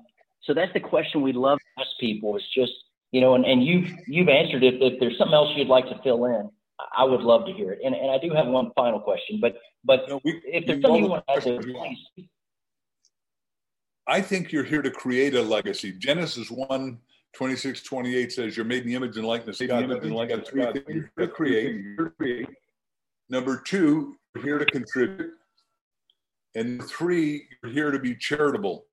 so 0.42 0.53
that's 0.53 0.72
the 0.72 0.81
question 0.81 1.22
we 1.22 1.33
love 1.33 1.59
to 1.59 1.83
ask 1.83 1.90
people 1.98 2.37
is 2.37 2.42
just 2.55 2.72
you 3.12 3.20
know 3.20 3.35
and, 3.35 3.44
and 3.44 3.64
you've 3.64 3.88
you've 4.07 4.29
answered 4.29 4.62
it 4.62 4.74
if 4.83 5.00
there's 5.00 5.16
something 5.18 5.35
else 5.35 5.50
you'd 5.57 5.68
like 5.68 5.88
to 5.88 5.98
fill 6.03 6.27
in 6.27 6.50
I 6.96 7.05
would 7.05 7.20
love 7.20 7.46
to 7.46 7.53
hear 7.53 7.72
it. 7.72 7.81
And, 7.85 7.94
and 7.94 8.11
I 8.11 8.18
do 8.18 8.33
have 8.35 8.46
one 8.46 8.70
final 8.74 9.00
question, 9.00 9.38
but 9.40 9.57
but 9.85 10.09
no, 10.09 10.20
we, 10.24 10.40
if 10.44 10.66
there's 10.66 10.83
something 10.83 11.05
you 11.05 11.11
want 11.11 11.24
to 11.27 11.55
add, 11.57 11.62
please. 11.62 12.29
I 14.07 14.20
think 14.20 14.53
you're 14.53 14.64
here 14.64 14.83
to 14.83 14.90
create 14.90 15.35
a 15.35 15.42
legacy. 15.42 15.92
Genesis 15.92 16.50
1, 16.50 16.98
26, 17.37 17.83
28 17.83 18.33
says 18.33 18.57
you're 18.57 18.64
made 18.64 18.83
in 18.83 18.88
the 18.88 18.94
image 18.94 19.16
and 19.16 19.27
likeness 19.27 19.61
of 19.61 19.68
God. 19.68 19.85
Image 19.85 20.05
and 20.05 20.14
likeness 20.14 20.49
three 20.49 20.62
God. 20.62 20.81
things 20.87 21.05
to 21.18 21.29
create. 21.29 21.83
Create. 22.18 22.49
Number 23.29 23.61
two, 23.64 24.16
you're 24.35 24.44
here 24.44 24.59
to 24.59 24.66
contribute. 24.66 25.33
And 26.55 26.83
three, 26.85 27.47
you're 27.62 27.73
here 27.73 27.90
to 27.90 27.99
be 27.99 28.14
charitable. 28.14 28.87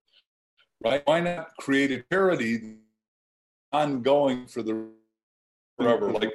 Right? 0.84 1.04
Why 1.06 1.20
not 1.20 1.56
create 1.60 1.92
a 1.92 2.04
charity 2.12 2.78
ongoing 3.72 4.48
for 4.48 4.64
the 4.64 4.88
forever? 5.78 6.12
Like 6.12 6.34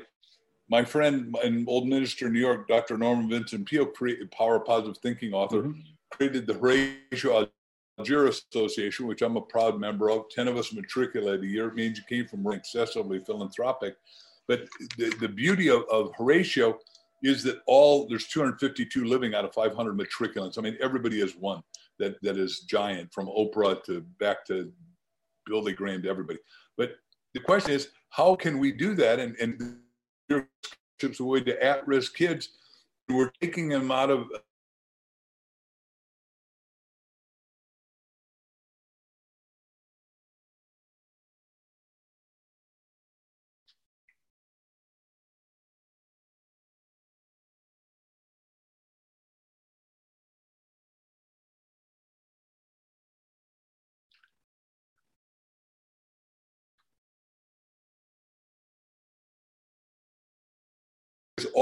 my 0.68 0.84
friend 0.84 1.34
and 1.42 1.68
old 1.68 1.88
minister 1.88 2.26
in 2.26 2.32
New 2.32 2.40
York, 2.40 2.68
Dr. 2.68 2.96
Norman 2.96 3.28
Vincent 3.28 3.66
Peale, 3.68 3.88
Power 4.30 4.60
Positive 4.60 4.98
Thinking 4.98 5.32
author, 5.32 5.62
mm-hmm. 5.62 5.80
created 6.10 6.46
the 6.46 6.54
Horatio 6.54 7.48
Algiers 7.98 8.42
Association, 8.52 9.06
which 9.06 9.22
I'm 9.22 9.36
a 9.36 9.40
proud 9.40 9.80
member 9.80 10.10
of. 10.10 10.28
10 10.30 10.48
of 10.48 10.56
us 10.56 10.72
matriculated 10.72 11.44
a 11.44 11.46
year. 11.46 11.68
It 11.68 11.74
means 11.74 11.98
you 11.98 12.04
came 12.08 12.28
from 12.28 12.46
excessively 12.52 13.18
philanthropic. 13.20 13.96
But 14.48 14.68
the, 14.98 15.10
the 15.20 15.28
beauty 15.28 15.68
of, 15.68 15.84
of 15.90 16.12
Horatio 16.16 16.78
is 17.22 17.42
that 17.42 17.60
all 17.66 18.06
there's 18.06 18.28
252 18.28 19.04
living 19.04 19.34
out 19.34 19.44
of 19.44 19.54
500 19.54 19.98
matriculants. 19.98 20.58
I 20.58 20.60
mean, 20.60 20.76
everybody 20.80 21.20
is 21.20 21.34
one 21.36 21.62
that, 21.98 22.20
that 22.22 22.36
is 22.36 22.60
giant 22.60 23.12
from 23.12 23.26
Oprah 23.26 23.82
to 23.84 24.02
back 24.20 24.44
to 24.46 24.70
Billy 25.46 25.72
Graham 25.72 26.02
to 26.02 26.08
everybody. 26.08 26.38
But 26.76 26.96
the 27.34 27.40
question 27.40 27.72
is, 27.72 27.88
how 28.10 28.36
can 28.36 28.58
we 28.58 28.72
do 28.72 28.94
that? 28.94 29.18
And, 29.18 29.36
and 29.40 29.78
scholarships 30.28 31.20
away 31.20 31.40
to 31.40 31.64
at-risk 31.64 32.14
kids. 32.14 32.50
We're 33.08 33.32
taking 33.40 33.68
them 33.68 33.90
out 33.90 34.10
of 34.10 34.28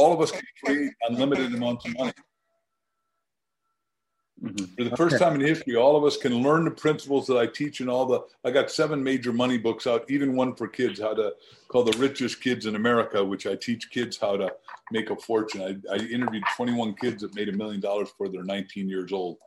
all 0.04 0.12
of 0.12 0.20
us 0.20 0.30
can 0.30 0.42
create 0.62 0.92
unlimited 1.08 1.54
amounts 1.54 1.86
of 1.86 1.96
money. 1.96 2.12
Mm-hmm. 4.42 4.74
For 4.76 4.84
the 4.84 4.96
first 4.96 5.16
okay. 5.16 5.24
time 5.24 5.40
in 5.40 5.40
history, 5.40 5.76
all 5.76 5.96
of 5.96 6.04
us 6.04 6.18
can 6.18 6.42
learn 6.42 6.66
the 6.66 6.70
principles 6.70 7.26
that 7.28 7.38
I 7.38 7.46
teach 7.46 7.80
in 7.80 7.88
all 7.88 8.04
the. 8.04 8.20
I 8.44 8.50
got 8.50 8.70
seven 8.70 9.02
major 9.02 9.32
money 9.32 9.56
books 9.56 9.86
out, 9.86 10.04
even 10.10 10.36
one 10.36 10.54
for 10.54 10.68
kids, 10.68 11.00
how 11.00 11.14
to 11.14 11.32
call 11.68 11.84
the 11.84 11.96
richest 11.98 12.42
kids 12.42 12.66
in 12.66 12.74
America, 12.76 13.24
which 13.24 13.46
I 13.46 13.54
teach 13.54 13.90
kids 13.90 14.18
how 14.18 14.36
to 14.36 14.52
make 14.90 15.08
a 15.08 15.16
fortune. 15.16 15.82
I, 15.90 15.94
I 15.94 15.96
interviewed 15.96 16.44
21 16.54 16.96
kids 16.96 17.22
that 17.22 17.34
made 17.34 17.48
a 17.48 17.52
million 17.52 17.80
dollars 17.80 18.10
before 18.10 18.28
they're 18.28 18.44
19 18.44 18.86
years 18.86 19.10
old, 19.10 19.38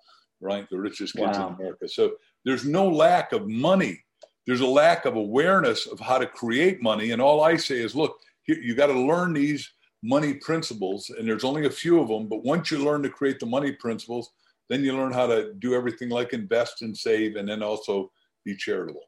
right? 0.42 0.68
The 0.72 0.80
richest 0.80 1.14
kids 1.16 1.38
wow. 1.38 1.50
in 1.50 1.54
America. 1.54 1.88
So 1.88 2.14
there's 2.46 2.66
no 2.66 2.90
lack 2.90 3.34
of 3.34 3.48
money. 3.48 4.04
There's 4.48 4.62
a 4.62 4.68
lack 4.68 5.06
of 5.06 5.16
awareness 5.16 5.86
of 5.86 6.00
how 6.00 6.18
to 6.18 6.26
create 6.26 6.82
money. 6.82 7.12
And 7.12 7.22
all 7.22 7.44
I 7.44 7.58
say 7.58 7.76
is, 7.76 7.96
look, 7.96 8.18
you 8.48 8.74
got 8.74 8.88
to 8.88 9.00
learn 9.00 9.34
these 9.34 9.70
money 10.04 10.34
principles, 10.34 11.10
and 11.10 11.28
there's 11.28 11.44
only 11.44 11.66
a 11.66 11.72
few 11.72 12.00
of 12.00 12.08
them. 12.08 12.28
But 12.28 12.44
once 12.44 12.72
you 12.72 12.78
learn 12.78 13.04
to 13.04 13.10
create 13.10 13.40
the 13.40 13.46
money 13.46 13.72
principles, 13.72 14.32
then 14.70 14.84
you 14.84 14.96
learn 14.96 15.14
how 15.14 15.28
to 15.28 15.54
do 15.54 15.74
everything 15.74 16.10
like 16.10 16.34
invest 16.34 16.82
and 16.82 16.96
save, 16.96 17.36
and 17.36 17.48
then 17.48 17.64
also 17.64 18.12
be 18.46 18.56
charitable. 18.56 19.04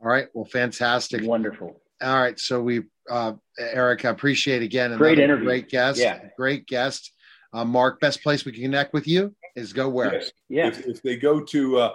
All 0.00 0.08
right. 0.08 0.28
Well, 0.32 0.44
fantastic. 0.44 1.22
Wonderful. 1.24 1.80
All 2.00 2.20
right. 2.20 2.38
So 2.38 2.62
we, 2.62 2.82
uh, 3.10 3.32
Eric, 3.58 4.04
I 4.04 4.10
appreciate 4.10 4.62
again. 4.62 4.96
Great 4.96 5.18
interview. 5.18 5.44
Great 5.44 5.68
guest. 5.68 5.98
Yeah. 5.98 6.20
Great 6.36 6.66
guest. 6.66 7.12
Uh, 7.52 7.64
Mark, 7.64 7.98
best 8.00 8.22
place 8.22 8.44
we 8.44 8.52
can 8.52 8.62
connect 8.62 8.92
with 8.92 9.08
you 9.08 9.34
is 9.56 9.72
go 9.72 9.88
where? 9.88 10.14
Yes. 10.14 10.32
Yeah. 10.48 10.68
If, 10.68 10.86
if, 10.86 11.02
they 11.02 11.16
go 11.16 11.40
to 11.40 11.78
uh, 11.78 11.92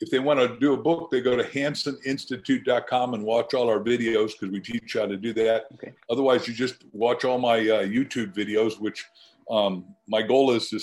if 0.00 0.10
they 0.10 0.18
want 0.18 0.38
to 0.38 0.58
do 0.58 0.74
a 0.74 0.76
book, 0.76 1.10
they 1.10 1.20
go 1.20 1.36
to 1.36 1.42
hanseninstitute.com 1.42 3.14
and 3.14 3.24
watch 3.24 3.54
all 3.54 3.68
our 3.68 3.80
videos 3.80 4.32
because 4.32 4.50
we 4.50 4.60
teach 4.60 4.94
how 4.94 5.06
to 5.06 5.16
do 5.16 5.32
that. 5.34 5.66
Okay. 5.74 5.92
Otherwise, 6.08 6.46
you 6.46 6.54
just 6.54 6.84
watch 6.92 7.24
all 7.24 7.38
my 7.38 7.58
uh, 7.58 7.82
YouTube 7.82 8.32
videos, 8.32 8.78
which 8.78 9.04
um, 9.50 9.84
my 10.06 10.22
goal 10.22 10.52
is 10.52 10.70
to 10.70 10.78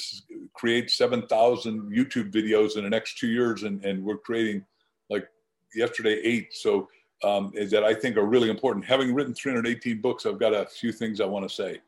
create 0.53 0.91
7,000 0.91 1.91
YouTube 1.91 2.31
videos 2.31 2.77
in 2.77 2.83
the 2.83 2.89
next 2.89 3.17
two 3.17 3.27
years. 3.27 3.63
And, 3.63 3.83
and 3.85 4.03
we're 4.03 4.17
creating 4.17 4.65
like 5.09 5.27
yesterday, 5.73 6.19
eight. 6.23 6.53
So 6.53 6.89
um, 7.23 7.53
that 7.55 7.83
I 7.83 7.93
think 7.93 8.17
are 8.17 8.25
really 8.25 8.49
important. 8.49 8.85
Having 8.85 9.13
written 9.13 9.33
318 9.33 10.01
books, 10.01 10.25
I've 10.25 10.39
got 10.39 10.53
a 10.53 10.65
few 10.65 10.91
things 10.91 11.21
I 11.21 11.25
want 11.25 11.47
to 11.47 11.53
say. 11.53 11.79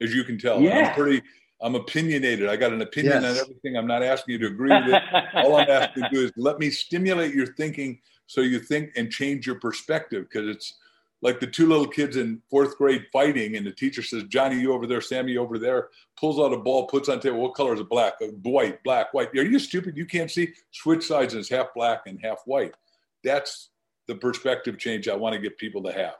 As 0.00 0.14
you 0.14 0.24
can 0.24 0.38
tell, 0.38 0.60
yeah. 0.60 0.88
I'm 0.88 0.94
pretty 0.94 1.22
I'm 1.60 1.74
opinionated. 1.74 2.48
I 2.48 2.56
got 2.56 2.72
an 2.72 2.82
opinion 2.82 3.22
yes. 3.22 3.32
on 3.32 3.38
everything. 3.38 3.76
I'm 3.76 3.86
not 3.86 4.02
asking 4.02 4.34
you 4.34 4.38
to 4.40 4.46
agree 4.48 4.70
with 4.70 4.94
it. 4.94 5.02
All 5.34 5.56
I'm 5.56 5.70
asking 5.70 6.02
you 6.04 6.08
to 6.08 6.14
do 6.14 6.24
is 6.26 6.32
let 6.36 6.58
me 6.58 6.70
stimulate 6.70 7.34
your 7.34 7.46
thinking 7.54 7.98
so 8.26 8.42
you 8.42 8.60
think 8.60 8.92
and 8.96 9.10
change 9.10 9.46
your 9.46 9.58
perspective 9.58 10.26
because 10.28 10.48
it's 10.48 10.74
like 11.22 11.40
the 11.40 11.46
two 11.46 11.66
little 11.66 11.86
kids 11.86 12.16
in 12.16 12.42
fourth 12.50 12.76
grade 12.76 13.06
fighting, 13.12 13.56
and 13.56 13.66
the 13.66 13.72
teacher 13.72 14.02
says, 14.02 14.24
"Johnny, 14.24 14.60
you 14.60 14.72
over 14.72 14.86
there, 14.86 15.00
Sammy 15.00 15.38
over 15.38 15.58
there." 15.58 15.88
Pulls 16.18 16.38
out 16.38 16.52
a 16.52 16.58
ball, 16.58 16.86
puts 16.86 17.08
on 17.08 17.20
table. 17.20 17.40
What 17.40 17.54
color 17.54 17.74
is 17.74 17.80
it? 17.80 17.88
Black, 17.88 18.14
uh, 18.22 18.26
white, 18.42 18.82
black, 18.84 19.14
white. 19.14 19.30
Are 19.34 19.42
you 19.42 19.58
stupid? 19.58 19.96
You 19.96 20.04
can't 20.04 20.30
see. 20.30 20.52
Switch 20.72 21.06
sides 21.06 21.32
and 21.32 21.40
it's 21.40 21.48
half 21.48 21.68
black 21.74 22.02
and 22.06 22.20
half 22.22 22.42
white. 22.44 22.74
That's 23.24 23.70
the 24.06 24.14
perspective 24.14 24.78
change 24.78 25.08
I 25.08 25.16
want 25.16 25.34
to 25.34 25.40
get 25.40 25.56
people 25.58 25.82
to 25.84 25.92
have. 25.92 26.14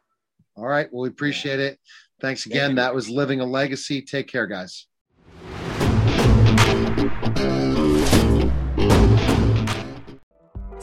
All 0.57 0.67
right. 0.67 0.91
Well, 0.91 1.03
we 1.03 1.09
appreciate 1.09 1.61
it. 1.61 1.79
Thanks 2.21 2.47
again. 2.47 2.69
Thank 2.69 2.77
that 2.77 2.95
was 2.95 3.11
living 3.11 3.41
a 3.41 3.45
legacy. 3.45 4.01
Take 4.01 4.29
care, 4.29 4.47
guys. 4.47 4.87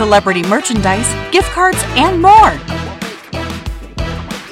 celebrity 0.00 0.42
merchandise, 0.44 1.06
gift 1.30 1.50
cards, 1.50 1.76
and 1.88 2.22
more. 2.22 2.52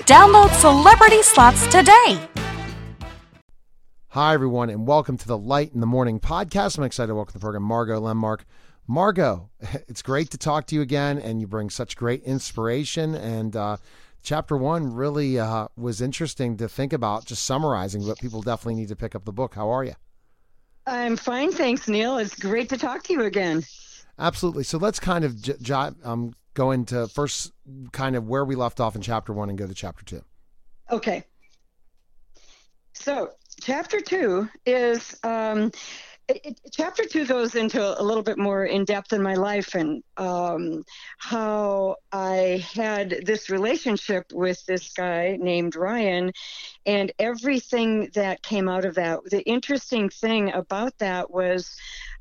Download 0.04 0.50
Celebrity 0.61 1.22
Slots 1.22 1.66
today. 1.68 2.20
Hi, 4.08 4.34
everyone, 4.34 4.68
and 4.68 4.87
welcome 4.87 5.16
to 5.16 5.26
the 5.26 5.38
Light 5.38 5.72
in 5.72 5.80
the 5.80 5.87
Mourning 5.87 6.20
podcast. 6.20 6.76
I'm 6.76 6.84
excited 6.84 7.06
to 7.06 7.14
welcome 7.14 7.32
the 7.32 7.38
program 7.38 7.62
Margo 7.62 7.98
Lenmark. 7.98 8.40
Margo, 8.87 9.48
it's 9.88 10.02
great 10.02 10.28
to 10.32 10.37
talk 10.37 10.66
to 10.66 10.74
you 10.74 10.82
again, 10.82 11.16
and 11.18 11.40
you 11.40 11.46
bring 11.46 11.70
such 11.70 11.96
great 11.96 12.22
inspiration. 12.24 13.14
And 13.14 13.56
uh, 13.56 13.78
chapter 14.22 14.54
one 14.54 14.92
really 14.92 15.38
uh, 15.38 15.68
was 15.78 16.02
interesting 16.02 16.58
to 16.58 16.68
think 16.68 16.92
about, 16.92 17.24
just 17.24 17.44
summarizing, 17.44 18.06
but 18.06 18.18
people 18.18 18.42
definitely 18.42 18.74
need 18.74 18.88
to 18.88 18.96
pick 18.96 19.14
up 19.14 19.24
the 19.24 19.32
book. 19.32 19.54
How 19.54 19.70
are 19.70 19.84
you? 19.84 19.94
I'm 20.87 21.16
fine, 21.16 21.52
thanks, 21.52 21.88
Neil. 21.88 22.18
It's 22.18 22.34
great 22.34 22.68
to 22.68 22.76
talk 22.76 23.04
to 23.04 23.14
you 23.14 23.22
again. 23.22 23.64
Absolutely. 24.18 24.64
So 24.64 24.78
let's 24.78 24.98
kind 24.98 25.24
of 25.24 25.40
j- 25.40 25.54
j- 25.61 25.90
um, 26.02 26.35
go 26.54 26.72
into 26.72 27.07
first 27.09 27.52
kind 27.92 28.16
of 28.16 28.26
where 28.26 28.44
we 28.44 28.57
left 28.57 28.81
off 28.81 28.96
in 28.96 29.02
chapter 29.02 29.33
one 29.33 29.48
and 29.48 29.57
go 29.57 29.66
to 29.66 29.74
chapter 29.74 30.04
two. 30.04 30.22
Okay. 30.90 31.24
So, 32.94 33.31
chapter 33.61 34.00
two 34.00 34.48
is 34.66 35.16
um, 35.22 35.70
it, 36.28 36.61
chapter 36.72 37.04
two 37.04 37.26
goes 37.26 37.54
into 37.54 37.81
a 37.81 38.02
little 38.02 38.24
bit 38.24 38.38
more 38.38 38.64
in 38.64 38.85
depth 38.85 39.12
in 39.12 39.22
my 39.22 39.35
life 39.35 39.76
and 39.76 40.02
um, 40.16 40.85
how 41.18 41.96
I 42.11 42.66
had 42.74 43.22
this 43.24 43.50
relationship 43.50 44.26
with 44.33 44.64
this 44.66 44.92
guy 44.92 45.38
named 45.40 45.76
Ryan, 45.76 46.33
and 46.87 47.12
everything 47.20 48.11
that 48.14 48.42
came 48.42 48.68
out 48.68 48.85
of 48.85 48.96
that. 48.96 49.20
The 49.31 49.42
interesting 49.42 50.09
thing 50.11 50.52
about 50.52 50.98
that 50.98 51.31
was. 51.31 51.76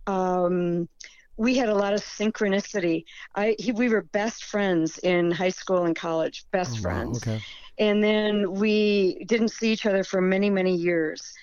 Um, 0.05 0.87
we 1.37 1.55
had 1.55 1.69
a 1.69 1.75
lot 1.75 1.93
of 1.93 2.01
synchronicity. 2.01 3.05
I 3.35 3.55
he, 3.59 3.71
we 3.71 3.89
were 3.89 4.01
best 4.01 4.43
friends 4.43 4.97
in 4.97 5.31
high 5.31 5.49
school 5.49 5.85
and 5.85 5.95
college, 5.95 6.45
best 6.51 6.79
oh, 6.79 6.81
friends. 6.81 7.25
Wow, 7.25 7.33
okay. 7.33 7.43
And 7.79 8.03
then 8.03 8.53
we 8.53 9.23
didn't 9.25 9.49
see 9.49 9.71
each 9.71 9.85
other 9.85 10.03
for 10.03 10.19
many 10.19 10.49
many 10.49 10.75
years. 10.75 11.33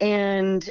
And 0.00 0.68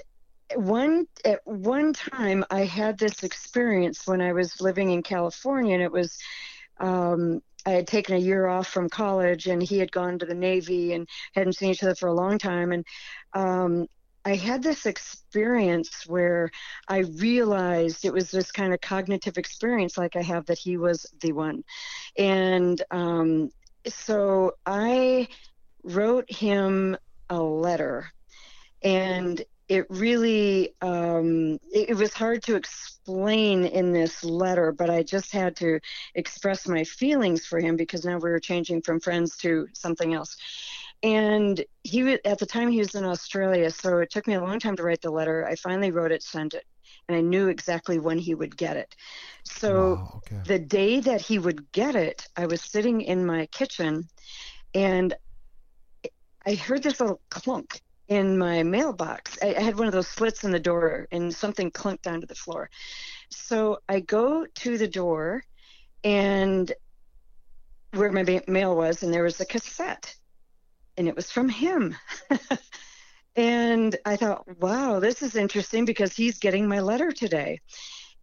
one 0.55 1.07
at 1.23 1.39
one 1.45 1.93
time 1.93 2.45
I 2.51 2.65
had 2.65 2.99
this 2.99 3.23
experience 3.23 4.05
when 4.05 4.21
I 4.21 4.33
was 4.33 4.61
living 4.61 4.91
in 4.91 5.01
California 5.01 5.73
and 5.73 5.83
it 5.83 5.91
was 5.91 6.17
um, 6.79 7.41
I 7.65 7.71
had 7.71 7.87
taken 7.87 8.15
a 8.15 8.19
year 8.19 8.47
off 8.47 8.67
from 8.67 8.89
college 8.89 9.47
and 9.47 9.63
he 9.63 9.79
had 9.79 9.91
gone 9.91 10.19
to 10.19 10.25
the 10.25 10.35
Navy 10.35 10.93
and 10.93 11.07
hadn't 11.33 11.53
seen 11.53 11.71
each 11.71 11.81
other 11.81 11.95
for 11.95 12.07
a 12.07 12.13
long 12.13 12.37
time 12.37 12.71
and 12.71 12.85
um, 13.33 13.87
I 14.25 14.35
had 14.35 14.63
this 14.63 14.87
experience 14.87 16.05
where 16.07 16.49
I 16.87 16.99
realized 16.99 18.05
it 18.05 18.13
was 18.13 18.31
this 18.31 18.51
kind 18.51 18.73
of 18.73 18.81
cognitive 18.81 19.37
experience 19.37 19.97
like 19.97 20.15
I 20.15 20.23
have 20.23 20.47
that 20.47 20.57
he 20.57 20.77
was 20.77 21.05
the 21.21 21.31
one. 21.31 21.63
And 22.17 22.81
um, 22.89 23.51
so 23.87 24.53
I 24.65 25.27
wrote 25.83 26.29
him 26.31 26.97
a 27.29 27.39
letter. 27.39 28.09
And 28.83 29.43
it 29.67 29.85
really 29.89 30.75
um, 30.81 31.53
it, 31.71 31.89
it 31.89 31.97
was 31.97 32.13
hard 32.13 32.43
to 32.43 32.55
explain 32.55 33.65
in 33.65 33.91
this 33.91 34.23
letter 34.23 34.71
but 34.71 34.89
i 34.89 35.03
just 35.03 35.31
had 35.31 35.55
to 35.55 35.79
express 36.15 36.67
my 36.67 36.83
feelings 36.83 37.45
for 37.45 37.59
him 37.59 37.75
because 37.75 38.05
now 38.05 38.17
we 38.17 38.29
were 38.29 38.39
changing 38.39 38.81
from 38.81 38.99
friends 38.99 39.37
to 39.37 39.67
something 39.73 40.13
else 40.13 40.37
and 41.03 41.63
he 41.83 42.13
at 42.25 42.39
the 42.39 42.45
time 42.45 42.69
he 42.69 42.79
was 42.79 42.95
in 42.95 43.05
Australia, 43.05 43.69
so 43.69 43.99
it 43.99 44.09
took 44.09 44.27
me 44.27 44.35
a 44.35 44.41
long 44.41 44.59
time 44.59 44.75
to 44.75 44.83
write 44.83 45.01
the 45.01 45.11
letter. 45.11 45.45
I 45.45 45.55
finally 45.55 45.91
wrote 45.91 46.11
it, 46.11 46.23
sent 46.23 46.53
it, 46.53 46.63
and 47.07 47.17
I 47.17 47.21
knew 47.21 47.47
exactly 47.47 47.99
when 47.99 48.17
he 48.17 48.35
would 48.35 48.57
get 48.57 48.77
it. 48.77 48.95
So 49.43 49.95
wow, 49.95 50.21
okay. 50.27 50.41
the 50.45 50.59
day 50.59 50.99
that 51.01 51.21
he 51.21 51.39
would 51.39 51.71
get 51.71 51.95
it, 51.95 52.27
I 52.35 52.45
was 52.45 52.61
sitting 52.61 53.01
in 53.01 53.25
my 53.25 53.45
kitchen, 53.47 54.07
and 54.73 55.13
I 56.45 56.55
heard 56.55 56.83
this 56.83 56.99
little 56.99 57.21
clunk 57.29 57.81
in 58.07 58.37
my 58.37 58.63
mailbox. 58.63 59.37
I, 59.41 59.55
I 59.55 59.61
had 59.61 59.77
one 59.77 59.87
of 59.87 59.93
those 59.93 60.07
slits 60.07 60.43
in 60.43 60.51
the 60.51 60.59
door, 60.59 61.07
and 61.11 61.33
something 61.33 61.71
clunked 61.71 62.07
onto 62.07 62.27
the 62.27 62.35
floor. 62.35 62.69
So 63.29 63.79
I 63.89 63.99
go 63.99 64.45
to 64.45 64.77
the 64.77 64.87
door, 64.87 65.43
and 66.03 66.71
where 67.93 68.11
my 68.11 68.41
mail 68.47 68.75
was, 68.75 69.03
and 69.03 69.13
there 69.13 69.23
was 69.23 69.39
a 69.39 69.45
cassette 69.45 70.15
and 70.97 71.07
it 71.07 71.15
was 71.15 71.31
from 71.31 71.49
him. 71.49 71.95
and 73.35 73.95
I 74.05 74.15
thought, 74.15 74.43
wow, 74.59 74.99
this 74.99 75.21
is 75.21 75.35
interesting 75.35 75.85
because 75.85 76.15
he's 76.15 76.39
getting 76.39 76.67
my 76.67 76.79
letter 76.79 77.11
today. 77.11 77.59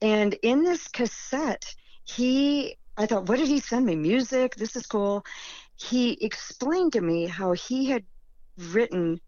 And 0.00 0.34
in 0.42 0.64
this 0.64 0.88
cassette, 0.88 1.74
he, 2.04 2.76
I 2.96 3.06
thought, 3.06 3.28
what 3.28 3.38
did 3.38 3.48
he 3.48 3.60
send 3.60 3.86
me? 3.86 3.96
Music? 3.96 4.56
This 4.56 4.76
is 4.76 4.86
cool. 4.86 5.24
He 5.76 6.12
explained 6.24 6.92
to 6.94 7.00
me 7.00 7.26
how 7.26 7.52
he 7.52 7.86
had 7.86 8.04
written 8.58 9.20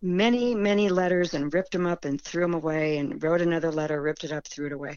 many, 0.00 0.54
many 0.54 0.88
letters 0.88 1.34
and 1.34 1.52
ripped 1.52 1.72
them 1.72 1.86
up 1.86 2.04
and 2.04 2.20
threw 2.20 2.42
them 2.42 2.54
away 2.54 2.98
and 2.98 3.22
wrote 3.22 3.40
another 3.40 3.72
letter, 3.72 4.00
ripped 4.00 4.24
it 4.24 4.32
up, 4.32 4.46
threw 4.46 4.66
it 4.66 4.72
away. 4.72 4.96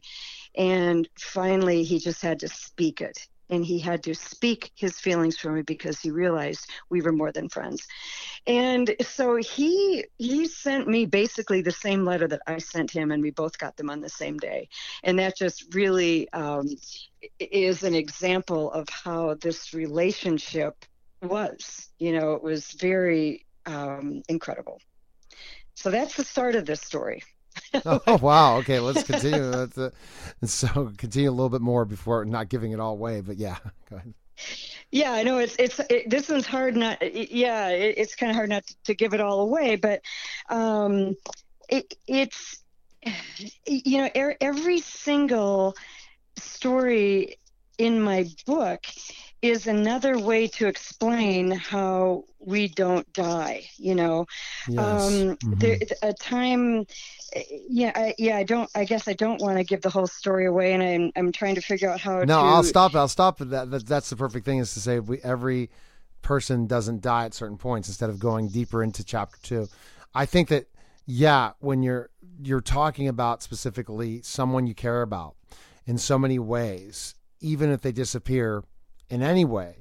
And 0.56 1.08
finally, 1.20 1.84
he 1.84 2.00
just 2.00 2.22
had 2.22 2.40
to 2.40 2.48
speak 2.48 3.02
it 3.02 3.28
and 3.52 3.66
he 3.66 3.78
had 3.78 4.02
to 4.04 4.16
speak 4.16 4.72
his 4.76 5.00
feelings 5.00 5.38
for 5.38 5.52
me 5.52 5.62
because 5.62 6.00
he 6.00 6.10
realized 6.10 6.68
we 6.90 7.02
were 7.02 7.12
more 7.12 7.32
than 7.32 7.50
friends. 7.50 7.86
And 8.48 8.96
so 9.02 9.36
he 9.36 10.06
he 10.18 10.48
sent 10.48 10.88
me 10.88 11.06
basically 11.06 11.62
the 11.62 11.72
same 11.72 12.06
letter 12.06 12.28
that 12.30 12.42
I 12.48 12.58
sent 12.58 12.90
him, 12.90 13.12
and 13.12 13.22
we 13.22 13.32
both 13.32 13.58
got 13.58 13.76
them 13.76 13.90
on 13.90 14.00
the 14.00 14.10
same 14.10 14.38
day. 14.38 14.70
And 15.04 15.20
that 15.20 15.38
just 15.38 15.76
really 15.76 16.32
um, 16.32 16.68
is 17.40 17.84
an 17.84 17.94
example 17.94 18.72
of 18.72 18.88
how 18.90 19.36
this 19.36 19.74
relationship 19.74 20.86
was. 21.22 21.90
You 22.00 22.18
know, 22.18 22.34
it 22.34 22.42
was 22.42 22.72
very 22.72 23.46
um, 23.66 24.24
incredible. 24.30 24.80
So 25.76 25.92
that's 25.92 26.16
the 26.16 26.24
start 26.24 26.56
of 26.56 26.66
this 26.66 26.82
story. 26.82 27.24
oh 27.86 28.18
wow! 28.22 28.58
Okay, 28.58 28.80
let's 28.80 29.04
continue. 29.04 29.44
let's, 29.44 29.78
uh, 29.78 29.92
so 30.44 30.92
continue 30.98 31.30
a 31.30 31.32
little 31.32 31.50
bit 31.50 31.62
more 31.62 31.86
before 31.86 32.26
not 32.26 32.50
giving 32.50 32.72
it 32.72 32.80
all 32.80 32.94
away. 32.94 33.22
But 33.22 33.38
yeah, 33.38 33.58
go 33.90 33.98
ahead. 33.98 34.14
Yeah, 34.92 35.14
I 35.14 35.24
know 35.24 35.38
it's 35.38 35.56
it's 35.58 35.80
it, 35.90 36.10
this 36.10 36.30
one's 36.30 36.48
hard 36.48 36.76
not. 36.76 37.02
Yeah, 37.02 37.70
it, 37.70 37.96
it's 37.98 38.16
kind 38.16 38.30
of 38.30 38.36
hard 38.36 38.50
not 38.50 38.66
to, 38.66 38.76
to, 38.86 38.96
give 38.96 39.14
it 39.14 39.22
all 39.22 39.42
away, 39.42 39.76
but 39.76 40.02
um, 40.50 41.16
it, 41.70 41.94
it's 42.08 42.62
you 43.66 44.00
know 44.00 44.10
er, 44.16 44.36
every 44.42 44.80
single 44.80 45.76
story 46.38 47.38
in 47.78 48.02
my 48.02 48.28
book 48.46 48.86
is 49.42 49.66
another 49.66 50.20
way 50.20 50.48
to 50.48 50.68
explain 50.68 51.52
how 51.52 52.24
we 52.40 52.68
don't 52.68 53.12
die 53.14 53.64
you 53.78 53.96
know 53.96 54.26
yes. 54.68 54.80
um, 54.80 55.14
mm-hmm. 55.38 55.54
there, 55.58 55.78
a 56.04 56.14
time 56.14 56.86
yeah 57.70 57.92
I, 57.96 58.14
yeah 58.18 58.38
i 58.38 58.44
don't 58.44 58.70
i 58.76 58.84
guess 58.84 59.08
i 59.08 59.14
don't 59.14 59.42
want 59.42 59.58
to 59.58 59.64
give 59.64 59.82
the 59.82 59.90
whole 59.90 60.08
story 60.08 60.46
away 60.46 60.74
and 60.74 60.84
i'm, 60.84 61.12
I'm 61.16 61.32
trying 61.32 61.56
to 61.56 61.62
figure 61.62 61.90
out 61.90 62.00
how 62.00 62.20
to. 62.20 62.26
no 62.26 62.40
to... 62.40 62.48
i'll 62.48 62.64
stop 62.64 62.96
i'll 62.96 63.08
stop 63.08 63.40
that, 63.40 63.72
that 63.72 63.86
that's 63.86 64.10
the 64.10 64.16
perfect 64.16 64.46
thing 64.46 64.60
is 64.60 64.74
to 64.76 64.80
say 64.80 65.00
we 65.00 65.20
every 65.24 65.70
person 66.22 66.68
doesn't 66.68 67.02
die 67.02 67.26
at 67.26 67.34
certain 67.34 67.58
points 67.58 67.88
instead 67.88 68.10
of 68.10 68.20
going 68.20 68.48
deeper 68.48 68.84
into 68.84 69.04
chapter 69.04 69.38
two 69.42 69.68
i 70.14 70.26
think 70.26 70.50
that 70.50 70.68
yeah 71.06 71.52
when 71.60 71.82
you're 71.82 72.10
you're 72.44 72.62
talking 72.62 73.08
about 73.08 73.42
specifically 73.42 74.22
someone 74.22 74.68
you 74.68 74.76
care 74.76 75.02
about 75.02 75.36
in 75.86 75.98
so 75.98 76.18
many 76.20 76.38
ways 76.38 77.16
even 77.40 77.72
if 77.72 77.82
they 77.82 77.92
disappear 77.92 78.64
in 79.12 79.22
any 79.22 79.46
way 79.46 79.76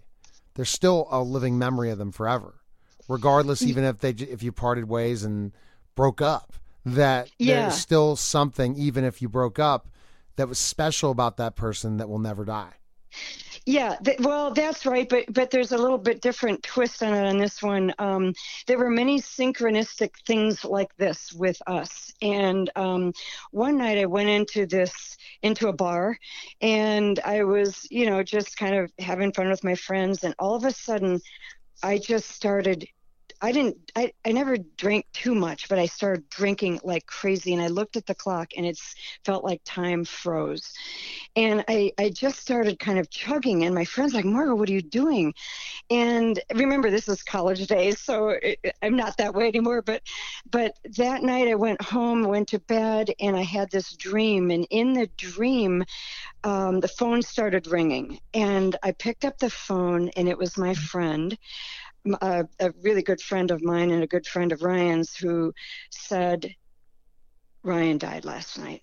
there's 0.54 0.68
still 0.68 1.06
a 1.10 1.22
living 1.22 1.56
memory 1.58 1.90
of 1.90 1.96
them 1.98 2.12
forever, 2.12 2.60
regardless, 3.08 3.62
even 3.62 3.84
if 3.84 3.98
they 4.00 4.10
if 4.10 4.42
you 4.42 4.52
parted 4.52 4.84
ways 4.88 5.22
and 5.24 5.52
broke 5.94 6.20
up. 6.20 6.52
That 6.84 7.30
Yeah. 7.38 7.60
there's 7.62 7.74
still 7.76 8.16
something, 8.16 8.74
even 8.76 9.04
if 9.04 9.22
you 9.22 9.28
broke 9.28 9.58
up, 9.58 9.88
that 10.36 10.48
was 10.48 10.58
special 10.58 11.10
about 11.10 11.36
that 11.36 11.54
person 11.54 11.98
that 11.98 12.08
will 12.08 12.18
never 12.18 12.44
die. 12.44 12.72
Yeah, 13.70 13.94
th- 14.04 14.18
well, 14.18 14.52
that's 14.52 14.84
right, 14.84 15.08
but 15.08 15.32
but 15.32 15.52
there's 15.52 15.70
a 15.70 15.78
little 15.78 15.96
bit 15.96 16.20
different 16.20 16.64
twist 16.64 17.04
on 17.04 17.14
it 17.14 17.24
on 17.28 17.38
this 17.38 17.62
one. 17.62 17.94
Um, 18.00 18.34
there 18.66 18.78
were 18.78 18.90
many 18.90 19.20
synchronistic 19.20 20.10
things 20.26 20.64
like 20.64 20.88
this 20.96 21.32
with 21.32 21.56
us, 21.68 22.12
and 22.20 22.68
um, 22.74 23.12
one 23.52 23.78
night 23.78 23.96
I 23.98 24.06
went 24.06 24.28
into 24.28 24.66
this 24.66 25.16
into 25.42 25.68
a 25.68 25.72
bar, 25.72 26.18
and 26.60 27.20
I 27.20 27.44
was, 27.44 27.86
you 27.92 28.06
know, 28.10 28.24
just 28.24 28.56
kind 28.56 28.74
of 28.74 28.90
having 28.98 29.32
fun 29.32 29.48
with 29.48 29.62
my 29.62 29.76
friends, 29.76 30.24
and 30.24 30.34
all 30.40 30.56
of 30.56 30.64
a 30.64 30.72
sudden, 30.72 31.20
I 31.82 31.98
just 31.98 32.28
started. 32.30 32.88
I 33.42 33.52
didn't. 33.52 33.76
I, 33.96 34.12
I 34.24 34.32
never 34.32 34.58
drank 34.76 35.06
too 35.12 35.34
much, 35.34 35.68
but 35.68 35.78
I 35.78 35.86
started 35.86 36.28
drinking 36.30 36.80
like 36.84 37.06
crazy, 37.06 37.54
and 37.54 37.62
I 37.62 37.68
looked 37.68 37.96
at 37.96 38.06
the 38.06 38.14
clock, 38.14 38.50
and 38.56 38.66
it's 38.66 38.94
felt 39.24 39.44
like 39.44 39.60
time 39.64 40.04
froze 40.04 40.72
and 41.36 41.64
I, 41.68 41.92
I 41.98 42.10
just 42.10 42.40
started 42.40 42.78
kind 42.78 42.98
of 42.98 43.10
chugging 43.10 43.64
and 43.64 43.74
my 43.74 43.84
friends 43.84 44.14
like 44.14 44.24
margo 44.24 44.54
what 44.54 44.68
are 44.68 44.72
you 44.72 44.82
doing 44.82 45.32
and 45.90 46.40
remember 46.54 46.90
this 46.90 47.08
is 47.08 47.22
college 47.22 47.66
days 47.66 48.00
so 48.00 48.30
it, 48.30 48.58
i'm 48.82 48.96
not 48.96 49.16
that 49.18 49.34
way 49.34 49.48
anymore 49.48 49.82
but 49.82 50.02
but 50.50 50.76
that 50.96 51.22
night 51.22 51.48
i 51.48 51.54
went 51.54 51.80
home 51.82 52.24
went 52.24 52.48
to 52.48 52.58
bed 52.60 53.10
and 53.20 53.36
i 53.36 53.42
had 53.42 53.70
this 53.70 53.92
dream 53.96 54.50
and 54.50 54.66
in 54.70 54.92
the 54.92 55.06
dream 55.16 55.84
um, 56.44 56.80
the 56.80 56.88
phone 56.88 57.22
started 57.22 57.66
ringing 57.66 58.18
and 58.34 58.76
i 58.82 58.92
picked 58.92 59.24
up 59.24 59.38
the 59.38 59.50
phone 59.50 60.08
and 60.16 60.28
it 60.28 60.38
was 60.38 60.58
my 60.58 60.74
friend 60.74 61.38
a, 62.20 62.44
a 62.60 62.70
really 62.82 63.02
good 63.02 63.20
friend 63.20 63.50
of 63.50 63.62
mine 63.62 63.90
and 63.90 64.02
a 64.02 64.06
good 64.06 64.26
friend 64.26 64.52
of 64.52 64.62
ryan's 64.62 65.14
who 65.16 65.52
said 65.90 66.54
ryan 67.62 67.98
died 67.98 68.24
last 68.24 68.58
night 68.58 68.82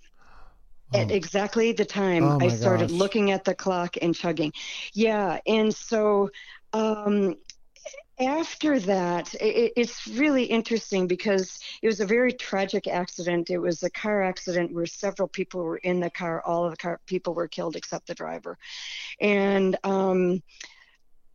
at 0.93 1.11
Oh. 1.11 1.11
exactly 1.11 1.72
the 1.74 1.86
time 1.86 2.32
Oh, 2.32 2.39
I 2.39 2.47
started 2.49 2.89
gosh. 2.89 2.91
looking 2.91 3.32
at 3.32 3.43
the 3.43 3.55
clock 3.55 3.95
and 4.01 4.15
chugging. 4.15 4.53
Yeah, 4.93 5.39
and 5.45 5.74
so 5.74 6.30
um, 6.74 7.36
after 8.20 8.80
that, 8.82 9.34
it, 9.36 9.74
it's 9.76 10.07
really 10.07 10.43
interesting 10.45 11.07
because 11.07 11.59
it 11.82 11.88
was 11.88 11.99
a 11.99 12.05
very 12.05 12.34
tragic 12.34 12.88
accident. 12.88 13.49
It 13.49 13.59
was 13.59 13.84
a 13.84 13.89
car 13.91 14.24
accident 14.24 14.74
where 14.74 14.86
several 14.86 15.28
people 15.28 15.61
were 15.63 15.78
in 15.78 15.99
the 15.99 16.09
car. 16.11 16.41
All 16.45 16.65
of 16.65 16.72
the 16.72 16.78
car 16.78 16.99
people 17.07 17.34
were 17.34 17.47
killed 17.47 17.76
except 17.76 18.07
the 18.07 18.15
driver, 18.15 18.57
and. 19.22 19.76
Um, 19.84 20.41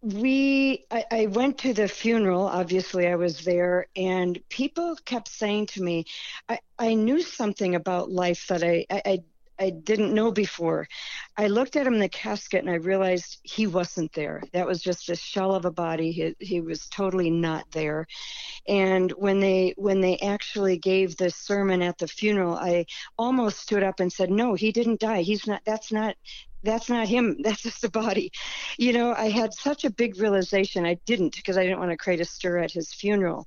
we 0.03 0.85
I, 0.91 1.05
I 1.13 1.27
went 1.27 1.59
to 1.59 1.73
the 1.73 1.87
funeral 1.87 2.43
obviously 2.43 3.07
i 3.07 3.15
was 3.15 3.45
there 3.45 3.87
and 3.95 4.41
people 4.49 4.97
kept 5.05 5.29
saying 5.29 5.67
to 5.67 5.83
me 5.83 6.07
i, 6.49 6.59
I 6.79 6.95
knew 6.95 7.23
something 7.23 7.77
about 7.77 8.11
life 8.11 8.47
that 8.49 8.65
I, 8.65 8.85
I 8.91 9.21
i 9.59 9.71
didn't 9.71 10.15
know 10.15 10.33
before. 10.33 10.89
I 11.37 11.47
looked 11.47 11.77
at 11.77 11.87
him 11.87 11.95
in 11.95 12.01
the 12.01 12.09
casket 12.09 12.61
and 12.61 12.71
I 12.71 12.75
realized 12.75 13.39
he 13.45 13.67
wasn't 13.67 14.13
there. 14.13 14.43
That 14.53 14.67
was 14.67 14.83
just 14.83 15.09
a 15.09 15.15
shell 15.17 15.55
of 15.55 15.65
a 15.65 15.71
body. 15.71 16.11
He, 16.11 16.35
he 16.41 16.61
was 16.61 16.89
totally 16.89 17.31
not 17.31 17.71
there. 17.71 18.07
And 18.67 19.11
when 19.13 19.41
they 19.41 19.75
when 19.77 20.01
they 20.01 20.19
actually 20.19 20.79
gave 20.79 21.17
the 21.17 21.31
sermon 21.31 21.83
at 21.83 21.99
the 21.99 22.09
funeral, 22.09 22.57
I 22.57 22.87
almost 23.19 23.61
stood 23.61 23.83
up 23.83 24.01
and 24.01 24.13
said, 24.13 24.31
"No, 24.31 24.55
he 24.55 24.73
didn't 24.73 25.01
die. 25.01 25.23
He's 25.23 25.47
not. 25.47 25.63
That's 25.65 25.93
not 25.93 26.17
that's 26.63 26.89
not 26.89 27.09
him 27.09 27.37
that's 27.43 27.63
just 27.63 27.85
a 27.85 27.91
body. 27.91 28.31
You 28.79 28.93
know 28.93 29.15
i 29.15 29.29
had 29.31 29.53
such 29.55 29.85
a 29.85 29.91
big 29.91 30.19
realization 30.21 30.87
i 30.87 30.97
didn't 31.07 31.37
because 31.37 31.57
i 31.59 31.63
didn't 31.63 31.79
want 31.79 31.91
to 31.91 31.97
create 31.97 32.21
a 32.21 32.25
stir 32.25 32.59
at 32.59 32.73
his 32.73 32.93
funeral. 32.93 33.47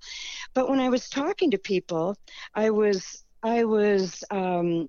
But 0.53 0.69
when 0.69 0.79
i 0.79 0.89
was 0.89 1.09
talking 1.09 1.51
to 1.51 1.57
people 1.57 2.15
i 2.53 2.69
was 2.69 3.23
i 3.43 3.63
was 3.63 4.23
um 4.31 4.87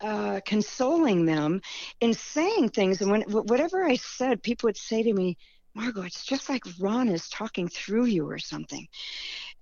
uh, 0.00 0.40
consoling 0.44 1.26
them 1.26 1.60
and 2.00 2.16
saying 2.16 2.68
things 2.68 3.00
and 3.00 3.10
when 3.10 3.22
whatever 3.22 3.84
i 3.84 3.94
said 3.94 4.42
people 4.42 4.66
would 4.66 4.76
say 4.76 5.00
to 5.02 5.12
me 5.12 5.36
margo 5.74 6.02
it's 6.02 6.24
just 6.24 6.48
like 6.48 6.64
ron 6.80 7.08
is 7.08 7.28
talking 7.28 7.68
through 7.68 8.06
you 8.06 8.28
or 8.28 8.38
something. 8.38 8.86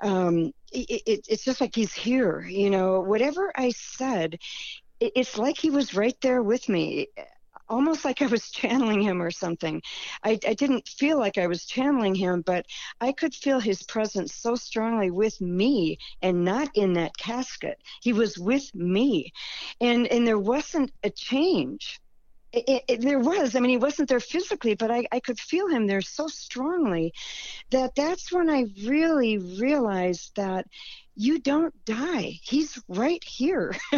Um, 0.00 0.52
it, 0.72 1.02
it, 1.06 1.26
it's 1.28 1.44
just 1.44 1.60
like 1.60 1.74
he's 1.74 1.92
here 1.92 2.40
you 2.42 2.70
know 2.70 3.00
whatever 3.00 3.52
i 3.54 3.70
said 3.70 4.38
it, 4.98 5.12
it's 5.16 5.36
like 5.36 5.58
he 5.58 5.70
was 5.70 5.94
right 5.94 6.16
there 6.22 6.42
with 6.42 6.68
me 6.68 7.08
almost 7.70 8.04
like 8.04 8.20
I 8.20 8.26
was 8.26 8.50
channeling 8.50 9.00
him 9.00 9.22
or 9.22 9.30
something. 9.30 9.80
I, 10.24 10.38
I 10.46 10.54
didn't 10.54 10.88
feel 10.88 11.18
like 11.18 11.38
I 11.38 11.46
was 11.46 11.64
channeling 11.64 12.14
him, 12.14 12.42
but 12.42 12.66
I 13.00 13.12
could 13.12 13.34
feel 13.34 13.60
his 13.60 13.82
presence 13.84 14.34
so 14.34 14.56
strongly 14.56 15.10
with 15.10 15.40
me 15.40 15.98
and 16.20 16.44
not 16.44 16.68
in 16.74 16.94
that 16.94 17.16
casket. 17.16 17.80
He 18.02 18.12
was 18.12 18.36
with 18.38 18.74
me. 18.74 19.32
And 19.80 20.06
and 20.08 20.26
there 20.26 20.38
wasn't 20.38 20.92
a 21.02 21.10
change. 21.10 22.00
It, 22.52 22.84
it, 22.88 23.00
there 23.00 23.20
was. 23.20 23.54
I 23.54 23.60
mean, 23.60 23.70
he 23.70 23.76
wasn't 23.76 24.08
there 24.08 24.20
physically, 24.20 24.74
but 24.74 24.90
I, 24.90 25.06
I 25.12 25.20
could 25.20 25.38
feel 25.38 25.68
him 25.68 25.86
there 25.86 26.00
so 26.00 26.26
strongly 26.26 27.12
that 27.70 27.94
that's 27.94 28.32
when 28.32 28.50
I 28.50 28.66
really 28.84 29.38
realized 29.38 30.34
that 30.36 30.66
you 31.20 31.38
don't 31.38 31.74
die. 31.84 32.40
He's 32.42 32.82
right 32.88 33.22
here. 33.22 33.76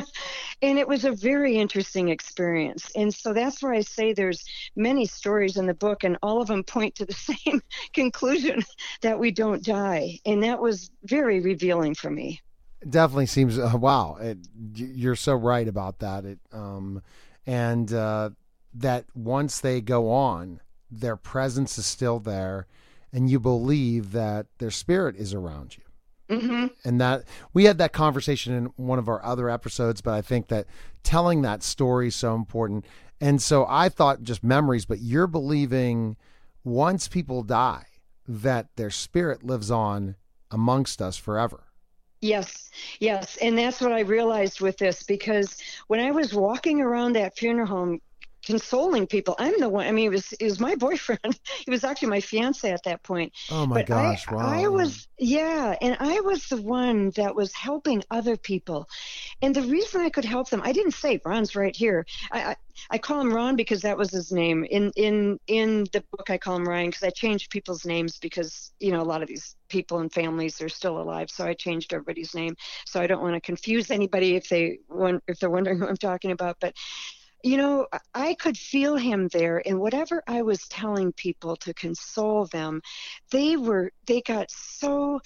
and 0.62 0.78
it 0.78 0.88
was 0.88 1.04
a 1.04 1.12
very 1.12 1.56
interesting 1.56 2.08
experience. 2.08 2.90
And 2.96 3.14
so 3.14 3.32
that's 3.32 3.62
where 3.62 3.72
I 3.72 3.82
say 3.82 4.12
there's 4.12 4.44
many 4.74 5.06
stories 5.06 5.56
in 5.56 5.66
the 5.66 5.74
book, 5.74 6.04
and 6.04 6.18
all 6.22 6.42
of 6.42 6.48
them 6.48 6.64
point 6.64 6.96
to 6.96 7.06
the 7.06 7.12
same 7.44 7.62
conclusion 7.92 8.62
that 9.02 9.18
we 9.18 9.30
don't 9.30 9.64
die. 9.64 10.18
And 10.26 10.42
that 10.42 10.60
was 10.60 10.90
very 11.04 11.40
revealing 11.40 11.94
for 11.94 12.10
me. 12.10 12.40
It 12.80 12.90
definitely 12.90 13.26
seems 13.26 13.58
uh, 13.58 13.70
wow. 13.74 14.16
It, 14.20 14.38
you're 14.74 15.14
so 15.14 15.34
right 15.34 15.68
about 15.68 16.00
that. 16.00 16.24
It 16.24 16.40
um, 16.52 17.02
and 17.46 17.92
uh, 17.92 18.30
that 18.74 19.04
once 19.14 19.60
they 19.60 19.80
go 19.80 20.10
on, 20.10 20.60
their 20.90 21.16
presence 21.16 21.78
is 21.78 21.86
still 21.86 22.18
there, 22.18 22.66
and 23.12 23.30
you 23.30 23.38
believe 23.40 24.12
that 24.12 24.46
their 24.58 24.70
spirit 24.70 25.16
is 25.16 25.34
around 25.34 25.76
you. 25.76 26.38
hmm 26.40 26.66
and 26.84 27.00
that 27.00 27.24
we 27.52 27.64
had 27.64 27.78
that 27.78 27.92
conversation 27.92 28.54
in 28.54 28.64
one 28.76 28.98
of 28.98 29.08
our 29.08 29.22
other 29.24 29.50
episodes 29.50 30.00
but 30.00 30.14
i 30.14 30.22
think 30.22 30.48
that 30.48 30.66
telling 31.02 31.42
that 31.42 31.62
story 31.62 32.08
is 32.08 32.14
so 32.14 32.34
important 32.34 32.86
and 33.20 33.42
so 33.42 33.66
i 33.68 33.88
thought 33.88 34.22
just 34.22 34.42
memories 34.42 34.86
but 34.86 35.00
you're 35.00 35.26
believing 35.26 36.16
once 36.64 37.08
people 37.08 37.42
die 37.42 37.84
that 38.26 38.68
their 38.76 38.88
spirit 38.90 39.42
lives 39.44 39.70
on 39.70 40.14
amongst 40.50 41.02
us 41.02 41.16
forever 41.16 41.64
Yes, 42.24 42.70
yes. 43.00 43.36
And 43.38 43.58
that's 43.58 43.80
what 43.80 43.90
I 43.90 44.00
realized 44.00 44.60
with 44.60 44.78
this 44.78 45.02
because 45.02 45.60
when 45.88 45.98
I 45.98 46.12
was 46.12 46.32
walking 46.32 46.80
around 46.80 47.14
that 47.14 47.36
funeral 47.36 47.66
home 47.66 48.00
consoling 48.44 49.06
people, 49.06 49.34
I'm 49.38 49.58
the 49.58 49.68
one, 49.68 49.86
I 49.86 49.92
mean, 49.92 50.06
it 50.06 50.14
was, 50.14 50.32
it 50.32 50.44
was 50.44 50.60
my 50.60 50.74
boyfriend. 50.86 51.38
he 51.64 51.70
was 51.70 51.84
actually 51.84 52.08
my 52.08 52.20
fiance 52.20 52.70
at 52.70 52.82
that 52.84 53.02
point. 53.02 53.32
oh 53.50 53.66
my 53.66 53.76
but 53.76 53.86
gosh 53.86 54.28
I, 54.28 54.34
wow 54.34 54.46
I 54.46 54.68
was, 54.68 55.08
yeah, 55.18 55.76
and 55.80 55.96
I 56.00 56.20
was 56.20 56.48
the 56.48 56.60
one 56.60 57.10
that 57.16 57.34
was 57.34 57.52
helping 57.54 58.02
other 58.10 58.36
people. 58.36 58.88
And 59.40 59.54
the 59.54 59.62
reason 59.62 60.00
I 60.00 60.10
could 60.10 60.24
help 60.24 60.50
them, 60.50 60.62
I 60.64 60.72
didn't 60.72 60.92
say 60.92 61.20
Ron's 61.24 61.54
right 61.54 61.74
here. 61.74 62.06
I, 62.30 62.42
I, 62.42 62.56
I 62.90 62.98
call 62.98 63.20
him 63.20 63.32
Ron 63.32 63.56
because 63.56 63.82
that 63.82 63.98
was 63.98 64.10
his 64.10 64.32
name. 64.32 64.64
In 64.64 64.92
in 64.96 65.38
in 65.46 65.84
the 65.92 66.02
book, 66.10 66.30
I 66.30 66.38
call 66.38 66.56
him 66.56 66.68
Ryan 66.68 66.88
because 66.88 67.02
I 67.02 67.10
changed 67.10 67.50
people's 67.50 67.84
names 67.84 68.18
because 68.18 68.72
you 68.80 68.92
know 68.92 69.00
a 69.00 69.04
lot 69.04 69.22
of 69.22 69.28
these 69.28 69.56
people 69.68 69.98
and 69.98 70.12
families 70.12 70.60
are 70.60 70.68
still 70.68 71.00
alive, 71.00 71.30
so 71.30 71.44
I 71.44 71.54
changed 71.54 71.92
everybody's 71.92 72.34
name. 72.34 72.56
So 72.86 73.00
I 73.00 73.06
don't 73.06 73.22
want 73.22 73.34
to 73.34 73.40
confuse 73.40 73.90
anybody 73.90 74.36
if 74.36 74.48
they 74.48 74.78
want 74.88 75.22
if 75.28 75.38
they're 75.38 75.50
wondering 75.50 75.78
who 75.78 75.86
I'm 75.86 75.96
talking 75.96 76.30
about. 76.30 76.56
But 76.60 76.74
you 77.42 77.56
know, 77.56 77.86
I 78.14 78.34
could 78.34 78.56
feel 78.56 78.96
him 78.96 79.28
there, 79.32 79.62
and 79.66 79.80
whatever 79.80 80.22
I 80.26 80.42
was 80.42 80.66
telling 80.68 81.12
people 81.12 81.56
to 81.56 81.74
console 81.74 82.46
them, 82.46 82.82
they 83.30 83.56
were 83.56 83.92
they 84.06 84.20
got 84.22 84.50
so 84.50 85.20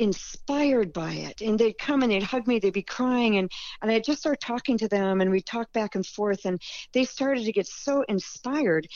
inspired 0.00 0.94
by 0.94 1.12
it. 1.12 1.42
And 1.42 1.58
they'd 1.58 1.78
come 1.78 2.02
and 2.02 2.10
they'd 2.10 2.22
hug 2.22 2.46
me 2.46 2.58
they'd 2.58 2.72
be 2.72 2.82
crying 2.82 3.36
and 3.36 3.50
and 3.82 3.90
i'd 3.90 4.02
just 4.02 4.20
start 4.20 4.40
talking 4.40 4.78
to 4.78 4.88
them 4.88 5.20
and 5.20 5.30
we'd 5.30 5.44
talk 5.44 5.70
back 5.74 5.94
and 5.94 6.06
forth 6.06 6.46
and 6.46 6.60
they 6.92 7.04
started 7.04 7.44
to 7.44 7.52
get 7.52 7.66
so 7.66 8.02
inspired. 8.08 8.88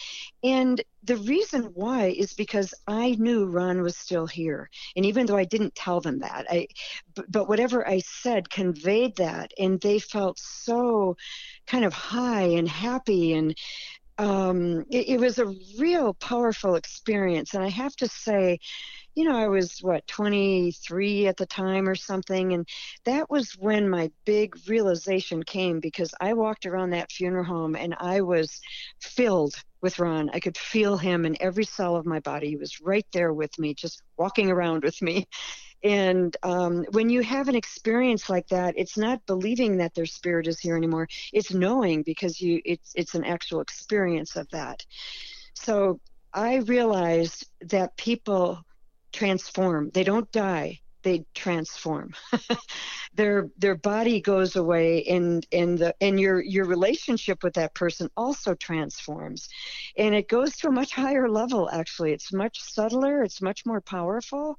And 0.43 0.83
the 1.03 1.17
reason 1.19 1.65
why 1.75 2.07
is 2.07 2.33
because 2.33 2.73
i 2.89 3.17
knew 3.19 3.45
ron 3.45 3.83
was 3.83 3.97
still 3.97 4.27
here. 4.27 4.71
And 4.97 5.05
even 5.05 5.27
though 5.27 5.37
i 5.37 5.45
didn't 5.45 5.75
tell 5.75 6.01
them 6.01 6.21
that 6.21 6.47
i 6.49 6.67
but, 7.15 7.31
but 7.31 7.49
whatever 7.49 7.87
i 7.87 7.99
said 8.01 8.49
conveyed 8.49 9.17
that 9.17 9.53
and 9.59 9.81
they 9.81 9.99
felt 9.99 10.39
so 10.39 11.17
kind 11.67 11.85
of 11.85 11.93
high 11.93 12.49
and 12.59 12.69
happy 12.69 13.35
and 13.35 13.55
um, 14.19 14.85
it, 14.91 15.09
it 15.09 15.21
was 15.21 15.39
a 15.39 15.55
real 15.79 16.15
powerful 16.15 16.77
experience 16.77 17.55
and 17.55 17.63
i 17.65 17.69
have 17.69 17.95
to 17.97 18.09
say 18.09 18.59
you 19.15 19.25
know, 19.25 19.37
I 19.37 19.47
was 19.47 19.79
what 19.81 20.07
23 20.07 21.29
at 21.29 21.37
the 21.37 21.47
time 21.47 21.89
or 21.89 21.95
something, 21.95 22.53
and 22.53 22.69
that 23.05 23.31
was 23.31 23.53
when 23.53 23.89
my 23.89 24.11
big 24.25 24.57
realization 24.67 25.43
came 25.43 25.81
because 25.81 26.13
I 26.21 26.35
walked 26.35 26.67
around 26.67 26.91
that 26.91 27.13
funeral 27.13 27.45
home 27.45 27.77
and 27.77 27.95
I 27.99 28.23
was 28.23 28.61
filled 29.01 29.55
with 29.83 29.99
Ron. 29.99 30.31
I 30.33 30.41
could 30.41 30.57
feel 30.57 30.97
him 30.97 31.25
in 31.25 31.37
every 31.41 31.65
cell 31.65 31.95
of 31.95 32.07
my 32.07 32.21
body. 32.21 32.49
He 32.49 32.57
was 32.57 32.81
right 32.81 33.07
there 33.13 33.33
with 33.33 33.57
me, 33.59 33.75
just 33.75 34.03
walking 34.17 34.51
around 34.51 34.83
with 34.83 35.01
me. 35.01 35.29
And 35.85 36.35
um, 36.43 36.85
when 36.93 37.11
you 37.11 37.21
have 37.23 37.49
an 37.49 37.55
experience 37.55 38.31
like 38.31 38.49
that, 38.49 38.75
it's 38.79 38.97
not 38.97 39.25
believing 39.27 39.77
that 39.79 39.95
their 39.95 40.07
spirit 40.07 40.47
is 40.49 40.59
here 40.59 40.77
anymore. 40.77 41.09
It's 41.33 41.53
knowing 41.53 42.03
because 42.03 42.41
you 42.41 42.63
it's 42.65 42.93
it's 42.97 43.15
an 43.15 43.25
actual 43.25 43.61
experience 43.61 44.35
of 44.37 44.49
that. 44.51 44.85
So 45.55 46.01
I 46.33 46.57
realized 46.57 47.47
that 47.63 47.97
people 47.97 48.61
transform. 49.13 49.91
They 49.93 50.05
don't 50.05 50.31
die. 50.33 50.81
They 51.03 51.27
transform. 51.35 52.15
their 53.15 53.51
their 53.59 53.77
body 53.77 54.21
goes 54.23 54.57
away 54.57 55.05
and 55.05 55.47
and 55.53 55.79
the 55.79 55.95
and 56.01 56.19
your 56.19 56.43
your 56.43 56.65
relationship 56.65 57.43
with 57.45 57.55
that 57.55 57.75
person 57.75 58.09
also 58.17 58.55
transforms. 58.55 59.49
And 59.99 60.15
it 60.15 60.29
goes 60.29 60.57
to 60.57 60.69
a 60.69 60.73
much 60.73 60.93
higher 60.95 61.29
level 61.29 61.69
actually. 61.71 62.13
It's 62.15 62.33
much 62.33 62.59
subtler, 62.61 63.23
it's 63.23 63.43
much 63.43 63.67
more 63.67 63.83
powerful. 63.83 64.59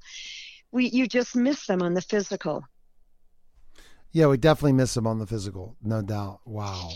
We 0.76 0.90
you 0.90 1.06
just 1.06 1.34
miss 1.34 1.66
them 1.66 1.80
on 1.80 1.94
the 1.94 2.02
physical. 2.02 2.62
Yeah, 4.12 4.26
we 4.26 4.36
definitely 4.36 4.74
miss 4.74 4.92
them 4.92 5.06
on 5.06 5.18
the 5.18 5.26
physical, 5.26 5.74
no 5.82 6.02
doubt. 6.02 6.40
Wow. 6.44 6.90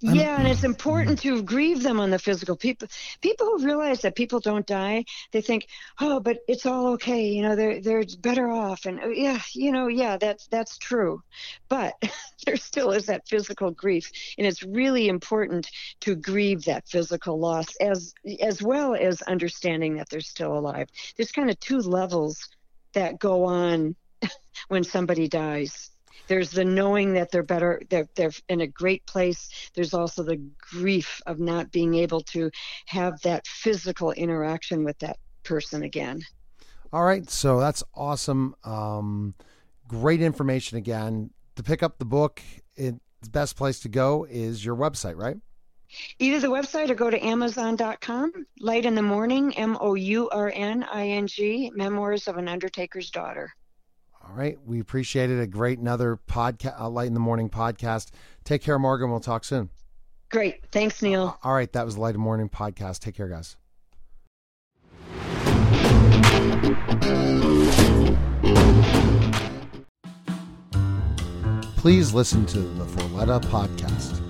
Yeah, 0.00 0.38
and 0.38 0.48
it's 0.48 0.64
important 0.64 1.18
to 1.20 1.42
grieve 1.42 1.82
them 1.82 2.00
on 2.00 2.10
the 2.10 2.18
physical. 2.18 2.56
People 2.56 2.88
people 3.20 3.46
who 3.46 3.64
realize 3.64 4.00
that 4.02 4.14
people 4.14 4.40
don't 4.40 4.66
die, 4.66 5.04
they 5.32 5.42
think, 5.42 5.68
"Oh, 6.00 6.18
but 6.18 6.38
it's 6.48 6.64
all 6.64 6.86
okay. 6.94 7.26
You 7.28 7.42
know, 7.42 7.56
they're 7.56 7.80
they're 7.82 8.04
better 8.20 8.50
off." 8.50 8.86
And 8.86 9.00
uh, 9.00 9.08
yeah, 9.08 9.40
you 9.52 9.70
know, 9.70 9.88
yeah, 9.88 10.16
that's 10.16 10.46
that's 10.48 10.78
true. 10.78 11.22
But 11.68 11.94
there 12.46 12.56
still 12.56 12.90
is 12.90 13.06
that 13.06 13.28
physical 13.28 13.70
grief, 13.70 14.10
and 14.38 14.46
it's 14.46 14.62
really 14.62 15.08
important 15.08 15.70
to 16.00 16.14
grieve 16.14 16.64
that 16.64 16.88
physical 16.88 17.38
loss 17.38 17.74
as 17.76 18.14
as 18.40 18.62
well 18.62 18.94
as 18.94 19.20
understanding 19.22 19.96
that 19.96 20.08
they're 20.08 20.20
still 20.20 20.56
alive. 20.56 20.88
There's 21.16 21.32
kind 21.32 21.50
of 21.50 21.60
two 21.60 21.80
levels 21.80 22.48
that 22.96 23.20
go 23.20 23.44
on 23.44 23.94
when 24.68 24.82
somebody 24.82 25.28
dies. 25.28 25.90
There's 26.28 26.50
the 26.50 26.64
knowing 26.64 27.12
that 27.12 27.30
they're 27.30 27.44
better 27.44 27.80
they're, 27.88 28.08
they're 28.16 28.32
in 28.48 28.62
a 28.62 28.66
great 28.66 29.06
place. 29.06 29.70
There's 29.74 29.94
also 29.94 30.24
the 30.24 30.42
grief 30.72 31.20
of 31.26 31.38
not 31.38 31.70
being 31.70 31.94
able 31.94 32.20
to 32.22 32.50
have 32.86 33.20
that 33.20 33.46
physical 33.46 34.10
interaction 34.12 34.82
with 34.82 34.98
that 34.98 35.18
person 35.44 35.84
again. 35.84 36.22
All 36.92 37.04
right 37.04 37.28
so 37.30 37.60
that's 37.60 37.84
awesome. 37.94 38.56
Um, 38.64 39.34
great 39.86 40.20
information 40.20 40.78
again. 40.78 41.30
To 41.54 41.62
pick 41.62 41.82
up 41.82 41.98
the 41.98 42.04
book 42.04 42.42
it, 42.74 42.96
the 43.22 43.30
best 43.30 43.56
place 43.56 43.78
to 43.80 43.88
go 43.88 44.26
is 44.28 44.64
your 44.64 44.74
website 44.74 45.16
right 45.16 45.36
Either 46.18 46.40
the 46.40 46.48
website 46.48 46.90
or 46.90 46.94
go 46.94 47.10
to 47.10 47.24
Amazon.com. 47.24 48.46
Light 48.60 48.86
in 48.86 48.94
the 48.94 49.02
Mourning, 49.02 49.56
M 49.56 49.76
O 49.80 49.94
U 49.94 50.28
R 50.30 50.52
N 50.54 50.84
I 50.84 51.08
N 51.08 51.26
G, 51.26 51.70
Memoirs 51.74 52.28
of 52.28 52.36
an 52.36 52.48
Undertaker's 52.48 53.10
Daughter. 53.10 53.52
All 54.28 54.34
right. 54.34 54.58
We 54.64 54.80
appreciate 54.80 55.30
it. 55.30 55.40
A 55.40 55.46
great 55.46 55.78
another 55.78 56.18
podcast, 56.28 56.80
uh, 56.80 56.88
Light 56.88 57.06
in 57.06 57.14
the 57.14 57.20
Mourning 57.20 57.48
podcast. 57.48 58.10
Take 58.44 58.62
care, 58.62 58.78
Morgan. 58.78 59.10
We'll 59.10 59.20
talk 59.20 59.44
soon. 59.44 59.70
Great. 60.30 60.66
Thanks, 60.72 61.00
Neil. 61.02 61.38
Uh, 61.42 61.46
all 61.46 61.54
right. 61.54 61.72
That 61.72 61.84
was 61.84 61.94
the 61.94 62.00
Light 62.00 62.14
in 62.14 62.20
the 62.20 62.24
Mourning 62.24 62.48
podcast. 62.48 63.00
Take 63.00 63.16
care, 63.16 63.28
guys. 63.28 63.56
Please 71.76 72.12
listen 72.12 72.44
to 72.46 72.58
the 72.58 72.84
Forletta 72.84 73.40
podcast. 73.44 74.25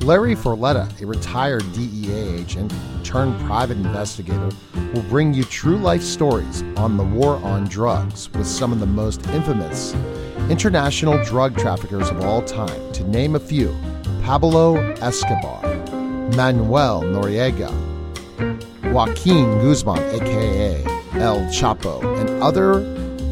Larry 0.00 0.36
Forletta, 0.36 1.00
a 1.02 1.06
retired 1.06 1.64
DEA 1.72 2.38
agent 2.40 2.72
turned 3.02 3.38
private 3.46 3.76
investigator, 3.76 4.48
will 4.94 5.02
bring 5.02 5.34
you 5.34 5.42
true 5.44 5.76
life 5.76 6.02
stories 6.02 6.62
on 6.76 6.96
the 6.96 7.04
war 7.04 7.36
on 7.38 7.64
drugs 7.64 8.30
with 8.32 8.46
some 8.46 8.72
of 8.72 8.80
the 8.80 8.86
most 8.86 9.26
infamous 9.28 9.94
international 10.48 11.22
drug 11.24 11.56
traffickers 11.58 12.08
of 12.08 12.24
all 12.24 12.42
time, 12.42 12.92
to 12.92 13.04
name 13.08 13.34
a 13.34 13.40
few. 13.40 13.76
Pablo 14.22 14.76
Escobar, 14.94 15.62
Manuel 16.36 17.02
Noriega, 17.02 17.72
Joaquin 18.92 19.58
Guzman, 19.58 19.98
aka 19.98 20.84
El 21.14 21.40
Chapo, 21.50 22.02
and 22.20 22.42
other 22.42 22.80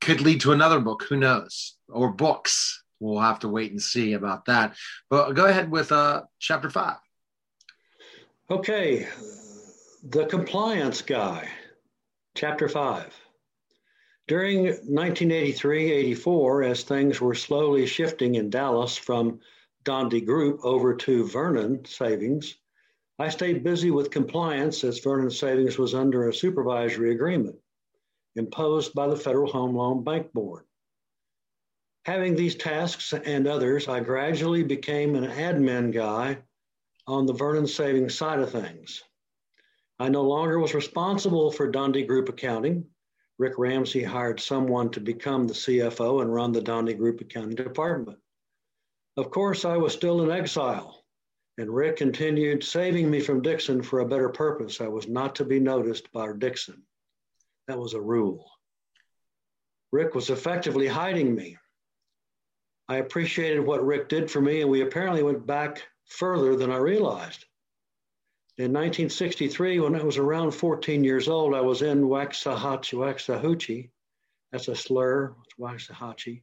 could 0.00 0.20
lead 0.20 0.40
to 0.40 0.52
another 0.52 0.80
book. 0.80 1.04
Who 1.08 1.16
knows? 1.16 1.76
Or 1.88 2.10
books. 2.12 2.82
We'll 2.98 3.20
have 3.20 3.40
to 3.40 3.48
wait 3.48 3.70
and 3.70 3.82
see 3.82 4.14
about 4.14 4.46
that. 4.46 4.76
But 5.10 5.32
go 5.32 5.46
ahead 5.46 5.70
with 5.70 5.92
uh, 5.92 6.22
chapter 6.38 6.70
five. 6.70 6.98
Okay. 8.50 9.06
The 10.04 10.26
Compliance 10.26 11.02
Guy, 11.02 11.48
chapter 12.34 12.68
five. 12.68 13.14
During 14.28 14.64
1983 14.64 15.92
84, 15.92 16.62
as 16.64 16.82
things 16.82 17.20
were 17.20 17.34
slowly 17.34 17.86
shifting 17.86 18.36
in 18.36 18.50
Dallas 18.50 18.96
from 18.96 19.40
Dondi 19.84 20.24
Group 20.24 20.60
over 20.64 20.94
to 20.94 21.26
Vernon 21.26 21.84
Savings, 21.84 22.56
I 23.18 23.28
stayed 23.28 23.62
busy 23.62 23.90
with 23.90 24.10
compliance 24.10 24.84
as 24.84 24.98
Vernon 25.00 25.30
Savings 25.30 25.78
was 25.78 25.94
under 25.94 26.28
a 26.28 26.34
supervisory 26.34 27.12
agreement 27.12 27.56
imposed 28.36 28.94
by 28.94 29.06
the 29.06 29.16
Federal 29.16 29.52
Home 29.52 29.76
Loan 29.76 30.02
Bank 30.02 30.32
Board. 30.32 30.64
Having 32.06 32.34
these 32.34 32.56
tasks 32.56 33.12
and 33.12 33.46
others, 33.46 33.86
I 33.86 34.00
gradually 34.00 34.62
became 34.64 35.14
an 35.14 35.24
admin 35.30 35.92
guy 35.92 36.42
on 37.06 37.26
the 37.26 37.34
Vernon 37.34 37.66
Savings 37.66 38.16
side 38.16 38.40
of 38.40 38.50
things. 38.50 39.04
I 39.98 40.08
no 40.08 40.22
longer 40.22 40.58
was 40.58 40.74
responsible 40.74 41.52
for 41.52 41.70
Dondi 41.70 42.06
Group 42.06 42.28
accounting. 42.28 42.86
Rick 43.38 43.58
Ramsey 43.58 44.02
hired 44.02 44.40
someone 44.40 44.90
to 44.90 45.00
become 45.00 45.46
the 45.46 45.54
CFO 45.54 46.22
and 46.22 46.32
run 46.32 46.52
the 46.52 46.62
Dondi 46.62 46.94
Group 46.96 47.20
accounting 47.20 47.56
department. 47.56 48.18
Of 49.16 49.30
course, 49.30 49.64
I 49.66 49.76
was 49.76 49.92
still 49.92 50.22
in 50.22 50.30
exile 50.30 51.01
and 51.58 51.74
Rick 51.74 51.96
continued 51.96 52.64
saving 52.64 53.10
me 53.10 53.20
from 53.20 53.42
Dixon 53.42 53.82
for 53.82 54.00
a 54.00 54.08
better 54.08 54.28
purpose. 54.28 54.80
I 54.80 54.88
was 54.88 55.08
not 55.08 55.34
to 55.36 55.44
be 55.44 55.60
noticed 55.60 56.10
by 56.12 56.32
Dixon. 56.36 56.82
That 57.68 57.78
was 57.78 57.94
a 57.94 58.00
rule. 58.00 58.50
Rick 59.92 60.14
was 60.14 60.30
effectively 60.30 60.86
hiding 60.86 61.34
me. 61.34 61.58
I 62.88 62.96
appreciated 62.96 63.60
what 63.60 63.84
Rick 63.84 64.08
did 64.08 64.30
for 64.30 64.40
me, 64.40 64.62
and 64.62 64.70
we 64.70 64.80
apparently 64.80 65.22
went 65.22 65.46
back 65.46 65.82
further 66.06 66.56
than 66.56 66.70
I 66.70 66.78
realized. 66.78 67.44
In 68.58 68.72
1963, 68.72 69.80
when 69.80 69.94
I 69.94 70.02
was 70.02 70.18
around 70.18 70.52
14 70.52 71.04
years 71.04 71.28
old, 71.28 71.54
I 71.54 71.60
was 71.60 71.82
in 71.82 72.02
Waxahachie, 72.02 72.98
Waxahachie, 72.98 73.90
that's 74.50 74.68
a 74.68 74.74
slur, 74.74 75.34
Waxahachie, 75.58 76.42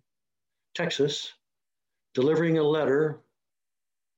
Texas, 0.73 1.33
delivering 2.15 2.57
a 2.57 2.63
letter 2.63 3.21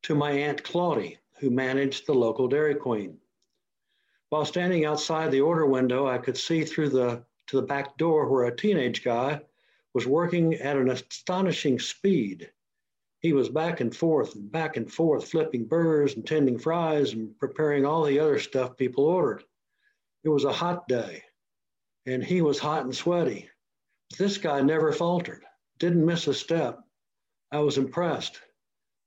to 0.04 0.16
my 0.16 0.32
Aunt 0.32 0.64
Claudie, 0.64 1.20
who 1.40 1.50
managed 1.50 2.06
the 2.06 2.14
local 2.14 2.48
Dairy 2.48 2.76
Queen. 2.76 3.20
While 4.30 4.46
standing 4.46 4.86
outside 4.86 5.32
the 5.32 5.42
order 5.42 5.66
window, 5.66 6.08
I 6.08 6.18
could 6.18 6.38
see 6.38 6.64
through 6.64 6.90
the 6.90 7.24
to 7.48 7.58
the 7.58 7.68
back 7.68 7.98
door 7.98 8.30
where 8.30 8.46
a 8.46 8.56
teenage 8.56 9.04
guy 9.04 9.42
was 9.94 10.08
working 10.08 10.54
at 10.56 10.78
an 10.78 10.90
astonishing 10.90 11.80
speed. 11.80 12.50
He 13.20 13.34
was 13.34 13.50
back 13.50 13.82
and 13.82 13.96
forth 13.96 14.36
and 14.36 14.52
back 14.52 14.78
and 14.78 14.92
forth, 14.92 15.30
flipping 15.30 15.66
burgers 15.66 16.16
and 16.16 16.26
tending 16.26 16.58
fries 16.58 17.14
and 17.14 17.38
preparing 17.38 17.86
all 17.86 18.04
the 18.04 18.20
other 18.20 18.40
stuff 18.40 18.78
people 18.78 19.04
ordered. 19.04 19.44
It 20.24 20.30
was 20.30 20.46
a 20.46 20.54
hot 20.54 20.88
day, 20.88 21.24
and 22.06 22.24
he 22.24 22.42
was 22.42 22.58
hot 22.58 22.86
and 22.86 22.96
sweaty. 22.96 23.50
This 24.18 24.38
guy 24.38 24.62
never 24.62 24.92
faltered, 24.92 25.44
didn't 25.78 26.06
miss 26.06 26.28
a 26.28 26.34
step. 26.34 26.80
I 27.52 27.60
was 27.60 27.78
impressed 27.78 28.40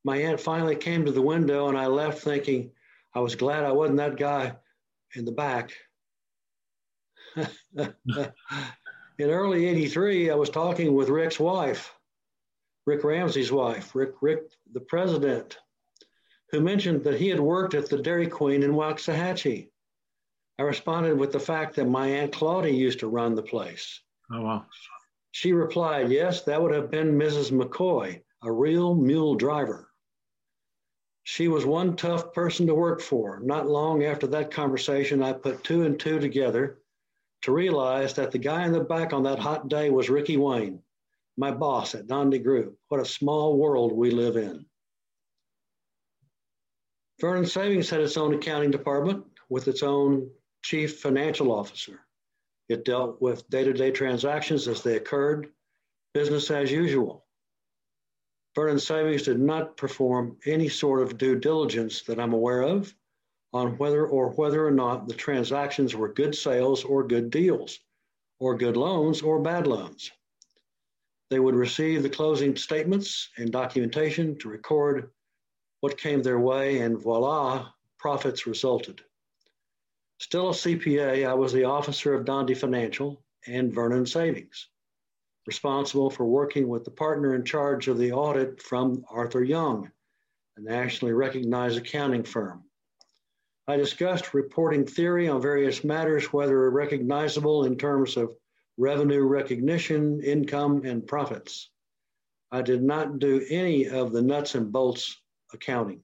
my 0.04 0.18
aunt 0.18 0.38
finally 0.38 0.76
came 0.76 1.04
to 1.04 1.12
the 1.12 1.22
window 1.22 1.68
and 1.68 1.78
I 1.78 1.86
left 1.86 2.20
thinking, 2.20 2.70
I 3.14 3.20
was 3.20 3.36
glad 3.36 3.64
I 3.64 3.72
wasn't 3.72 3.98
that 3.98 4.16
guy 4.16 4.54
in 5.14 5.24
the 5.24 5.32
back. 5.32 5.72
in 7.76 7.90
early 9.20 9.66
83, 9.66 10.30
I 10.30 10.34
was 10.34 10.50
talking 10.50 10.94
with 10.94 11.08
Rick's 11.08 11.40
wife, 11.40 11.92
Rick 12.86 13.02
Ramsey's 13.02 13.50
wife, 13.50 13.94
Rick, 13.94 14.14
Rick, 14.20 14.42
the 14.72 14.80
president, 14.80 15.58
who 16.50 16.60
mentioned 16.60 17.04
that 17.04 17.18
he 17.18 17.28
had 17.28 17.40
worked 17.40 17.74
at 17.74 17.88
the 17.88 17.98
Dairy 17.98 18.28
Queen 18.28 18.62
in 18.62 18.72
Waxahachie. 18.72 19.70
I 20.58 20.62
responded 20.62 21.18
with 21.18 21.32
the 21.32 21.40
fact 21.40 21.76
that 21.76 21.86
my 21.86 22.06
Aunt 22.08 22.32
Claudia 22.32 22.72
used 22.72 23.00
to 23.00 23.08
run 23.08 23.34
the 23.34 23.42
place. 23.42 24.00
Oh, 24.30 24.42
wow. 24.42 24.66
She 25.32 25.52
replied, 25.52 26.12
Yes, 26.12 26.42
that 26.42 26.62
would 26.62 26.72
have 26.72 26.90
been 26.90 27.18
Mrs. 27.18 27.50
McCoy, 27.50 28.22
a 28.42 28.52
real 28.52 28.94
mule 28.94 29.34
driver. 29.34 29.88
She 31.24 31.48
was 31.48 31.64
one 31.64 31.96
tough 31.96 32.34
person 32.34 32.66
to 32.66 32.74
work 32.74 33.00
for. 33.00 33.40
Not 33.40 33.66
long 33.66 34.04
after 34.04 34.26
that 34.28 34.50
conversation, 34.50 35.22
I 35.22 35.32
put 35.32 35.64
two 35.64 35.82
and 35.82 35.98
two 35.98 36.18
together 36.18 36.78
to 37.42 37.52
realize 37.52 38.14
that 38.14 38.30
the 38.30 38.38
guy 38.38 38.66
in 38.66 38.72
the 38.72 38.80
back 38.80 39.12
on 39.14 39.22
that 39.24 39.38
hot 39.38 39.68
day 39.68 39.90
was 39.90 40.10
Ricky 40.10 40.36
Wayne, 40.36 40.82
my 41.36 41.50
boss 41.50 41.94
at 41.94 42.06
Dondi 42.06 42.42
Group. 42.42 42.78
What 42.88 43.00
a 43.00 43.06
small 43.06 43.56
world 43.56 43.92
we 43.92 44.10
live 44.10 44.36
in. 44.36 44.66
Vernon 47.20 47.46
Savings 47.46 47.88
had 47.88 48.02
its 48.02 48.18
own 48.18 48.34
accounting 48.34 48.70
department 48.70 49.24
with 49.48 49.66
its 49.66 49.82
own 49.82 50.30
chief 50.62 51.00
financial 51.00 51.52
officer. 51.52 52.00
It 52.68 52.84
dealt 52.84 53.20
with 53.22 53.48
day 53.48 53.64
to 53.64 53.72
day 53.72 53.92
transactions 53.92 54.68
as 54.68 54.82
they 54.82 54.96
occurred, 54.96 55.52
business 56.12 56.50
as 56.50 56.70
usual. 56.70 57.23
Vernon 58.54 58.78
Savings 58.78 59.22
did 59.22 59.40
not 59.40 59.76
perform 59.76 60.36
any 60.46 60.68
sort 60.68 61.02
of 61.02 61.18
due 61.18 61.36
diligence 61.36 62.02
that 62.02 62.20
I'm 62.20 62.32
aware 62.32 62.62
of 62.62 62.94
on 63.52 63.76
whether 63.78 64.06
or 64.06 64.30
whether 64.30 64.66
or 64.66 64.70
not 64.70 65.08
the 65.08 65.14
transactions 65.14 65.94
were 65.94 66.12
good 66.12 66.34
sales 66.34 66.84
or 66.84 67.06
good 67.06 67.30
deals, 67.30 67.80
or 68.38 68.56
good 68.56 68.76
loans 68.76 69.22
or 69.22 69.40
bad 69.40 69.66
loans. 69.66 70.10
They 71.30 71.40
would 71.40 71.54
receive 71.54 72.02
the 72.02 72.10
closing 72.10 72.56
statements 72.56 73.30
and 73.38 73.50
documentation 73.50 74.38
to 74.38 74.48
record 74.48 75.10
what 75.80 75.98
came 75.98 76.22
their 76.22 76.38
way, 76.38 76.78
and 76.78 76.98
voila, 76.98 77.70
profits 77.98 78.46
resulted. 78.46 79.02
Still 80.18 80.50
a 80.50 80.52
CPA, 80.52 81.28
I 81.28 81.34
was 81.34 81.52
the 81.52 81.64
officer 81.64 82.14
of 82.14 82.24
Dondi 82.24 82.56
Financial 82.56 83.24
and 83.46 83.72
Vernon 83.72 84.06
Savings, 84.06 84.68
responsible 85.46 86.10
for 86.10 86.24
working 86.24 86.68
with 86.68 86.84
the 86.84 86.90
partner 86.90 87.34
in 87.34 87.44
charge 87.44 87.88
of 87.88 87.98
the 87.98 88.12
audit 88.12 88.62
from 88.62 89.04
Arthur 89.10 89.44
Young, 89.44 89.90
a 90.56 90.60
nationally 90.60 91.12
recognized 91.12 91.76
accounting 91.76 92.24
firm. 92.24 92.64
I 93.66 93.76
discussed 93.76 94.34
reporting 94.34 94.86
theory 94.86 95.28
on 95.28 95.40
various 95.40 95.84
matters, 95.84 96.32
whether 96.32 96.70
recognizable 96.70 97.64
in 97.64 97.76
terms 97.76 98.16
of 98.16 98.36
revenue 98.76 99.22
recognition, 99.22 100.20
income, 100.22 100.84
and 100.84 101.06
profits. 101.06 101.70
I 102.50 102.62
did 102.62 102.82
not 102.82 103.18
do 103.18 103.44
any 103.48 103.88
of 103.88 104.12
the 104.12 104.22
nuts 104.22 104.54
and 104.54 104.70
bolts 104.70 105.20
accounting. 105.52 106.02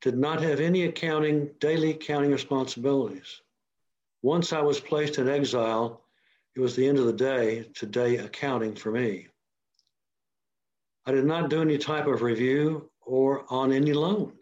Did 0.00 0.16
not 0.16 0.40
have 0.42 0.60
any 0.60 0.84
accounting, 0.84 1.50
daily 1.58 1.90
accounting 1.90 2.30
responsibilities. 2.30 3.42
Once 4.22 4.52
I 4.52 4.60
was 4.60 4.80
placed 4.80 5.18
in 5.18 5.28
exile, 5.28 6.02
it 6.54 6.60
was 6.60 6.74
the 6.74 6.88
end 6.88 6.98
of 6.98 7.06
the 7.06 7.12
day, 7.12 7.64
today 7.74 8.16
accounting 8.16 8.74
for 8.74 8.90
me. 8.90 9.28
I 11.06 11.12
did 11.12 11.24
not 11.24 11.50
do 11.50 11.60
any 11.60 11.78
type 11.78 12.06
of 12.06 12.22
review 12.22 12.90
or 13.00 13.44
on 13.48 13.72
any 13.72 13.92
loan. 13.92 14.32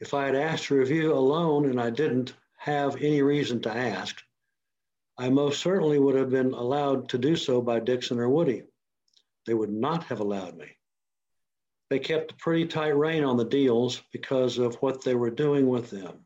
If 0.00 0.14
I 0.14 0.26
had 0.26 0.34
asked 0.34 0.66
to 0.66 0.76
review 0.76 1.12
a 1.12 1.18
loan 1.18 1.70
and 1.70 1.80
I 1.80 1.90
didn't 1.90 2.34
have 2.58 2.96
any 2.96 3.22
reason 3.22 3.60
to 3.62 3.74
ask, 3.74 4.22
I 5.18 5.30
most 5.30 5.60
certainly 5.60 5.98
would 5.98 6.16
have 6.16 6.30
been 6.30 6.52
allowed 6.52 7.08
to 7.10 7.18
do 7.18 7.36
so 7.36 7.62
by 7.62 7.80
Dixon 7.80 8.18
or 8.18 8.28
Woody. 8.28 8.64
They 9.46 9.54
would 9.54 9.72
not 9.72 10.04
have 10.04 10.20
allowed 10.20 10.56
me. 10.56 10.76
They 11.88 11.98
kept 11.98 12.32
a 12.32 12.36
pretty 12.36 12.66
tight 12.66 12.96
rein 12.96 13.22
on 13.22 13.36
the 13.36 13.44
deals 13.44 14.02
because 14.12 14.58
of 14.58 14.74
what 14.76 15.02
they 15.02 15.14
were 15.14 15.30
doing 15.30 15.68
with 15.68 15.90
them. 15.90 16.24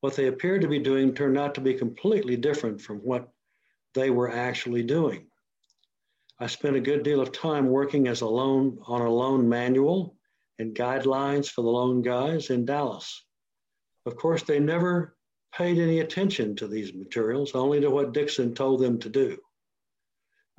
What 0.00 0.14
they 0.14 0.28
appeared 0.28 0.62
to 0.62 0.68
be 0.68 0.78
doing 0.78 1.14
turned 1.14 1.36
out 1.36 1.54
to 1.56 1.60
be 1.60 1.74
completely 1.74 2.36
different 2.36 2.80
from 2.80 2.98
what 2.98 3.28
they 3.94 4.10
were 4.10 4.30
actually 4.30 4.82
doing. 4.82 5.26
I 6.38 6.46
spent 6.46 6.76
a 6.76 6.80
good 6.80 7.02
deal 7.02 7.20
of 7.20 7.32
time 7.32 7.68
working 7.68 8.08
as 8.08 8.20
a 8.20 8.28
loan 8.28 8.78
on 8.86 9.02
a 9.02 9.10
loan 9.10 9.48
manual 9.48 10.16
and 10.58 10.74
guidelines 10.74 11.50
for 11.50 11.62
the 11.62 11.68
loan 11.68 12.00
guys 12.00 12.50
in 12.50 12.64
Dallas. 12.64 13.24
Of 14.06 14.16
course, 14.16 14.42
they 14.42 14.60
never 14.60 15.16
paid 15.52 15.78
any 15.78 16.00
attention 16.00 16.56
to 16.56 16.68
these 16.68 16.94
materials, 16.94 17.54
only 17.54 17.80
to 17.80 17.90
what 17.90 18.12
Dixon 18.12 18.54
told 18.54 18.80
them 18.80 18.98
to 19.00 19.08
do. 19.08 19.38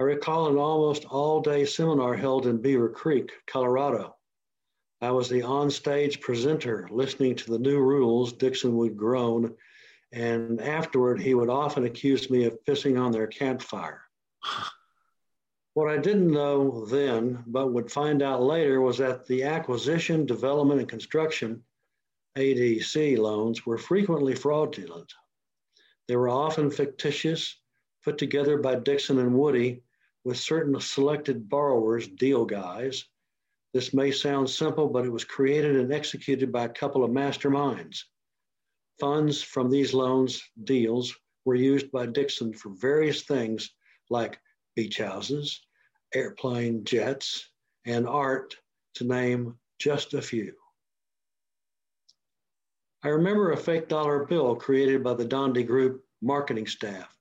I 0.01 0.03
recall 0.03 0.47
an 0.47 0.57
almost 0.57 1.05
all 1.05 1.41
day 1.41 1.63
seminar 1.63 2.15
held 2.15 2.47
in 2.47 2.57
Beaver 2.57 2.89
Creek, 2.89 3.31
Colorado. 3.45 4.15
I 4.99 5.11
was 5.11 5.29
the 5.29 5.43
on-stage 5.43 6.21
presenter 6.21 6.89
listening 6.89 7.35
to 7.35 7.51
the 7.51 7.59
new 7.59 7.77
rules. 7.77 8.33
Dixon 8.33 8.75
would 8.77 8.97
groan, 8.97 9.55
and 10.11 10.59
afterward, 10.59 11.21
he 11.21 11.35
would 11.35 11.51
often 11.51 11.85
accuse 11.85 12.31
me 12.31 12.45
of 12.45 12.57
pissing 12.65 12.99
on 12.99 13.11
their 13.11 13.27
campfire. 13.27 14.01
What 15.75 15.87
I 15.87 15.97
didn't 15.97 16.31
know 16.31 16.83
then, 16.87 17.43
but 17.45 17.71
would 17.71 17.91
find 17.91 18.23
out 18.23 18.41
later, 18.41 18.81
was 18.81 18.97
that 18.97 19.27
the 19.27 19.43
acquisition, 19.43 20.25
development, 20.25 20.79
and 20.79 20.89
construction 20.89 21.61
ADC 22.39 23.19
loans 23.19 23.67
were 23.67 23.77
frequently 23.77 24.33
fraudulent. 24.33 25.13
They 26.07 26.15
were 26.15 26.29
often 26.29 26.71
fictitious, 26.71 27.55
put 28.03 28.17
together 28.17 28.57
by 28.57 28.77
Dixon 28.77 29.19
and 29.19 29.35
Woody 29.35 29.83
with 30.23 30.37
certain 30.37 30.79
selected 30.79 31.49
borrowers, 31.49 32.07
deal 32.07 32.45
guys. 32.45 33.05
This 33.73 33.93
may 33.93 34.11
sound 34.11 34.49
simple, 34.49 34.87
but 34.87 35.05
it 35.05 35.11
was 35.11 35.23
created 35.23 35.77
and 35.77 35.93
executed 35.93 36.51
by 36.51 36.65
a 36.65 36.69
couple 36.69 37.03
of 37.03 37.11
masterminds. 37.11 38.03
Funds 38.99 39.41
from 39.41 39.69
these 39.69 39.93
loans 39.93 40.43
deals 40.63 41.15
were 41.45 41.55
used 41.55 41.91
by 41.91 42.05
Dixon 42.05 42.53
for 42.53 42.69
various 42.69 43.23
things 43.23 43.71
like 44.09 44.39
beach 44.75 44.97
houses, 44.97 45.61
airplane 46.13 46.83
jets, 46.83 47.49
and 47.85 48.07
art, 48.07 48.55
to 48.95 49.05
name 49.05 49.57
just 49.79 50.13
a 50.13 50.21
few. 50.21 50.53
I 53.03 53.07
remember 53.07 53.51
a 53.51 53.57
fake 53.57 53.87
dollar 53.87 54.25
bill 54.25 54.55
created 54.55 55.03
by 55.03 55.15
the 55.15 55.25
Dondi 55.25 55.65
Group 55.65 56.03
marketing 56.21 56.67
staff 56.67 57.17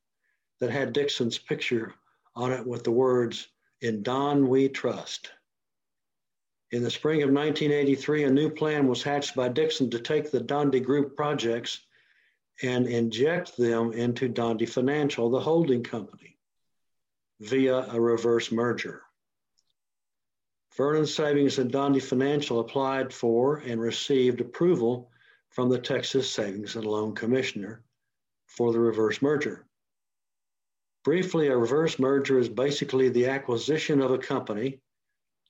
that 0.59 0.71
had 0.71 0.93
Dixon's 0.93 1.39
picture 1.39 1.95
on 2.35 2.53
it 2.53 2.67
with 2.67 2.85
the 2.85 2.91
words, 2.91 3.49
In 3.81 4.03
Don 4.03 4.49
We 4.49 4.69
Trust. 4.69 5.31
In 6.71 6.83
the 6.83 6.91
spring 6.91 7.23
of 7.23 7.31
1983, 7.31 8.25
a 8.25 8.31
new 8.31 8.49
plan 8.51 8.87
was 8.87 9.03
hatched 9.03 9.35
by 9.35 9.49
Dixon 9.49 9.91
to 9.91 9.99
take 9.99 10.31
the 10.31 10.41
Dondi 10.41 10.81
Group 10.81 11.17
projects 11.17 11.81
and 12.63 12.87
inject 12.87 13.57
them 13.57 13.93
into 13.93 14.29
Dondi 14.29 14.69
Financial, 14.69 15.31
the 15.31 15.41
holding 15.41 15.83
company, 15.83 16.39
via 17.41 17.87
a 17.91 18.01
reverse 18.01 18.53
merger. 18.53 19.03
Vernon 20.77 21.07
Savings 21.07 21.59
and 21.59 21.73
Dondi 21.73 22.01
Financial 22.01 22.61
applied 22.61 23.13
for 23.13 23.57
and 23.59 23.81
received 23.81 24.41
approval 24.41 25.11
from 25.49 25.69
the 25.69 25.79
Texas 25.79 26.31
Savings 26.31 26.77
and 26.77 26.87
Loan 26.87 27.15
Commissioner 27.15 27.83
for 28.47 28.73
the 28.73 28.79
reverse 28.79 29.21
merger. 29.21 29.67
Briefly, 31.03 31.49
a 31.49 31.57
reverse 31.57 31.99
merger 31.99 32.39
is 32.39 32.49
basically 32.49 33.09
the 33.09 33.27
acquisition 33.27 34.03
of 34.03 34.11
a 34.11 34.19
company, 34.19 34.81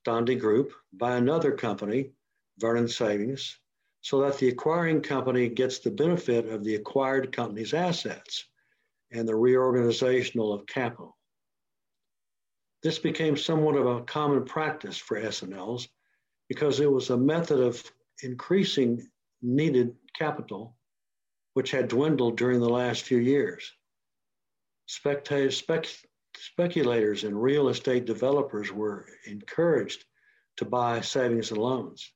Dondi 0.04 0.38
Group, 0.38 0.72
by 0.92 1.16
another 1.16 1.52
company, 1.52 2.12
Vernon 2.58 2.86
Savings, 2.86 3.58
so 4.00 4.20
that 4.20 4.38
the 4.38 4.48
acquiring 4.48 5.02
company 5.02 5.48
gets 5.48 5.80
the 5.80 5.90
benefit 5.90 6.46
of 6.46 6.62
the 6.62 6.76
acquired 6.76 7.32
company's 7.32 7.74
assets 7.74 8.46
and 9.10 9.26
the 9.26 9.32
reorganizational 9.32 10.54
of 10.54 10.66
capital. 10.66 11.16
This 12.82 12.98
became 12.98 13.36
somewhat 13.36 13.76
of 13.76 13.86
a 13.86 14.04
common 14.04 14.44
practice 14.44 14.96
for 14.96 15.16
S&Ls 15.16 15.88
because 16.48 16.80
it 16.80 16.90
was 16.90 17.10
a 17.10 17.16
method 17.16 17.60
of 17.60 17.82
increasing 18.22 19.06
needed 19.42 19.96
capital, 20.16 20.76
which 21.54 21.72
had 21.72 21.88
dwindled 21.88 22.38
during 22.38 22.60
the 22.60 22.68
last 22.68 23.02
few 23.02 23.18
years. 23.18 23.74
Spec, 24.90 25.86
speculators 26.36 27.24
and 27.24 27.40
real 27.40 27.68
estate 27.68 28.04
developers 28.04 28.72
were 28.72 29.06
encouraged 29.26 30.04
to 30.56 30.64
buy 30.64 31.00
savings 31.00 31.50
and 31.50 31.60
loans. 31.60 32.12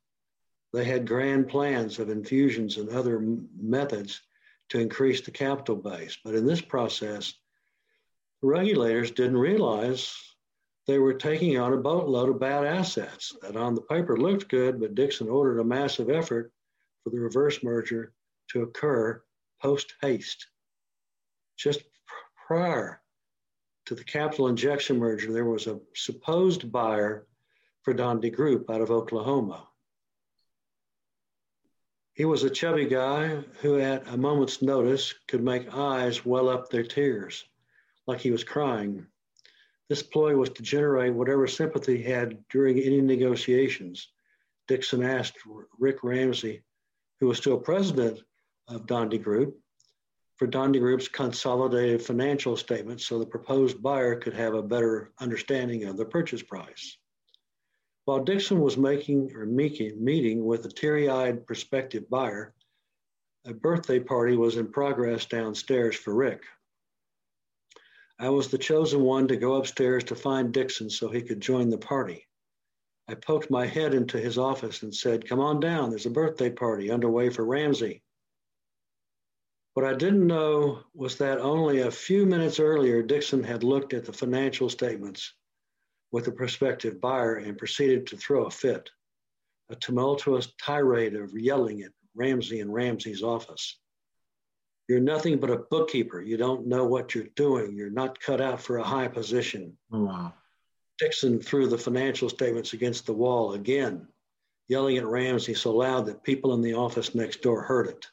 They 0.72 0.84
had 0.84 1.06
grand 1.06 1.48
plans 1.48 1.98
of 2.00 2.10
infusions 2.10 2.78
and 2.78 2.88
other 2.88 3.20
methods 3.56 4.20
to 4.70 4.80
increase 4.80 5.20
the 5.20 5.30
capital 5.30 5.76
base. 5.76 6.18
But 6.24 6.34
in 6.34 6.46
this 6.46 6.60
process, 6.60 7.32
regulators 8.42 9.12
didn't 9.12 9.38
realize 9.38 10.12
they 10.86 10.98
were 10.98 11.14
taking 11.14 11.58
on 11.58 11.72
a 11.72 11.78
boatload 11.78 12.28
of 12.28 12.40
bad 12.40 12.64
assets 12.64 13.34
that 13.40 13.56
on 13.56 13.74
the 13.74 13.82
paper 13.82 14.16
looked 14.16 14.48
good, 14.48 14.80
but 14.80 14.96
Dixon 14.96 15.28
ordered 15.28 15.60
a 15.60 15.64
massive 15.64 16.10
effort 16.10 16.52
for 17.02 17.10
the 17.10 17.20
reverse 17.20 17.62
merger 17.62 18.12
to 18.50 18.62
occur 18.62 19.22
post 19.62 19.94
haste. 20.02 20.48
Just 21.56 21.82
prior 22.46 23.00
to 23.86 23.94
the 23.94 24.04
capital 24.04 24.48
injection 24.48 24.98
merger, 24.98 25.32
there 25.32 25.44
was 25.44 25.66
a 25.66 25.80
supposed 25.94 26.70
buyer 26.70 27.26
for 27.82 27.94
Dondi 27.94 28.30
Group 28.30 28.70
out 28.70 28.80
of 28.80 28.90
Oklahoma. 28.90 29.66
He 32.14 32.24
was 32.24 32.44
a 32.44 32.50
chubby 32.50 32.86
guy 32.86 33.42
who, 33.60 33.80
at 33.80 34.06
a 34.08 34.16
moment's 34.16 34.62
notice, 34.62 35.14
could 35.26 35.42
make 35.42 35.74
eyes 35.74 36.24
well 36.24 36.48
up 36.48 36.70
their 36.70 36.84
tears, 36.84 37.44
like 38.06 38.20
he 38.20 38.30
was 38.30 38.44
crying. 38.44 39.06
This 39.88 40.02
ploy 40.02 40.36
was 40.36 40.50
to 40.50 40.62
generate 40.62 41.12
whatever 41.12 41.46
sympathy 41.46 41.98
he 41.98 42.04
had 42.04 42.46
during 42.48 42.78
any 42.78 43.00
negotiations. 43.00 44.08
Dixon 44.68 45.02
asked 45.02 45.38
Rick 45.78 46.04
Ramsey, 46.04 46.62
who 47.20 47.26
was 47.26 47.38
still 47.38 47.58
president 47.58 48.20
of 48.68 48.86
Dondi 48.86 49.18
Group, 49.20 49.58
for 50.36 50.46
Dondi 50.46 50.80
Group's 50.80 51.08
consolidated 51.08 52.02
financial 52.02 52.56
statements 52.56 53.06
so 53.06 53.18
the 53.18 53.26
proposed 53.26 53.82
buyer 53.82 54.16
could 54.16 54.34
have 54.34 54.54
a 54.54 54.62
better 54.62 55.12
understanding 55.20 55.84
of 55.84 55.96
the 55.96 56.04
purchase 56.04 56.42
price. 56.42 56.98
While 58.04 58.24
Dixon 58.24 58.60
was 58.60 58.76
making 58.76 59.34
or 59.34 59.46
meeting 59.46 60.44
with 60.44 60.66
a 60.66 60.68
teary 60.68 61.08
eyed 61.08 61.46
prospective 61.46 62.10
buyer, 62.10 62.54
a 63.46 63.54
birthday 63.54 63.98
party 63.98 64.36
was 64.36 64.56
in 64.56 64.70
progress 64.70 65.26
downstairs 65.26 65.96
for 65.96 66.14
Rick. 66.14 66.44
I 68.18 68.28
was 68.28 68.48
the 68.48 68.58
chosen 68.58 69.00
one 69.00 69.28
to 69.28 69.36
go 69.36 69.54
upstairs 69.54 70.04
to 70.04 70.14
find 70.14 70.52
Dixon 70.52 70.88
so 70.88 71.08
he 71.08 71.22
could 71.22 71.40
join 71.40 71.70
the 71.70 71.78
party. 71.78 72.26
I 73.08 73.14
poked 73.14 73.50
my 73.50 73.66
head 73.66 73.92
into 73.92 74.18
his 74.18 74.38
office 74.38 74.82
and 74.82 74.94
said, 74.94 75.28
Come 75.28 75.40
on 75.40 75.60
down, 75.60 75.90
there's 75.90 76.06
a 76.06 76.10
birthday 76.10 76.50
party 76.50 76.90
underway 76.90 77.30
for 77.30 77.44
Ramsey. 77.44 78.03
What 79.74 79.84
I 79.84 79.94
didn't 79.94 80.26
know 80.26 80.84
was 80.94 81.18
that 81.18 81.38
only 81.38 81.80
a 81.80 81.90
few 81.90 82.26
minutes 82.26 82.60
earlier, 82.60 83.02
Dixon 83.02 83.42
had 83.42 83.64
looked 83.64 83.92
at 83.92 84.04
the 84.04 84.12
financial 84.12 84.70
statements 84.70 85.34
with 86.12 86.28
a 86.28 86.32
prospective 86.32 87.00
buyer 87.00 87.36
and 87.36 87.58
proceeded 87.58 88.06
to 88.06 88.16
throw 88.16 88.44
a 88.44 88.50
fit, 88.50 88.88
a 89.70 89.74
tumultuous 89.74 90.52
tirade 90.64 91.16
of 91.16 91.36
yelling 91.36 91.82
at 91.82 91.90
Ramsey 92.14 92.60
and 92.60 92.72
Ramsey's 92.72 93.24
office. 93.24 93.76
You're 94.86 95.00
nothing 95.00 95.38
but 95.38 95.50
a 95.50 95.64
bookkeeper. 95.70 96.20
You 96.20 96.36
don't 96.36 96.68
know 96.68 96.84
what 96.84 97.16
you're 97.16 97.26
doing. 97.34 97.76
You're 97.76 97.90
not 97.90 98.20
cut 98.20 98.40
out 98.40 98.60
for 98.60 98.76
a 98.76 98.84
high 98.84 99.08
position. 99.08 99.76
Oh, 99.92 100.04
wow. 100.04 100.34
Dixon 101.00 101.40
threw 101.40 101.66
the 101.66 101.78
financial 101.78 102.28
statements 102.28 102.74
against 102.74 103.06
the 103.06 103.12
wall 103.12 103.54
again, 103.54 104.06
yelling 104.68 104.98
at 104.98 105.06
Ramsey 105.06 105.54
so 105.54 105.72
loud 105.72 106.06
that 106.06 106.22
people 106.22 106.54
in 106.54 106.60
the 106.60 106.74
office 106.74 107.12
next 107.12 107.42
door 107.42 107.62
heard 107.62 107.88
it. 107.88 108.06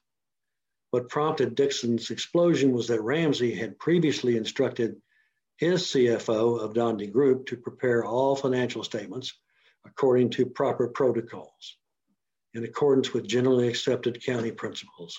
What 0.92 1.10
prompted 1.10 1.56
Dixon's 1.56 2.12
explosion 2.12 2.74
was 2.74 2.90
that 2.90 3.02
Ramsey 3.02 3.56
had 3.56 3.80
previously 3.80 4.36
instructed 4.36 5.02
his 5.56 5.84
CFO 5.84 6.60
of 6.60 6.74
Dondi 6.74 7.12
Group 7.12 7.48
to 7.48 7.58
prepare 7.58 8.04
all 8.04 8.36
financial 8.36 8.84
statements 8.84 9.34
according 9.86 10.32
to 10.32 10.46
proper 10.46 10.90
protocols, 10.90 11.78
in 12.54 12.64
accordance 12.64 13.14
with 13.14 13.28
generally 13.28 13.70
accepted 13.70 14.18
accounting 14.18 14.56
principles. 14.56 15.18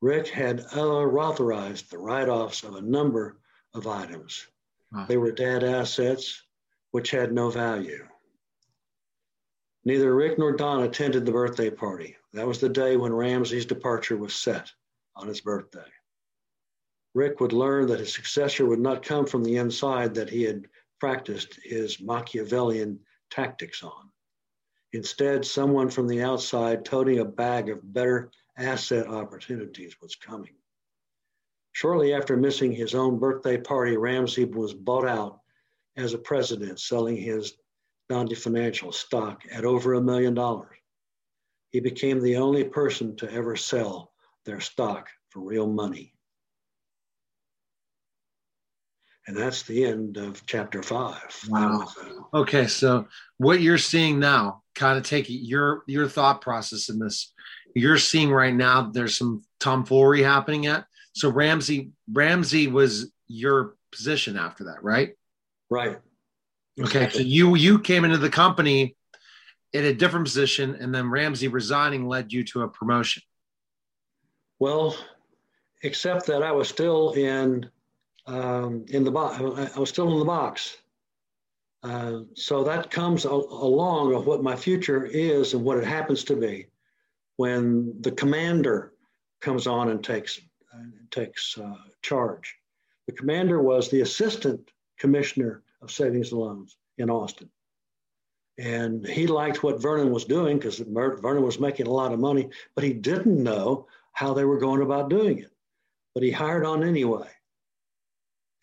Rick 0.00 0.28
had 0.28 0.60
authorized 0.60 1.90
the 1.90 1.98
write 1.98 2.28
offs 2.28 2.62
of 2.62 2.76
a 2.76 2.82
number 2.82 3.38
of 3.74 3.86
items. 3.86 4.46
Wow. 4.92 5.06
They 5.06 5.16
were 5.16 5.32
dead 5.32 5.64
assets 5.64 6.42
which 6.92 7.10
had 7.10 7.32
no 7.32 7.50
value. 7.50 8.06
Neither 9.86 10.12
Rick 10.16 10.36
nor 10.36 10.50
Don 10.50 10.82
attended 10.82 11.24
the 11.24 11.30
birthday 11.30 11.70
party. 11.70 12.16
That 12.32 12.48
was 12.48 12.58
the 12.58 12.68
day 12.68 12.96
when 12.96 13.14
Ramsey's 13.14 13.66
departure 13.66 14.16
was 14.16 14.34
set 14.34 14.72
on 15.14 15.28
his 15.28 15.40
birthday. 15.40 15.86
Rick 17.14 17.38
would 17.38 17.52
learn 17.52 17.86
that 17.86 18.00
his 18.00 18.12
successor 18.12 18.66
would 18.66 18.80
not 18.80 19.04
come 19.04 19.26
from 19.26 19.44
the 19.44 19.58
inside 19.58 20.12
that 20.16 20.28
he 20.28 20.42
had 20.42 20.66
practiced 20.98 21.60
his 21.62 22.00
Machiavellian 22.00 22.98
tactics 23.30 23.84
on. 23.84 24.10
Instead, 24.92 25.44
someone 25.44 25.88
from 25.88 26.08
the 26.08 26.20
outside 26.20 26.84
toting 26.84 27.20
a 27.20 27.24
bag 27.24 27.68
of 27.68 27.92
better 27.92 28.32
asset 28.56 29.06
opportunities 29.06 30.00
was 30.00 30.16
coming. 30.16 30.56
Shortly 31.70 32.12
after 32.12 32.36
missing 32.36 32.72
his 32.72 32.96
own 32.96 33.20
birthday 33.20 33.56
party, 33.56 33.96
Ramsey 33.96 34.46
was 34.46 34.74
bought 34.74 35.06
out 35.06 35.42
as 35.96 36.12
a 36.12 36.18
president, 36.18 36.80
selling 36.80 37.16
his 37.16 37.56
Dondi 38.10 38.36
Financial 38.36 38.92
stock 38.92 39.42
at 39.50 39.64
over 39.64 39.94
a 39.94 40.00
million 40.00 40.34
dollars. 40.34 40.76
He 41.70 41.80
became 41.80 42.20
the 42.20 42.36
only 42.36 42.64
person 42.64 43.16
to 43.16 43.30
ever 43.30 43.56
sell 43.56 44.12
their 44.44 44.60
stock 44.60 45.08
for 45.30 45.40
real 45.40 45.66
money. 45.66 46.14
And 49.26 49.36
that's 49.36 49.62
the 49.64 49.84
end 49.84 50.18
of 50.18 50.46
chapter 50.46 50.82
five. 50.82 51.36
Wow. 51.48 51.88
Okay, 52.32 52.68
so 52.68 53.08
what 53.38 53.60
you're 53.60 53.76
seeing 53.76 54.20
now, 54.20 54.62
kind 54.76 54.96
of 54.96 55.04
take 55.04 55.26
your 55.28 55.82
your 55.88 56.08
thought 56.08 56.40
process 56.40 56.88
in 56.88 57.00
this. 57.00 57.32
You're 57.74 57.98
seeing 57.98 58.30
right 58.30 58.54
now 58.54 58.90
there's 58.92 59.18
some 59.18 59.42
tomfoolery 59.58 60.22
happening 60.22 60.62
yet. 60.64 60.84
So 61.12 61.28
Ramsey 61.28 61.90
Ramsey 62.12 62.68
was 62.68 63.10
your 63.26 63.74
position 63.90 64.36
after 64.36 64.64
that, 64.64 64.84
right? 64.84 65.14
Right. 65.70 65.98
Okay, 66.78 67.08
so 67.08 67.20
you 67.20 67.54
you 67.54 67.78
came 67.78 68.04
into 68.04 68.18
the 68.18 68.28
company 68.28 68.96
in 69.72 69.84
a 69.84 69.94
different 69.94 70.26
position, 70.26 70.74
and 70.74 70.94
then 70.94 71.10
Ramsey 71.10 71.48
resigning 71.48 72.06
led 72.06 72.32
you 72.32 72.44
to 72.44 72.62
a 72.62 72.68
promotion. 72.68 73.22
Well, 74.58 74.96
except 75.82 76.26
that 76.26 76.42
I 76.42 76.52
was 76.52 76.68
still 76.68 77.12
in 77.12 77.68
um, 78.26 78.84
in 78.88 79.04
the 79.04 79.10
box. 79.10 79.38
I 79.38 79.78
was 79.78 79.88
still 79.88 80.12
in 80.12 80.18
the 80.18 80.24
box. 80.24 80.76
Uh, 81.82 82.20
so 82.34 82.64
that 82.64 82.90
comes 82.90 83.24
a- 83.24 83.28
along 83.28 84.14
of 84.14 84.26
what 84.26 84.42
my 84.42 84.56
future 84.56 85.04
is 85.04 85.54
and 85.54 85.62
what 85.62 85.78
it 85.78 85.84
happens 85.84 86.24
to 86.24 86.34
be 86.34 86.66
when 87.36 87.94
the 88.00 88.10
commander 88.10 88.92
comes 89.40 89.66
on 89.66 89.90
and 89.90 90.02
takes 90.02 90.40
uh, 90.74 90.78
takes 91.10 91.56
uh, 91.58 91.76
charge. 92.02 92.56
The 93.06 93.12
commander 93.12 93.62
was 93.62 93.88
the 93.88 94.00
assistant 94.00 94.70
commissioner 94.98 95.62
of 95.86 95.94
savings 95.94 96.32
and 96.32 96.40
loans 96.40 96.76
in 96.98 97.10
Austin. 97.10 97.50
And 98.58 99.06
he 99.06 99.26
liked 99.26 99.62
what 99.62 99.82
Vernon 99.82 100.10
was 100.10 100.24
doing 100.24 100.58
because 100.58 100.78
Vernon 100.78 101.42
was 101.42 101.60
making 101.60 101.86
a 101.86 101.92
lot 101.92 102.12
of 102.12 102.20
money, 102.20 102.48
but 102.74 102.84
he 102.84 102.92
didn't 102.92 103.42
know 103.42 103.86
how 104.12 104.32
they 104.32 104.44
were 104.44 104.58
going 104.58 104.82
about 104.82 105.10
doing 105.10 105.38
it. 105.40 105.50
But 106.14 106.22
he 106.22 106.30
hired 106.30 106.64
on 106.64 106.82
anyway. 106.82 107.28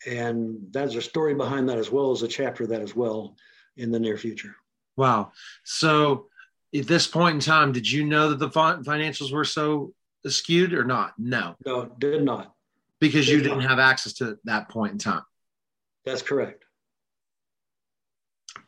And 0.06 0.58
that's 0.70 0.96
a 0.96 1.02
story 1.02 1.34
behind 1.34 1.68
that 1.68 1.78
as 1.78 1.90
well 1.90 2.10
as 2.10 2.22
a 2.22 2.28
chapter 2.28 2.66
that 2.66 2.82
as 2.82 2.94
well 2.94 3.36
in 3.76 3.90
the 3.92 4.00
near 4.00 4.16
future. 4.16 4.56
Wow. 4.96 5.32
So 5.62 6.26
at 6.76 6.88
this 6.88 7.06
point 7.06 7.34
in 7.34 7.40
time, 7.40 7.72
did 7.72 7.90
you 7.90 8.04
know 8.04 8.30
that 8.30 8.38
the 8.40 8.50
financials 8.50 9.32
were 9.32 9.44
so 9.44 9.94
skewed 10.26 10.74
or 10.74 10.84
not? 10.84 11.14
No. 11.18 11.54
No, 11.64 11.86
did 11.98 12.24
not. 12.24 12.52
Because 13.00 13.26
did 13.26 13.32
you 13.32 13.42
didn't 13.42 13.60
not. 13.60 13.70
have 13.70 13.78
access 13.78 14.14
to 14.14 14.38
that 14.44 14.68
point 14.68 14.92
in 14.92 14.98
time. 14.98 15.22
That's 16.04 16.22
correct. 16.22 16.63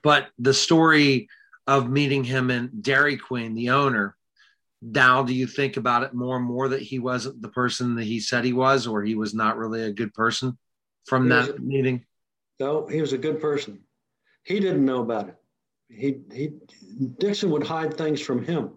But 0.02 0.28
the 0.38 0.54
story 0.54 1.28
of 1.66 1.90
meeting 1.90 2.24
him 2.24 2.50
and 2.50 2.82
Dairy 2.82 3.16
Queen, 3.16 3.54
the 3.54 3.70
owner, 3.70 4.16
now 4.82 5.22
do 5.22 5.34
you 5.34 5.46
think 5.46 5.76
about 5.76 6.02
it 6.02 6.14
more 6.14 6.36
and 6.36 6.44
more 6.44 6.68
that 6.68 6.82
he 6.82 6.98
wasn't 6.98 7.42
the 7.42 7.48
person 7.48 7.96
that 7.96 8.04
he 8.04 8.20
said 8.20 8.44
he 8.44 8.52
was, 8.52 8.86
or 8.86 9.02
he 9.02 9.14
was 9.14 9.34
not 9.34 9.56
really 9.56 9.82
a 9.82 9.92
good 9.92 10.14
person 10.14 10.56
from 11.06 11.24
he 11.24 11.28
that 11.30 11.60
meeting? 11.60 12.04
No, 12.60 12.86
he 12.86 13.00
was 13.00 13.12
a 13.12 13.18
good 13.18 13.40
person. 13.40 13.80
He 14.44 14.60
didn't 14.60 14.84
know 14.84 15.02
about 15.02 15.28
it. 15.28 15.36
He 15.88 16.18
he 16.32 16.52
Dixon 17.18 17.50
would 17.50 17.66
hide 17.66 17.96
things 17.96 18.20
from 18.20 18.44
him. 18.44 18.72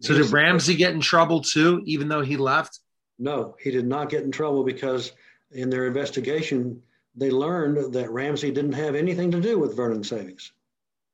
So 0.00 0.14
did 0.14 0.30
Ramsey 0.30 0.76
get 0.76 0.94
in 0.94 1.00
trouble 1.00 1.42
too, 1.42 1.82
even 1.84 2.08
though 2.08 2.22
he 2.22 2.36
left? 2.36 2.80
No, 3.18 3.56
he 3.60 3.70
did 3.70 3.86
not 3.86 4.10
get 4.10 4.22
in 4.22 4.30
trouble 4.30 4.62
because 4.62 5.12
in 5.50 5.70
their 5.70 5.86
investigation, 5.86 6.82
they 7.18 7.30
learned 7.30 7.92
that 7.94 8.10
Ramsey 8.10 8.50
didn't 8.50 8.72
have 8.72 8.94
anything 8.94 9.30
to 9.32 9.40
do 9.40 9.58
with 9.58 9.76
Vernon 9.76 10.04
Savings. 10.04 10.52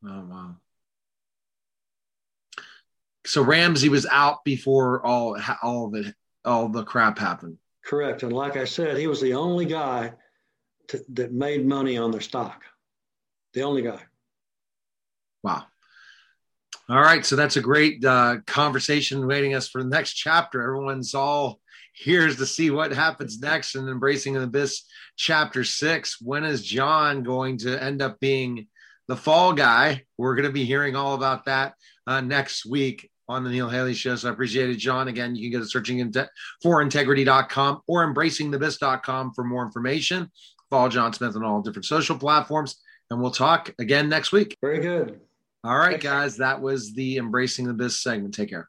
Oh 0.04 0.24
wow! 0.28 0.56
So 3.26 3.42
Ramsey 3.42 3.88
was 3.88 4.06
out 4.06 4.44
before 4.44 5.04
all 5.04 5.36
all 5.62 5.86
of 5.86 5.94
it, 5.94 6.14
all 6.44 6.68
the 6.68 6.84
crap 6.84 7.18
happened. 7.18 7.58
Correct, 7.84 8.22
and 8.22 8.32
like 8.32 8.56
I 8.56 8.64
said, 8.64 8.96
he 8.96 9.06
was 9.06 9.20
the 9.20 9.34
only 9.34 9.66
guy 9.66 10.12
to, 10.88 11.04
that 11.10 11.32
made 11.32 11.66
money 11.66 11.96
on 11.96 12.10
their 12.10 12.20
stock. 12.20 12.62
The 13.54 13.62
only 13.62 13.82
guy. 13.82 14.00
Wow. 15.42 15.64
All 16.88 17.00
right, 17.00 17.24
so 17.24 17.34
that's 17.34 17.56
a 17.56 17.62
great 17.62 18.04
uh, 18.04 18.38
conversation 18.46 19.26
waiting 19.26 19.54
us 19.54 19.68
for 19.68 19.82
the 19.82 19.88
next 19.88 20.14
chapter. 20.14 20.60
Everyone's 20.62 21.14
all 21.14 21.60
here's 21.94 22.36
to 22.36 22.46
see 22.46 22.70
what 22.70 22.92
happens 22.92 23.40
next 23.40 23.74
in 23.74 23.88
Embracing 23.88 24.34
the 24.34 24.42
Abyss 24.42 24.82
chapter 25.16 25.64
six. 25.64 26.20
When 26.20 26.44
is 26.44 26.62
John 26.64 27.22
going 27.22 27.58
to 27.58 27.82
end 27.82 28.02
up 28.02 28.20
being 28.20 28.66
the 29.08 29.16
fall 29.16 29.52
guy? 29.52 30.02
We're 30.18 30.34
going 30.34 30.46
to 30.46 30.52
be 30.52 30.64
hearing 30.64 30.96
all 30.96 31.14
about 31.14 31.46
that 31.46 31.74
uh, 32.06 32.20
next 32.20 32.66
week 32.66 33.10
on 33.28 33.44
the 33.44 33.50
Neil 33.50 33.68
Haley 33.68 33.94
Show. 33.94 34.16
So 34.16 34.28
I 34.28 34.32
appreciate 34.32 34.70
it, 34.70 34.76
John. 34.76 35.08
Again, 35.08 35.34
you 35.34 35.50
can 35.50 35.60
go 35.60 35.64
to 35.64 35.70
searching 35.70 36.12
for 36.62 36.82
integrity.com 36.82 37.82
or 37.86 38.12
embracingtheabyss.com 38.12 39.32
for 39.32 39.44
more 39.44 39.64
information. 39.64 40.30
Follow 40.70 40.88
John 40.88 41.12
Smith 41.12 41.36
on 41.36 41.44
all 41.44 41.62
different 41.62 41.86
social 41.86 42.18
platforms, 42.18 42.76
and 43.10 43.20
we'll 43.20 43.30
talk 43.30 43.72
again 43.78 44.08
next 44.08 44.32
week. 44.32 44.56
Very 44.60 44.80
good. 44.80 45.20
All 45.62 45.78
right, 45.78 46.00
guys. 46.00 46.38
That 46.38 46.60
was 46.60 46.94
the 46.94 47.16
Embracing 47.16 47.66
the 47.66 47.70
Abyss 47.70 48.02
segment. 48.02 48.34
Take 48.34 48.50
care. 48.50 48.68